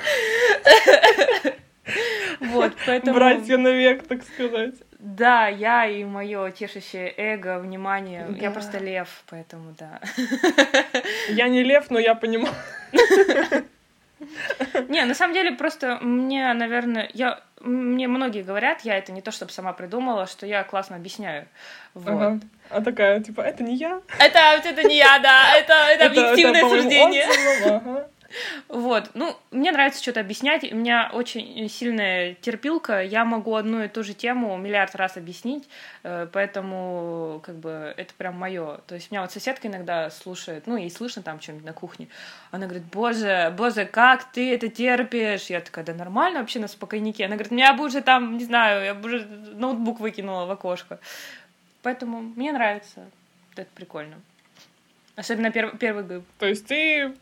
Вот, 2.41 2.75
поэтому... 2.85 3.15
братья 3.15 3.57
навек, 3.57 4.07
так 4.07 4.23
сказать. 4.23 4.75
Да, 4.99 5.49
я 5.49 5.87
и 5.87 6.05
мое 6.05 6.51
тешащее 6.51 7.11
эго, 7.17 7.59
внимание. 7.59 8.27
Я 8.39 8.49
Да. 8.49 8.51
просто 8.51 8.77
лев, 8.77 9.23
поэтому 9.31 9.75
да. 9.79 9.99
Я 11.31 11.49
не 11.49 11.63
лев, 11.63 11.87
но 11.89 11.99
я 11.99 12.15
понимаю. 12.15 12.55
Не, 14.89 15.05
на 15.05 15.15
самом 15.15 15.35
деле 15.35 15.53
просто 15.53 15.99
мне, 16.01 16.53
наверное, 16.53 17.11
я 17.15 17.41
мне 17.61 18.07
многие 18.07 18.43
говорят, 18.43 18.83
я 18.83 18.97
это 18.97 19.11
не 19.13 19.21
то 19.21 19.31
чтобы 19.31 19.51
сама 19.51 19.73
придумала, 19.73 20.27
что 20.27 20.47
я 20.47 20.63
классно 20.63 20.97
объясняю. 20.97 21.49
Вот. 21.95 22.11
Ага. 22.11 22.41
А 22.71 22.81
такая, 22.81 23.21
типа, 23.21 23.41
это 23.41 23.63
не 23.65 23.75
я. 23.77 24.01
Это, 24.19 24.39
это 24.65 24.85
не 24.85 24.99
я, 24.99 25.19
да, 25.19 25.57
это, 25.57 25.73
это 25.73 26.07
объективное 26.07 26.63
по 26.63 26.69
моим 26.69 26.83
суждение. 26.83 27.27
отзывам, 27.29 27.83
ага. 27.85 28.09
Вот, 28.69 29.11
ну, 29.15 29.37
мне 29.51 29.73
нравится 29.73 30.03
что-то 30.03 30.21
объяснять, 30.21 30.71
у 30.71 30.77
меня 30.77 31.11
очень 31.13 31.69
сильная 31.71 32.35
терпилка, 32.35 33.03
я 33.03 33.25
могу 33.25 33.55
одну 33.55 33.83
и 33.83 33.89
ту 33.89 34.03
же 34.03 34.13
тему 34.13 34.57
миллиард 34.59 34.95
раз 34.95 35.17
объяснить, 35.17 35.67
э, 36.03 36.29
поэтому, 36.31 37.41
как 37.45 37.57
бы, 37.57 37.95
это 37.97 38.13
прям 38.15 38.37
мое. 38.37 38.81
То 38.87 38.95
есть, 38.97 39.11
меня 39.11 39.23
вот 39.23 39.33
соседка 39.33 39.69
иногда 39.69 40.11
слушает, 40.11 40.67
ну, 40.67 40.77
ей 40.77 40.91
слышно 40.91 41.23
там 41.23 41.41
что-нибудь 41.41 41.65
на 41.65 41.73
кухне, 41.73 42.09
она 42.51 42.67
говорит, 42.67 42.85
боже, 42.93 43.55
боже, 43.57 43.87
как 43.87 44.31
ты 44.31 44.55
это 44.55 44.69
терпишь? 44.69 45.47
Я 45.47 45.61
такая, 45.61 45.85
да 45.85 45.95
нормально 45.95 46.41
вообще 46.41 46.59
на 46.59 46.69
спокойнике. 46.69 47.25
Она 47.25 47.37
говорит, 47.37 47.53
меня 47.53 47.73
бы 47.73 47.85
уже 47.85 48.03
там, 48.03 48.37
не 48.37 48.45
знаю, 48.45 48.85
я 48.85 48.95
бы 48.95 49.07
уже 49.07 49.27
ноутбук 49.27 50.01
выкинула 50.01 50.45
в 50.47 50.51
окошко. 50.51 50.99
Поэтому 51.83 52.21
мне 52.21 52.53
нравится. 52.53 53.11
это 53.57 53.71
прикольно. 53.75 54.21
Особенно 55.17 55.51
перв, 55.51 55.79
первый 55.79 56.05
гыб. 56.05 56.25
То 56.39 56.47
есть 56.47 56.67
ты 56.67 57.15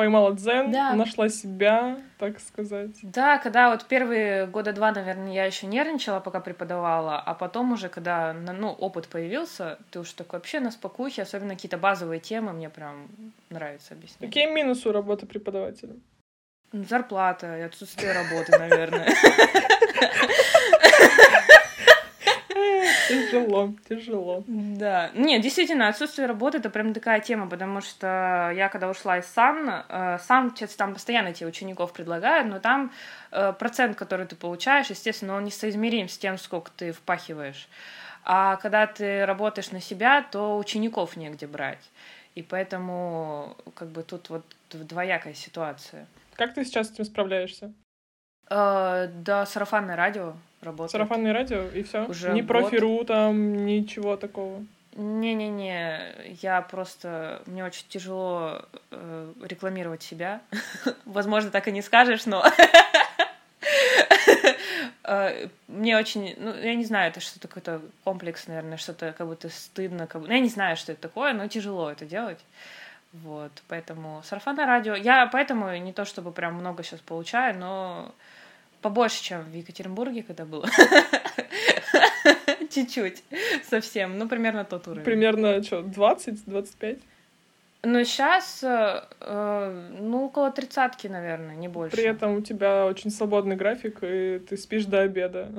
поймала 0.00 0.32
дзен, 0.32 0.70
Да. 0.72 0.94
нашла 0.94 1.28
себя, 1.28 1.98
так 2.18 2.40
сказать. 2.40 2.96
Да, 3.02 3.36
когда 3.36 3.68
вот 3.70 3.84
первые 3.84 4.46
года 4.46 4.72
два, 4.72 4.92
наверное, 4.92 5.34
я 5.34 5.44
еще 5.44 5.66
нервничала, 5.66 6.20
пока 6.20 6.40
преподавала, 6.40 7.20
а 7.20 7.34
потом 7.34 7.72
уже, 7.72 7.90
когда 7.90 8.32
ну, 8.32 8.70
опыт 8.70 9.08
появился, 9.08 9.78
ты 9.90 10.00
уж 10.00 10.12
такой 10.12 10.38
вообще 10.38 10.60
на 10.60 10.70
спокухе, 10.70 11.20
особенно 11.20 11.54
какие-то 11.54 11.76
базовые 11.76 12.18
темы, 12.18 12.54
мне 12.54 12.70
прям 12.70 13.08
нравится 13.50 13.92
объяснять. 13.92 14.20
Какие 14.30 14.46
минусы 14.50 14.88
у 14.88 14.92
работы 14.92 15.26
преподавателя? 15.26 15.96
Зарплата 16.72 17.58
и 17.58 17.60
отсутствие 17.60 18.12
работы, 18.12 18.58
наверное. 18.58 19.06
Тяжело, 23.10 23.74
тяжело. 23.88 24.44
Да. 24.46 25.10
Нет, 25.14 25.42
действительно, 25.42 25.88
отсутствие 25.88 26.28
работы 26.28 26.58
это 26.58 26.70
прям 26.70 26.94
такая 26.94 27.20
тема, 27.20 27.48
потому 27.48 27.80
что 27.80 28.52
я 28.54 28.68
когда 28.68 28.88
ушла 28.88 29.18
из 29.18 29.26
САН, 29.26 29.84
э, 29.88 30.18
САН, 30.22 30.54
сейчас 30.54 30.74
там 30.76 30.94
постоянно 30.94 31.32
тебе 31.32 31.48
учеников 31.48 31.92
предлагают, 31.92 32.48
но 32.48 32.60
там 32.60 32.92
э, 33.32 33.52
процент, 33.52 33.96
который 33.96 34.26
ты 34.26 34.36
получаешь, 34.36 34.90
естественно, 34.90 35.34
он 35.34 35.44
несоизмерим 35.44 36.08
с 36.08 36.16
тем, 36.16 36.38
сколько 36.38 36.70
ты 36.76 36.92
впахиваешь. 36.92 37.68
А 38.24 38.56
когда 38.56 38.86
ты 38.86 39.24
работаешь 39.26 39.72
на 39.72 39.80
себя, 39.80 40.22
то 40.22 40.56
учеников 40.58 41.16
негде 41.16 41.46
брать. 41.46 41.90
И 42.34 42.42
поэтому 42.42 43.56
как 43.74 43.88
бы 43.88 44.02
тут 44.02 44.30
вот 44.30 44.44
двоякая 44.70 45.34
ситуация. 45.34 46.06
Как 46.36 46.54
ты 46.54 46.64
сейчас 46.64 46.88
с 46.88 46.92
этим 46.92 47.04
справляешься? 47.04 47.72
Э, 48.48 49.08
да, 49.12 49.46
сарафанное 49.46 49.96
радио 49.96 50.34
работает. 50.60 50.92
Сарафанное 50.92 51.32
радио 51.32 51.68
и 51.68 51.82
все? 51.82 52.06
Уже 52.06 52.32
год. 52.32 52.46
профи.ру 52.46 53.04
там, 53.04 53.66
ничего 53.66 54.16
такого. 54.16 54.64
Не-не-не, 54.96 56.36
я 56.42 56.60
просто... 56.62 57.42
Мне 57.46 57.64
очень 57.64 57.84
тяжело 57.88 58.62
э, 58.90 59.32
рекламировать 59.42 60.02
себя. 60.02 60.40
Возможно, 61.04 61.50
так 61.50 61.68
и 61.68 61.72
не 61.72 61.82
скажешь, 61.82 62.26
но... 62.26 62.44
Э, 65.02 65.48
Мне 65.66 65.96
очень... 65.98 66.36
Ну, 66.38 66.54
я 66.54 66.74
не 66.76 66.84
знаю, 66.84 67.10
это 67.10 67.18
что-то 67.18 67.48
какой-то 67.48 67.80
комплекс, 68.04 68.46
наверное, 68.46 68.76
что-то 68.76 69.12
как 69.12 69.26
будто 69.26 69.48
стыдно. 69.48 70.06
Как... 70.06 70.22
Ну, 70.22 70.32
я 70.32 70.38
не 70.38 70.48
знаю, 70.48 70.76
что 70.76 70.92
это 70.92 71.00
такое, 71.00 71.32
но 71.32 71.48
тяжело 71.48 71.90
это 71.90 72.04
делать. 72.04 72.38
Вот, 73.12 73.50
поэтому 73.66 74.22
сарафанное 74.24 74.66
радио. 74.66 74.94
Я 74.94 75.26
поэтому 75.26 75.76
не 75.78 75.92
то 75.92 76.04
чтобы 76.04 76.30
прям 76.30 76.54
много 76.54 76.84
сейчас 76.84 77.00
получаю, 77.00 77.58
но 77.58 78.14
побольше, 78.80 79.22
чем 79.22 79.42
в 79.42 79.54
Екатеринбурге, 79.54 80.22
когда 80.22 80.44
было. 80.44 80.68
Чуть-чуть, 82.70 83.24
совсем. 83.68 84.18
Ну, 84.18 84.28
примерно 84.28 84.64
тот 84.64 84.86
уровень. 84.86 85.04
Примерно, 85.04 85.62
что, 85.62 85.80
20-25? 85.80 87.00
Но 87.82 88.04
сейчас, 88.04 88.62
ну, 88.62 90.24
около 90.24 90.50
тридцатки, 90.52 91.06
наверное, 91.06 91.56
не 91.56 91.68
больше. 91.68 91.96
При 91.96 92.04
этом 92.04 92.36
у 92.36 92.40
тебя 92.42 92.86
очень 92.86 93.10
свободный 93.10 93.56
график, 93.56 94.00
и 94.02 94.38
ты 94.38 94.56
спишь 94.56 94.84
до 94.84 95.00
обеда. 95.00 95.50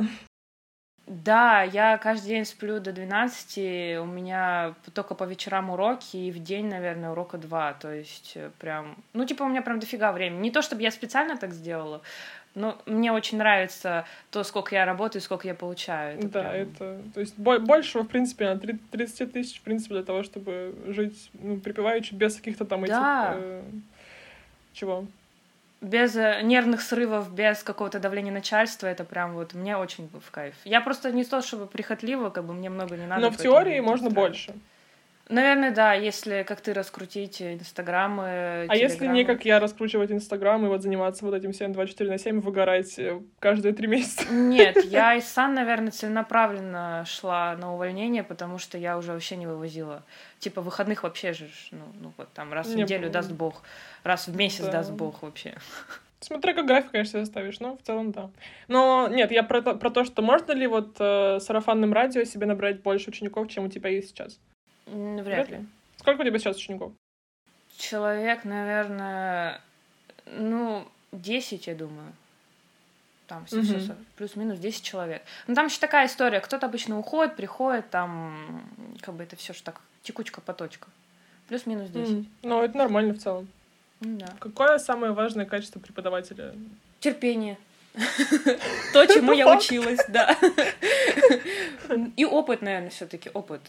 Да, 1.08 1.64
я 1.64 1.98
каждый 1.98 2.28
день 2.28 2.46
сплю 2.46 2.80
до 2.80 2.94
12, 2.94 4.00
у 4.00 4.06
меня 4.06 4.76
только 4.94 5.14
по 5.14 5.26
вечерам 5.26 5.70
уроки, 5.72 6.16
и 6.16 6.32
в 6.32 6.42
день, 6.42 6.68
наверное, 6.70 7.12
урока 7.12 7.38
два, 7.38 7.74
то 7.74 7.92
есть 7.94 8.34
э, 8.36 8.50
прям, 8.60 8.96
ну, 9.12 9.26
типа, 9.26 9.44
у 9.44 9.50
меня 9.50 9.62
прям 9.62 9.80
дофига 9.80 10.14
времени. 10.14 10.40
Не 10.40 10.52
то, 10.52 10.62
чтобы 10.62 10.84
я 10.84 10.92
специально 10.92 11.36
так 11.36 11.52
сделала, 11.52 12.02
но 12.54 12.78
мне 12.86 13.12
очень 13.12 13.38
нравится 13.38 14.06
то, 14.30 14.44
сколько 14.44 14.76
я 14.76 14.86
работаю, 14.86 15.22
сколько 15.22 15.48
я 15.48 15.56
получаю. 15.56 16.20
Это 16.20 16.28
да, 16.28 16.42
прям- 16.42 16.54
это... 16.54 17.02
То 17.14 17.20
есть 17.20 17.38
бо- 17.38 17.60
большего, 17.60 18.04
в 18.04 18.08
принципе, 18.08 18.54
на 18.54 18.60
30 18.60 19.32
тысяч, 19.32 19.60
в 19.60 19.62
принципе, 19.62 19.96
для 19.96 20.04
того, 20.04 20.24
чтобы 20.24 20.76
жить, 20.88 21.30
ну, 21.34 21.58
припеваючи, 21.58 22.14
без 22.14 22.36
каких-то 22.36 22.66
там 22.66 22.84
этих... 22.84 22.96
Да. 22.96 23.34
э, 23.36 23.64
чего? 24.74 25.06
Без 25.80 26.16
э, 26.16 26.42
нервных 26.44 26.82
срывов, 26.82 27.34
без 27.34 27.64
какого-то 27.64 28.00
давления 28.00 28.34
начальства, 28.34 28.88
это 28.88 29.04
прям 29.04 29.34
вот 29.34 29.54
мне 29.54 29.78
очень 29.78 30.10
в 30.10 30.30
кайф. 30.30 30.56
Я 30.66 30.82
просто 30.82 31.12
не 31.12 31.24
то, 31.24 31.42
чтобы 31.42 31.68
прихотливо, 31.68 32.30
как 32.30 32.46
бы 32.46 32.54
мне 32.54 32.70
много 32.70 32.98
не 32.98 33.08
надо. 33.08 33.22
Но 33.22 33.32
в 33.32 33.38
теории 33.38 33.80
можно 33.80 34.08
устраивает. 34.08 34.34
больше. 34.34 34.54
Наверное, 35.32 35.72
да, 35.72 35.94
если 35.94 36.44
как 36.48 36.60
ты 36.60 36.74
раскрутить 36.74 37.42
инстаграмы, 37.42 38.66
А 38.68 38.76
если 38.76 39.06
не 39.08 39.24
телеграммы. 39.24 39.26
как 39.26 39.46
я 39.46 39.60
раскручивать 39.60 40.12
Инстаграм 40.12 40.64
и 40.66 40.68
вот 40.68 40.82
заниматься 40.82 41.26
вот 41.26 41.34
этим 41.34 41.54
всем 41.54 41.72
24 41.72 42.10
на 42.10 42.18
7, 42.18 42.42
выгорать 42.42 43.00
э, 43.00 43.20
каждые 43.40 43.74
три 43.74 43.88
месяца? 43.88 44.26
Нет, 44.32 44.84
я 44.86 45.16
из 45.16 45.26
САН, 45.28 45.54
наверное, 45.54 45.92
целенаправленно 45.92 47.06
шла 47.08 47.56
на 47.56 47.74
увольнение, 47.74 48.24
потому 48.24 48.58
что 48.58 48.78
я 48.78 48.98
уже 48.98 49.14
вообще 49.14 49.38
не 49.38 49.48
вывозила. 49.48 50.04
Типа 50.40 50.62
выходных 50.62 51.04
вообще 51.04 51.32
же, 51.34 51.48
ну, 51.72 51.86
ну 52.02 52.12
вот 52.18 52.28
там 52.34 52.52
раз 52.52 52.68
в 52.68 52.76
Не 52.76 52.84
неделю 52.84 53.04
было. 53.04 53.12
даст 53.14 53.32
Бог, 53.32 53.64
раз 54.04 54.28
в 54.28 54.36
месяц 54.36 54.66
Да. 54.66 54.72
даст 54.74 54.92
Бог 54.92 55.22
вообще. 55.22 55.56
Смотря 56.20 56.54
как 56.54 56.66
график, 56.68 56.92
конечно, 56.92 57.20
заставишь, 57.22 57.60
но 57.60 57.78
в 57.78 57.82
целом 57.82 58.12
да. 58.12 58.30
Но 58.68 59.08
нет, 59.08 59.32
я 59.32 59.44
про 59.44 59.62
то, 59.62 59.76
про 59.76 59.90
то 59.90 60.04
что 60.04 60.22
можно 60.22 60.52
ли 60.52 60.68
вот 60.68 60.98
э, 61.00 61.40
сарафанным 61.40 61.94
радио 61.94 62.24
себе 62.26 62.46
набрать 62.46 62.82
больше 62.84 63.10
учеников, 63.10 63.48
чем 63.48 63.64
у 63.66 63.70
тебя 63.70 63.90
есть 63.90 64.10
сейчас? 64.10 64.38
Вряд 64.86 65.26
Вряд 65.26 65.50
ли. 65.50 65.58
ли. 65.58 65.66
Сколько 65.98 66.22
у 66.22 66.26
тебя 66.26 66.40
сейчас 66.40 66.58
учеников? 66.58 66.92
Человек, 67.78 68.44
наверное, 68.46 69.62
ну, 70.26 70.88
10, 71.12 71.68
я 71.68 71.76
думаю. 71.76 72.12
Там 73.28 73.46
все, 73.46 73.58
Мгм. 73.62 73.96
плюс-минус 74.18 74.60
10 74.60 74.84
человек. 74.84 75.22
Ну, 75.48 75.56
там 75.56 75.68
еще 75.68 75.80
такая 75.80 76.08
история. 76.08 76.42
Кто-то 76.42 76.66
обычно 76.66 77.00
уходит, 77.00 77.36
приходит, 77.38 77.90
там, 77.90 78.62
как 79.02 79.16
бы 79.16 79.24
это 79.24 79.36
все 79.38 79.54
же 79.54 79.64
так, 79.64 79.80
текучка-поточка. 80.04 80.88
Плюс-минус 81.48 81.90
10. 81.90 82.12
М, 82.12 82.28
Ну, 82.44 82.62
это 82.62 82.78
нормально 82.78 83.14
в 83.14 83.20
целом. 83.20 83.48
Да. 84.02 84.28
Какое 84.40 84.78
самое 84.80 85.14
важное 85.14 85.46
качество 85.46 85.80
преподавателя? 85.80 86.54
Терпение. 87.00 87.58
То, 88.94 89.06
чему 89.06 89.32
я 89.34 89.56
училась, 89.58 90.00
да. 90.08 90.36
И 92.16 92.26
опыт, 92.26 92.62
наверное, 92.62 92.90
все-таки 92.90 93.30
опыт. 93.34 93.62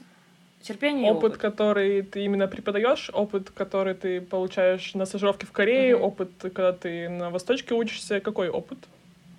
Терпение 0.62 1.08
и 1.08 1.10
Опыт, 1.10 1.32
опыт. 1.32 1.40
который 1.40 2.02
ты 2.02 2.24
именно 2.24 2.46
преподаешь, 2.46 3.10
опыт, 3.12 3.50
который 3.50 3.94
ты 3.94 4.20
получаешь 4.20 4.94
на 4.94 5.04
стажировке 5.06 5.46
в 5.46 5.52
Корее, 5.52 5.96
Мгм. 5.96 6.04
опыт, 6.04 6.30
когда 6.40 6.72
ты 6.72 7.08
на 7.08 7.30
Восточке 7.30 7.74
учишься. 7.74 8.20
Какой 8.20 8.48
опыт? 8.48 8.78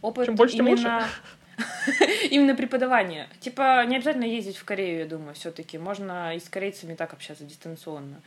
Опыт 0.02 0.26
Чем 0.26 0.36
больше, 0.36 0.58
тем 0.58 0.68
лучше. 0.68 0.84
именно... 0.84 1.08
Именно 2.32 2.56
преподавание. 2.56 3.28
Типа, 3.40 3.86
не 3.86 3.96
обязательно 3.98 4.24
ездить 4.26 4.58
в 4.58 4.66
Корею, 4.66 5.00
я 5.00 5.06
думаю, 5.06 5.36
все 5.36 5.52
таки 5.52 5.78
Можно 5.78 6.36
и 6.36 6.40
с 6.40 6.50
корейцами 6.50 6.96
так 6.96 7.14
общаться 7.14 7.44
дистанционно. 7.44 8.22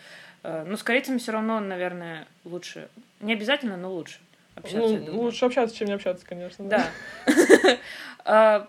Э, 0.44 0.64
Но 0.66 0.76
с 0.76 0.82
корейцами 0.84 1.18
все 1.18 1.32
равно, 1.32 1.58
наверное, 1.60 2.26
лучше. 2.44 2.88
Не 3.20 3.32
обязательно, 3.32 3.76
но 3.76 3.92
лучше 3.92 4.18
общаться, 4.56 4.78
Ну, 4.78 4.98
думаю. 4.98 5.22
лучше 5.22 5.44
общаться, 5.44 5.76
чем 5.76 5.88
не 5.88 5.94
общаться, 5.94 6.26
конечно. 6.26 6.64
Да. 6.68 6.86
А, 8.28 8.66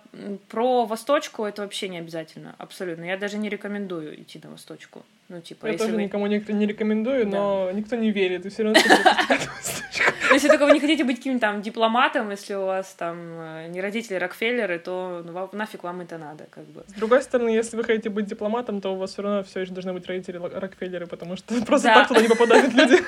Про 0.50 0.86
Восточку 0.86 1.44
это 1.44 1.64
вообще 1.64 1.90
не 1.90 1.98
обязательно, 1.98 2.54
абсолютно. 2.60 3.06
Я 3.06 3.18
даже 3.18 3.40
не 3.40 3.50
рекомендую 3.50 4.22
идти 4.22 4.40
на 4.44 4.52
Восточку. 4.52 5.04
Ну, 5.30 5.42
типа, 5.42 5.66
Я 5.66 5.78
тоже 5.80 5.94
вы... 5.94 6.04
никому 6.04 6.28
не, 6.28 6.46
не 6.48 6.68
рекомендую, 6.68 7.28
но 7.28 7.72
никто 7.72 7.96
не 7.96 8.12
верит, 8.12 8.46
и 8.46 8.50
все 8.50 8.64
равно 8.64 8.80
Если 10.34 10.48
только 10.48 10.66
вы 10.66 10.74
не 10.74 10.80
хотите 10.80 11.04
быть 11.04 11.18
каким-то 11.18 11.40
там 11.40 11.62
дипломатом, 11.64 12.30
если 12.30 12.54
у 12.54 12.66
вас 12.66 12.94
там 12.94 13.18
э, 13.18 13.68
не 13.70 13.82
родители 13.82 14.16
Рокфеллеры, 14.16 14.78
то 14.78 15.24
ну, 15.26 15.50
нафиг 15.54 15.84
вам 15.84 16.02
это 16.02 16.18
надо, 16.20 16.46
как 16.52 16.66
бы. 16.66 16.84
С 16.88 16.94
другой 16.94 17.24
стороны, 17.24 17.50
если 17.50 17.78
вы 17.78 17.84
хотите 17.84 18.10
быть 18.10 18.26
дипломатом, 18.26 18.80
то 18.80 18.94
у 18.94 18.98
вас 18.98 19.14
все 19.14 19.24
равно 19.24 19.44
все 19.44 19.62
еще 19.62 19.72
должны 19.72 19.92
быть 19.92 20.06
родители 20.06 20.38
Рокфеллеры, 20.38 21.08
потому 21.08 21.36
что 21.36 21.60
просто 21.66 21.88
так 21.88 22.08
туда 22.08 22.22
не 22.22 22.28
попадают 22.28 22.74
люди. 22.74 23.00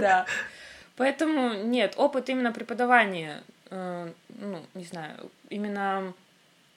Да. 0.00 0.26
Поэтому 0.96 1.54
нет, 1.54 1.94
опыт 1.96 2.28
именно 2.28 2.52
преподавания, 2.52 3.42
э, 3.70 4.10
ну, 4.28 4.60
не 4.74 4.84
знаю, 4.84 5.30
именно 5.50 6.12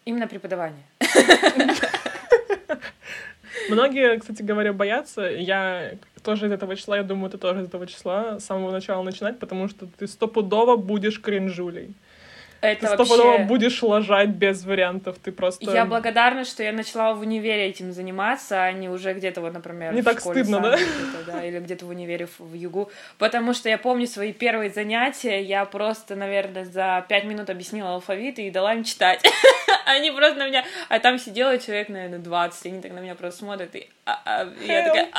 именно 0.07 0.28
преподавание. 0.28 0.84
Многие, 3.70 4.18
кстати 4.20 4.41
говоря, 4.41 4.72
боятся. 4.72 5.22
Я 5.22 5.91
тоже 6.24 6.47
из 6.47 6.51
этого 6.51 6.76
числа, 6.76 6.97
я 6.97 7.03
думаю, 7.03 7.30
ты 7.30 7.38
тоже 7.38 7.61
из 7.61 7.65
этого 7.65 7.86
числа 7.86 8.39
с 8.39 8.45
самого 8.45 8.72
начала 8.72 9.03
начинать, 9.03 9.39
потому 9.39 9.68
что 9.68 9.86
ты 9.86 10.07
стопудово 10.07 10.78
будешь 10.78 11.22
кринжулей. 11.22 11.93
Это 12.61 12.97
ты 12.97 13.03
вообще... 13.03 13.43
будешь 13.43 13.83
лажать 13.83 14.29
без 14.29 14.65
вариантов. 14.65 15.17
Ты 15.23 15.31
просто... 15.31 15.71
Я 15.71 15.85
благодарна, 15.85 16.43
что 16.45 16.63
я 16.63 16.71
начала 16.71 17.13
в 17.13 17.21
универе 17.21 17.67
этим 17.67 17.91
заниматься, 17.91 18.63
а 18.63 18.71
не 18.71 18.89
уже 18.89 19.13
где-то 19.13 19.41
вот, 19.41 19.53
например, 19.53 19.93
Не 19.93 20.01
в 20.01 20.05
так 20.05 20.19
школе 20.19 20.43
стыдно, 20.43 20.61
да? 20.61 20.75
где-то, 20.75 21.31
да? 21.31 21.45
Или 21.45 21.59
где-то 21.59 21.85
в 21.85 21.89
универе 21.89 22.27
в, 22.39 22.53
ЮГУ. 22.53 22.89
Потому 23.17 23.53
что 23.53 23.69
я 23.69 23.77
помню 23.77 24.07
свои 24.07 24.33
первые 24.33 24.69
занятия, 24.69 25.41
я 25.41 25.65
просто, 25.65 26.15
наверное, 26.15 26.65
за 26.65 27.05
пять 27.07 27.25
минут 27.25 27.49
объяснила 27.49 27.95
алфавит 27.95 28.39
и 28.39 28.49
дала 28.49 28.73
им 28.73 28.83
читать. 28.83 29.23
Они 29.85 30.11
просто 30.11 30.39
на 30.39 30.47
меня... 30.47 30.65
А 30.89 30.99
там 30.99 31.17
сидело 31.17 31.57
человек, 31.57 31.89
наверное, 31.89 32.19
20, 32.19 32.65
и 32.65 32.69
они 32.69 32.81
так 32.81 32.91
на 32.91 32.99
меня 32.99 33.15
просто 33.15 33.39
смотрят, 33.39 33.73
и, 33.75 33.89
а, 34.05 34.19
а, 34.25 34.47
и 34.61 34.67
я 34.67 34.83
такая... 34.83 35.09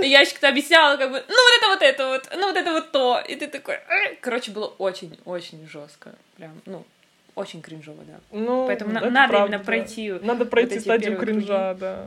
И 0.00 0.06
я 0.08 0.20
еще 0.20 0.32
когда 0.34 0.48
объясняла, 0.48 0.96
как 0.96 1.10
бы, 1.10 1.22
ну 1.28 1.34
вот 1.34 1.58
это 1.58 1.68
вот 1.68 1.82
это 1.82 2.06
вот, 2.08 2.28
ну 2.40 2.46
вот 2.48 2.56
это 2.56 2.72
вот 2.72 2.92
то. 2.92 3.22
И 3.26 3.34
ты 3.36 3.48
такой... 3.48 3.74
«Э». 3.74 4.14
Короче, 4.20 4.50
было 4.50 4.66
очень-очень 4.78 5.68
жестко. 5.68 6.14
Прям, 6.36 6.60
ну, 6.66 6.84
очень 7.34 7.62
кринжово, 7.62 8.02
да. 8.04 8.20
Ну, 8.30 8.66
Поэтому 8.66 8.92
на- 8.92 9.10
надо 9.10 9.28
правда, 9.30 9.46
именно 9.48 9.64
пройти 9.64 10.12
Надо 10.12 10.44
пройти 10.46 10.76
эти 10.76 10.82
стадию 10.82 11.18
кринжа, 11.18 11.74
да. 11.74 12.06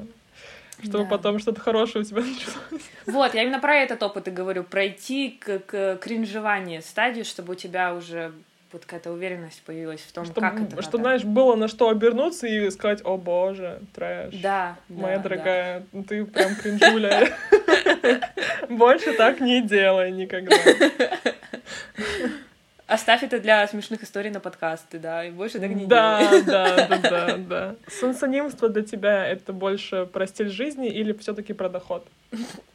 чтобы 0.83 1.03
Да. 1.05 1.09
потом 1.09 1.39
что-то 1.39 1.59
хорошее 1.61 2.03
у 2.03 2.05
тебя 2.05 2.21
началось. 2.21 2.81
Вот, 3.05 3.33
я 3.33 3.43
именно 3.43 3.59
про 3.59 3.75
этот 3.75 4.01
опыт 4.03 4.27
и 4.27 4.31
говорю, 4.31 4.63
пройти 4.63 5.29
к, 5.31 5.59
к 5.59 5.97
кринжеванию 5.97 6.81
стадию, 6.81 7.25
чтобы 7.25 7.53
у 7.53 7.55
тебя 7.55 7.93
уже 7.93 8.31
вот 8.72 8.86
какая-то 8.86 9.11
уверенность 9.11 9.61
появилась 9.63 10.01
в 10.01 10.11
том, 10.11 10.26
Чтобы, 10.26 10.41
как 10.41 10.61
это 10.61 10.82
что, 10.82 10.97
надо. 10.97 11.09
знаешь, 11.09 11.24
было 11.24 11.55
на 11.55 11.68
что 11.68 11.89
обернуться 11.89 12.47
и 12.47 12.70
сказать, 12.70 13.01
о 13.03 13.18
боже, 13.18 13.80
трэш. 13.95 14.36
Да, 14.36 14.78
Моя 14.89 15.18
да, 15.18 15.24
да. 15.24 15.30
дорогая, 15.30 15.84
ну 15.93 16.03
ты 16.03 16.26
прям 16.26 16.55
кринжуля. 16.55 17.30
Больше 18.70 19.13
так 19.13 19.39
не 19.39 19.61
делай 19.61 20.11
никогда. 20.11 20.55
Оставь 22.88 23.22
это 23.22 23.41
для 23.41 23.68
смешных 23.68 24.01
историй 24.03 24.30
на 24.30 24.39
подкасты, 24.39 24.97
да, 24.97 25.26
и 25.26 25.32
больше 25.32 25.59
так 25.59 25.70
не 25.72 25.86
Да, 25.86 26.22
делай. 26.22 26.43
да, 26.43 26.88
да, 26.88 26.97
да, 27.09 27.38
да. 27.38 27.76
Сансонимство 27.89 28.70
для 28.70 28.82
тебя 28.82 29.28
это 29.28 29.51
больше 29.51 30.05
про 30.05 30.26
стиль 30.26 30.49
жизни 30.49 30.88
или 30.88 31.11
все-таки 31.11 31.51
про 31.51 31.68
доход? 31.68 32.07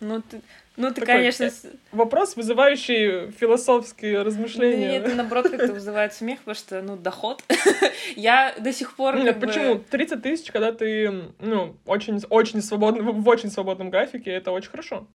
Ну, 0.01 0.21
ты, 0.21 0.43
ну, 0.77 0.89
ты 0.89 1.01
Такой, 1.03 1.15
конечно... 1.15 1.45
э, 1.45 1.51
Вопрос, 1.93 2.37
вызывающий 2.37 3.31
философские 3.33 4.23
размышления. 4.23 4.97
это, 4.97 5.15
наоборот, 5.15 5.51
как-то 5.51 5.73
вызывает 5.73 6.15
смех, 6.15 6.39
потому 6.41 6.55
что, 6.55 6.83
ну, 6.83 6.97
доход. 6.97 7.43
Я 8.17 8.55
до 8.59 8.73
сих 8.73 8.97
пор... 8.97 9.17
Нет, 9.17 9.39
почему? 9.39 9.79
30 9.79 10.23
тысяч, 10.23 10.51
когда 10.51 10.73
ты, 10.73 11.31
ну, 11.41 11.77
очень, 11.85 12.21
очень 12.31 12.63
свободно, 12.63 13.03
в 13.03 13.23
в 13.23 13.29
очень 13.29 13.51
свободном 13.51 13.91
графике, 13.91 14.31
это 14.31 14.51
очень 14.51 14.71
хорошо. 14.71 15.07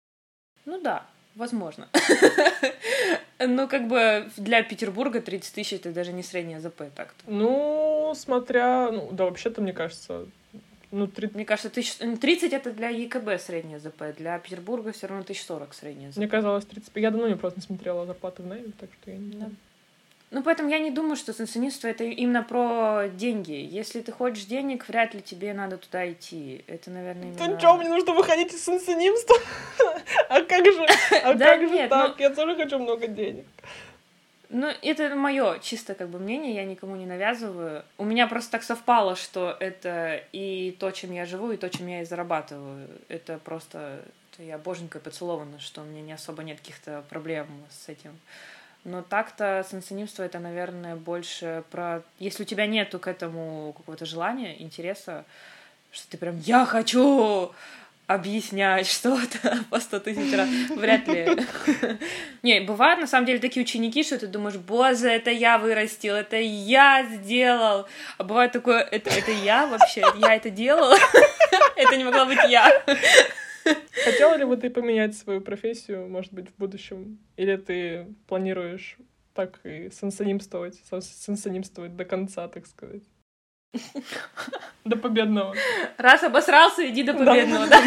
Ну 0.66 0.80
да, 0.80 1.04
возможно. 1.34 1.88
Ну, 3.38 3.68
как 3.68 3.86
бы 3.86 4.30
для 4.38 4.62
Петербурга 4.62 5.20
30 5.20 5.54
тысяч 5.54 5.74
это 5.74 5.92
даже 5.92 6.12
не 6.12 6.22
средняя 6.22 6.58
ЗП 6.58 6.84
так-то. 6.94 7.22
Ну, 7.26 8.14
смотря, 8.16 8.90
ну, 8.90 9.10
да, 9.12 9.24
вообще-то, 9.24 9.60
мне 9.60 9.74
кажется, 9.74 10.26
ну, 10.90 11.06
30 11.06 11.34
Мне 11.34 11.44
кажется, 11.44 11.70
тысяч... 11.70 11.94
30 11.96 12.52
это 12.52 12.70
для 12.72 12.88
ЕКБ 12.88 13.40
средняя 13.40 13.78
ЗП, 13.78 14.02
для 14.16 14.38
Петербурга 14.38 14.92
все 14.92 15.06
равно 15.06 15.22
1040 15.22 15.74
средняя 15.74 16.10
ЗП. 16.10 16.18
Мне 16.18 16.28
казалось 16.28 16.64
35. 16.64 17.02
Я 17.02 17.10
давно 17.10 17.28
не 17.28 17.36
просто 17.36 17.60
не 17.60 17.64
смотрела 17.66 18.06
зарплаты 18.06 18.42
в 18.42 18.46
найме, 18.46 18.72
так 18.78 18.90
что 19.00 19.10
я 19.10 19.16
не 19.18 19.30
Да. 19.30 19.36
знаю. 19.38 19.56
Ну, 20.32 20.42
поэтому 20.42 20.68
я 20.70 20.80
не 20.80 20.90
думаю, 20.90 21.14
что 21.14 21.32
сансонистство 21.32 21.86
это 21.86 22.02
именно 22.02 22.42
про 22.42 23.08
деньги. 23.08 23.52
Если 23.52 24.00
ты 24.00 24.10
хочешь 24.10 24.44
денег, 24.44 24.88
вряд 24.88 25.14
ли 25.14 25.22
тебе 25.22 25.54
надо 25.54 25.76
туда 25.76 26.10
идти. 26.10 26.64
Это, 26.66 26.90
наверное, 26.90 27.32
Да 27.34 27.44
именно... 27.44 27.56
ничего, 27.56 27.76
мне 27.76 27.88
нужно 27.88 28.12
выходить 28.12 28.52
из 28.52 28.62
сансонимства. 28.64 29.36
А 30.28 30.42
как 30.42 30.64
же, 30.64 30.86
а 31.22 31.34
Да 31.34 31.44
как 31.56 31.60
же 31.68 31.70
нет, 31.70 31.88
так? 31.90 32.18
Я 32.18 32.30
тоже 32.30 32.56
хочу 32.56 32.78
много 32.80 33.06
денег. 33.06 33.44
Ну, 34.48 34.68
это 34.82 35.14
мое 35.16 35.58
чисто 35.58 35.94
как 35.94 36.08
бы 36.08 36.18
мнение, 36.18 36.54
я 36.54 36.64
никому 36.64 36.96
не 36.96 37.06
навязываю. 37.06 37.84
У 37.98 38.04
меня 38.04 38.26
просто 38.26 38.52
так 38.52 38.62
совпало, 38.62 39.16
что 39.16 39.56
это 39.58 40.22
и 40.32 40.76
то, 40.78 40.90
чем 40.92 41.12
я 41.12 41.26
живу, 41.26 41.52
и 41.52 41.56
то, 41.56 41.68
чем 41.68 41.86
я 41.88 42.02
и 42.02 42.04
зарабатываю. 42.04 42.88
Это 43.08 43.38
просто 43.38 44.02
это 44.36 44.42
я 44.42 44.58
боженькой 44.58 45.00
поцелована, 45.00 45.58
что 45.58 45.80
у 45.80 45.84
меня 45.84 46.02
не 46.02 46.12
особо 46.12 46.42
нет 46.42 46.58
каких-то 46.58 47.02
проблем 47.08 47.46
с 47.70 47.88
этим. 47.88 48.18
Но 48.84 49.02
так-то 49.02 49.66
сансонимство 49.68 50.22
это, 50.22 50.38
наверное, 50.38 50.94
больше 50.94 51.64
про... 51.70 52.02
Если 52.18 52.44
у 52.44 52.46
тебя 52.46 52.66
нету 52.66 52.98
к 53.00 53.08
этому 53.08 53.72
какого-то 53.76 54.06
желания, 54.06 54.60
интереса, 54.62 55.24
что 55.90 56.08
ты 56.10 56.18
прям 56.18 56.38
«я 56.38 56.64
хочу 56.66 57.52
объяснять 58.06 58.86
что-то 58.86 59.64
по 59.70 59.80
сто 59.80 59.98
тысяч 59.98 60.32
раз», 60.34 60.48
вряд 60.76 61.08
ли. 61.08 61.26
Не, 62.42 62.60
бывают 62.60 63.00
на 63.00 63.06
самом 63.06 63.26
деле 63.26 63.38
такие 63.38 63.62
ученики, 63.64 64.02
что 64.02 64.18
ты 64.18 64.26
думаешь, 64.26 64.56
боже, 64.56 65.08
это 65.08 65.30
я 65.30 65.58
вырастил, 65.58 66.14
это 66.14 66.36
я 66.36 67.04
сделал. 67.04 67.86
А 68.18 68.24
бывает 68.24 68.52
такое, 68.52 68.80
это, 68.80 69.10
это 69.10 69.30
я 69.32 69.66
вообще, 69.66 70.04
я 70.18 70.34
это 70.34 70.50
делал, 70.50 70.92
это 71.76 71.96
не 71.96 72.04
могла 72.04 72.24
быть 72.24 72.38
я. 72.48 72.70
Хотела 74.04 74.36
ли 74.36 74.44
бы 74.44 74.56
ты 74.56 74.70
поменять 74.70 75.16
свою 75.16 75.40
профессию, 75.40 76.08
может 76.08 76.32
быть, 76.32 76.48
в 76.50 76.56
будущем? 76.56 77.18
Или 77.36 77.56
ты 77.56 78.06
планируешь 78.28 78.96
так 79.34 79.60
и 79.64 79.90
сансонимствовать, 79.90 80.80
сан- 80.88 81.02
сансонимствовать 81.02 81.96
до 81.96 82.04
конца, 82.04 82.46
так 82.48 82.66
сказать? 82.66 83.02
До 84.84 84.96
победного. 84.96 85.54
Раз 85.98 86.22
обосрался, 86.22 86.88
иди 86.88 87.02
до 87.02 87.12
Да. 87.14 87.24
победного, 87.24 87.66
да? 87.66 87.82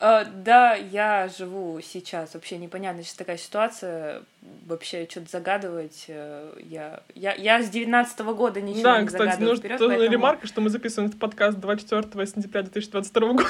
Э, 0.00 0.24
Да, 0.32 0.74
я 0.74 1.28
живу 1.28 1.80
сейчас. 1.82 2.34
Вообще 2.34 2.56
непонятно, 2.56 3.02
сейчас 3.02 3.14
такая 3.14 3.36
ситуация. 3.36 4.22
Вообще 4.66 5.06
что-то 5.10 5.28
загадывать. 5.30 6.04
э, 6.08 6.52
Я, 6.64 7.00
я, 7.14 7.34
я 7.34 7.62
с 7.62 7.68
девятнадцатого 7.68 8.32
года 8.32 8.60
ничего 8.60 8.84
Да, 8.84 9.00
не 9.00 9.06
кстати, 9.08 9.24
загадываю 9.24 9.54
ну 9.54 9.60
вперед, 9.60 9.78
поэтому- 9.80 10.10
ремарка, 10.10 10.46
что 10.46 10.60
мы 10.60 10.70
записываем 10.70 11.08
этот 11.08 11.20
подкаст 11.20 11.58
24 11.58 12.26
сентября 12.26 12.62
2022 12.62 13.32
года. 13.32 13.48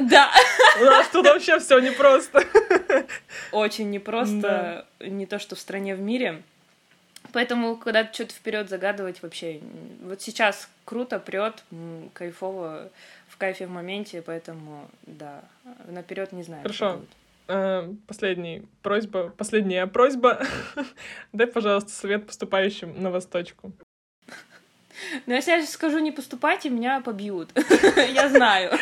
Да, 0.00 0.30
У 0.80 0.84
нас 0.84 1.08
тут 1.08 1.26
вообще 1.26 1.58
все 1.58 1.78
непросто. 1.80 2.42
очень 3.52 3.90
непросто. 3.90 4.86
Не 5.00 5.26
то, 5.26 5.38
что 5.38 5.54
в 5.54 5.58
стране, 5.60 5.94
в 5.94 6.00
мире. 6.00 6.42
Поэтому, 7.36 7.76
когда 7.76 8.10
что-то 8.10 8.32
вперед 8.32 8.70
загадывать, 8.70 9.20
вообще. 9.22 9.60
Вот 10.00 10.22
сейчас 10.22 10.70
круто, 10.86 11.18
прет, 11.18 11.64
кайфово, 12.14 12.88
в 13.28 13.36
кайфе 13.36 13.66
в 13.66 13.70
моменте, 13.70 14.22
поэтому, 14.22 14.88
да, 15.02 15.44
наперед 15.86 16.32
не 16.32 16.44
знаю. 16.44 16.62
Хорошо. 16.62 17.02
Э, 17.48 17.92
Последний 18.06 18.62
просьба, 18.80 19.34
последняя 19.36 19.86
просьба. 19.86 20.40
Дай, 21.34 21.46
пожалуйста, 21.46 21.90
совет 21.90 22.26
поступающим 22.26 23.02
на 23.02 23.10
Восточку. 23.10 23.70
Но 25.26 25.34
если 25.34 25.50
я 25.52 25.60
сейчас 25.60 25.72
скажу 25.72 25.98
не 25.98 26.10
поступайте, 26.10 26.70
меня 26.70 27.00
побьют. 27.00 27.50
Я 28.08 28.28
знаю. 28.28 28.72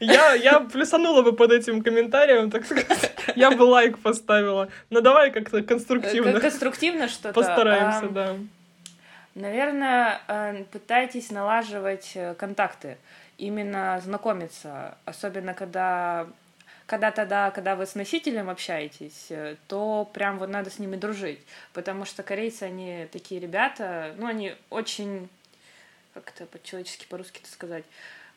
Я, 0.00 0.34
я 0.34 0.60
плюсанула 0.60 1.22
бы 1.22 1.32
под 1.32 1.52
этим 1.52 1.82
комментарием, 1.82 2.50
так 2.50 2.64
сказать. 2.64 3.12
Я 3.36 3.50
бы 3.50 3.62
лайк 3.62 3.98
поставила. 3.98 4.68
Но 4.90 5.00
давай 5.00 5.30
как-то 5.30 5.62
конструктивно 5.62 6.40
конструктивно 6.40 7.08
что-то. 7.08 7.34
постараемся, 7.34 8.08
да. 8.08 8.36
Наверное, 9.34 10.20
пытайтесь 10.72 11.30
налаживать 11.30 12.12
э, 12.14 12.34
контакты, 12.34 12.98
именно 13.38 14.00
знакомиться, 14.04 14.98
особенно 15.04 15.54
когда 15.54 16.26
когда 16.90 17.12
тогда, 17.12 17.52
когда 17.52 17.76
вы 17.76 17.86
с 17.86 17.94
носителем 17.94 18.50
общаетесь, 18.50 19.26
э, 19.30 19.54
то 19.68 20.10
прям 20.12 20.38
вот 20.38 20.48
надо 20.48 20.70
с 20.70 20.80
ними 20.80 20.96
дружить, 20.96 21.38
потому 21.72 22.04
что 22.04 22.24
корейцы, 22.24 22.64
они 22.64 23.06
такие 23.12 23.40
ребята, 23.40 24.12
ну, 24.18 24.26
они 24.26 24.56
очень, 24.70 25.28
как 26.14 26.30
это 26.34 26.46
по-человечески, 26.46 27.06
по-русски 27.08 27.40
это 27.42 27.50
сказать, 27.50 27.84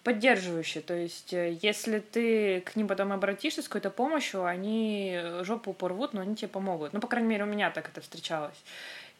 поддерживающие, 0.03 0.83
то 0.83 0.93
есть 0.93 1.33
э, 1.33 1.57
если 1.61 1.99
ты 1.99 2.61
к 2.61 2.75
ним 2.75 2.87
потом 2.87 3.13
обратишься 3.13 3.61
с 3.61 3.67
какой-то 3.67 3.89
помощью, 3.89 4.45
они 4.45 5.19
жопу 5.41 5.73
порвут, 5.73 6.13
но 6.13 6.21
они 6.21 6.35
тебе 6.35 6.49
помогут. 6.49 6.93
Ну, 6.93 6.99
по 6.99 7.07
крайней 7.07 7.29
мере, 7.29 7.43
у 7.43 7.47
меня 7.47 7.71
так 7.71 7.87
это 7.87 8.01
встречалось. 8.01 8.61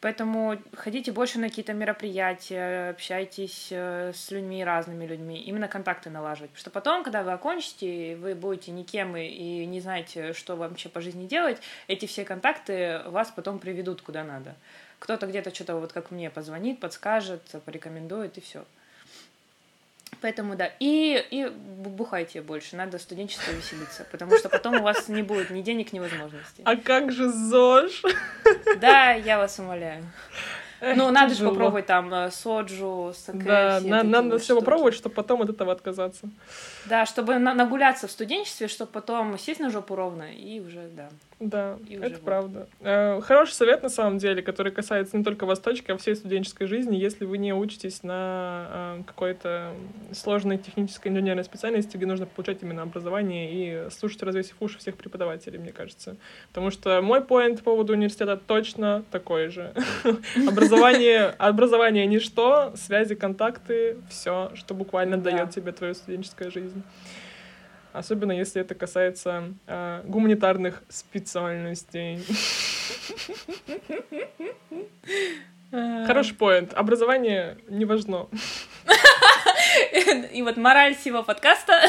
Поэтому 0.03 0.57
ходите 0.75 1.13
больше 1.13 1.39
на 1.39 1.47
какие-то 1.47 1.71
мероприятия, 1.71 2.89
общайтесь 2.89 3.69
э, 3.71 4.11
с 4.13 4.31
людьми, 4.31 4.61
разными 4.61 5.05
людьми, 5.05 5.41
именно 5.41 5.69
контакты 5.69 6.09
налаживать. 6.09 6.51
Потому 6.51 6.59
что 6.59 6.69
потом, 6.71 7.03
когда 7.05 7.23
вы 7.23 7.31
окончите, 7.31 8.17
вы 8.17 8.35
будете 8.35 8.71
никем 8.71 9.15
и, 9.15 9.25
и 9.25 9.65
не 9.65 9.79
знаете, 9.79 10.33
что 10.33 10.57
вообще 10.57 10.89
по 10.89 10.99
жизни 10.99 11.25
делать, 11.25 11.59
эти 11.87 12.05
все 12.05 12.25
контакты 12.25 13.01
вас 13.05 13.31
потом 13.31 13.59
приведут 13.59 14.01
куда 14.01 14.25
надо. 14.25 14.57
Кто-то 15.03 15.27
где-то 15.27 15.53
что-то, 15.53 15.75
вот 15.75 15.91
как 15.91 16.11
мне, 16.11 16.29
позвонит, 16.29 16.79
подскажет, 16.79 17.41
порекомендует, 17.65 18.37
и 18.37 18.41
все. 18.41 18.63
Поэтому 20.21 20.55
да. 20.55 20.71
И, 20.79 21.21
и 21.29 21.43
бу- 21.43 21.89
бухайте 21.89 22.41
больше, 22.41 22.77
надо 22.77 22.97
студенчество 22.99 23.51
веселиться, 23.51 24.05
потому 24.09 24.37
что 24.37 24.47
потом 24.47 24.75
у 24.75 24.81
вас 24.81 25.09
не 25.09 25.21
будет 25.21 25.49
ни 25.49 25.61
денег, 25.61 25.91
ни 25.91 25.99
возможностей. 25.99 26.61
А 26.63 26.77
как 26.77 27.11
же 27.11 27.29
ЗОЖ? 27.29 28.01
Да, 28.77 29.11
я 29.11 29.39
вас 29.39 29.59
умоляю. 29.59 30.05
Ну, 30.95 31.11
надо 31.11 31.33
же 31.33 31.45
попробовать 31.47 31.85
там 31.85 32.13
э, 32.13 32.31
соджу, 32.31 33.13
саке, 33.15 33.39
Да, 33.43 33.79
на- 33.83 34.03
надо 34.03 34.37
все 34.37 34.55
попробовать, 34.59 34.93
чтобы 34.95 35.15
потом 35.15 35.41
от 35.41 35.49
этого 35.49 35.71
отказаться. 35.71 36.29
Да, 36.85 37.05
чтобы 37.05 37.39
на- 37.39 37.53
нагуляться 37.53 38.07
в 38.07 38.11
студенчестве, 38.11 38.67
чтобы 38.67 38.91
потом 38.91 39.37
сесть 39.37 39.59
на 39.59 39.69
жопу 39.69 39.95
ровно 39.95 40.23
и 40.33 40.59
уже, 40.59 40.89
да. 40.95 41.09
Да, 41.39 41.77
И 41.89 41.95
это 41.95 42.09
вот. 42.11 42.21
правда. 42.21 42.67
Э, 42.81 43.19
Хороший 43.21 43.53
совет, 43.53 43.83
на 43.83 43.89
самом 43.89 44.17
деле, 44.17 44.41
который 44.41 44.71
касается 44.71 45.17
не 45.17 45.23
только 45.23 45.45
Восточки, 45.45 45.91
а 45.91 45.97
всей 45.97 46.15
студенческой 46.15 46.67
жизни. 46.67 46.95
Если 46.95 47.25
вы 47.25 47.37
не 47.37 47.53
учитесь 47.53 48.03
на 48.03 48.67
э, 48.99 49.03
какой-то 49.05 49.71
сложной 50.13 50.57
технической 50.57 51.11
инженерной 51.11 51.43
специальности, 51.43 51.97
где 51.97 52.05
нужно 52.05 52.25
получать 52.27 52.61
именно 52.63 52.81
образование 52.83 53.51
и 53.87 53.89
слушать, 53.89 54.23
развесив 54.23 54.55
уши 54.61 54.77
всех 54.79 54.95
преподавателей, 54.95 55.59
мне 55.59 55.71
кажется. 55.71 56.15
Потому 56.49 56.71
что 56.71 57.01
мой 57.01 57.21
поинт 57.21 57.59
по 57.59 57.71
поводу 57.71 57.93
университета 57.93 58.37
точно 58.37 59.03
такой 59.11 59.47
же. 59.49 59.73
Образование, 60.47 60.72
Образование, 60.73 61.35
образование 61.37 62.05
ничто, 62.07 62.73
связи, 62.75 63.15
контакты, 63.15 63.97
все, 64.09 64.51
что 64.55 64.73
буквально 64.73 65.17
да. 65.17 65.31
дает 65.31 65.51
тебе 65.51 65.71
твою 65.71 65.93
студенческая 65.93 66.49
жизнь. 66.49 66.83
Особенно 67.93 68.31
если 68.31 68.59
это 68.59 68.73
касается 68.73 69.53
э, 69.67 70.01
гуманитарных 70.05 70.81
специальностей. 70.89 72.23
Хороший 76.05 76.35
поинт. 76.35 76.73
Образование 76.73 77.57
не 77.69 77.85
важно. 77.85 78.27
И 80.33 80.41
вот 80.41 80.57
мораль 80.57 80.95
всего 80.95 81.23
подкаста. 81.23 81.81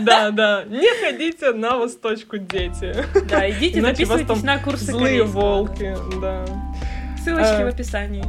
Да, 0.00 0.30
да. 0.30 0.64
Не 0.64 0.88
ходите 1.02 1.52
на 1.52 1.76
восточку, 1.78 2.38
дети. 2.38 2.94
Да, 3.28 3.48
идите, 3.50 3.80
Иначе 3.80 4.04
записывайтесь 4.04 4.42
на 4.42 4.58
курсы 4.62 4.86
Злые 4.86 5.18
корейского. 5.18 5.40
волки, 5.40 5.96
да. 6.20 6.69
Ссылочки 7.24 7.62
в 7.62 7.66
э. 7.66 7.68
описании. 7.68 8.24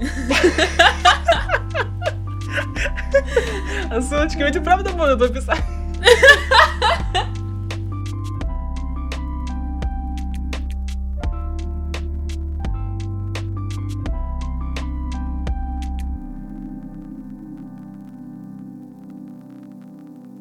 А 3.90 4.02
ссылочки 4.02 4.42
эти 4.42 4.60
правда 4.60 4.90
будут 4.92 5.20
в 5.20 5.24
описании. 5.24 5.64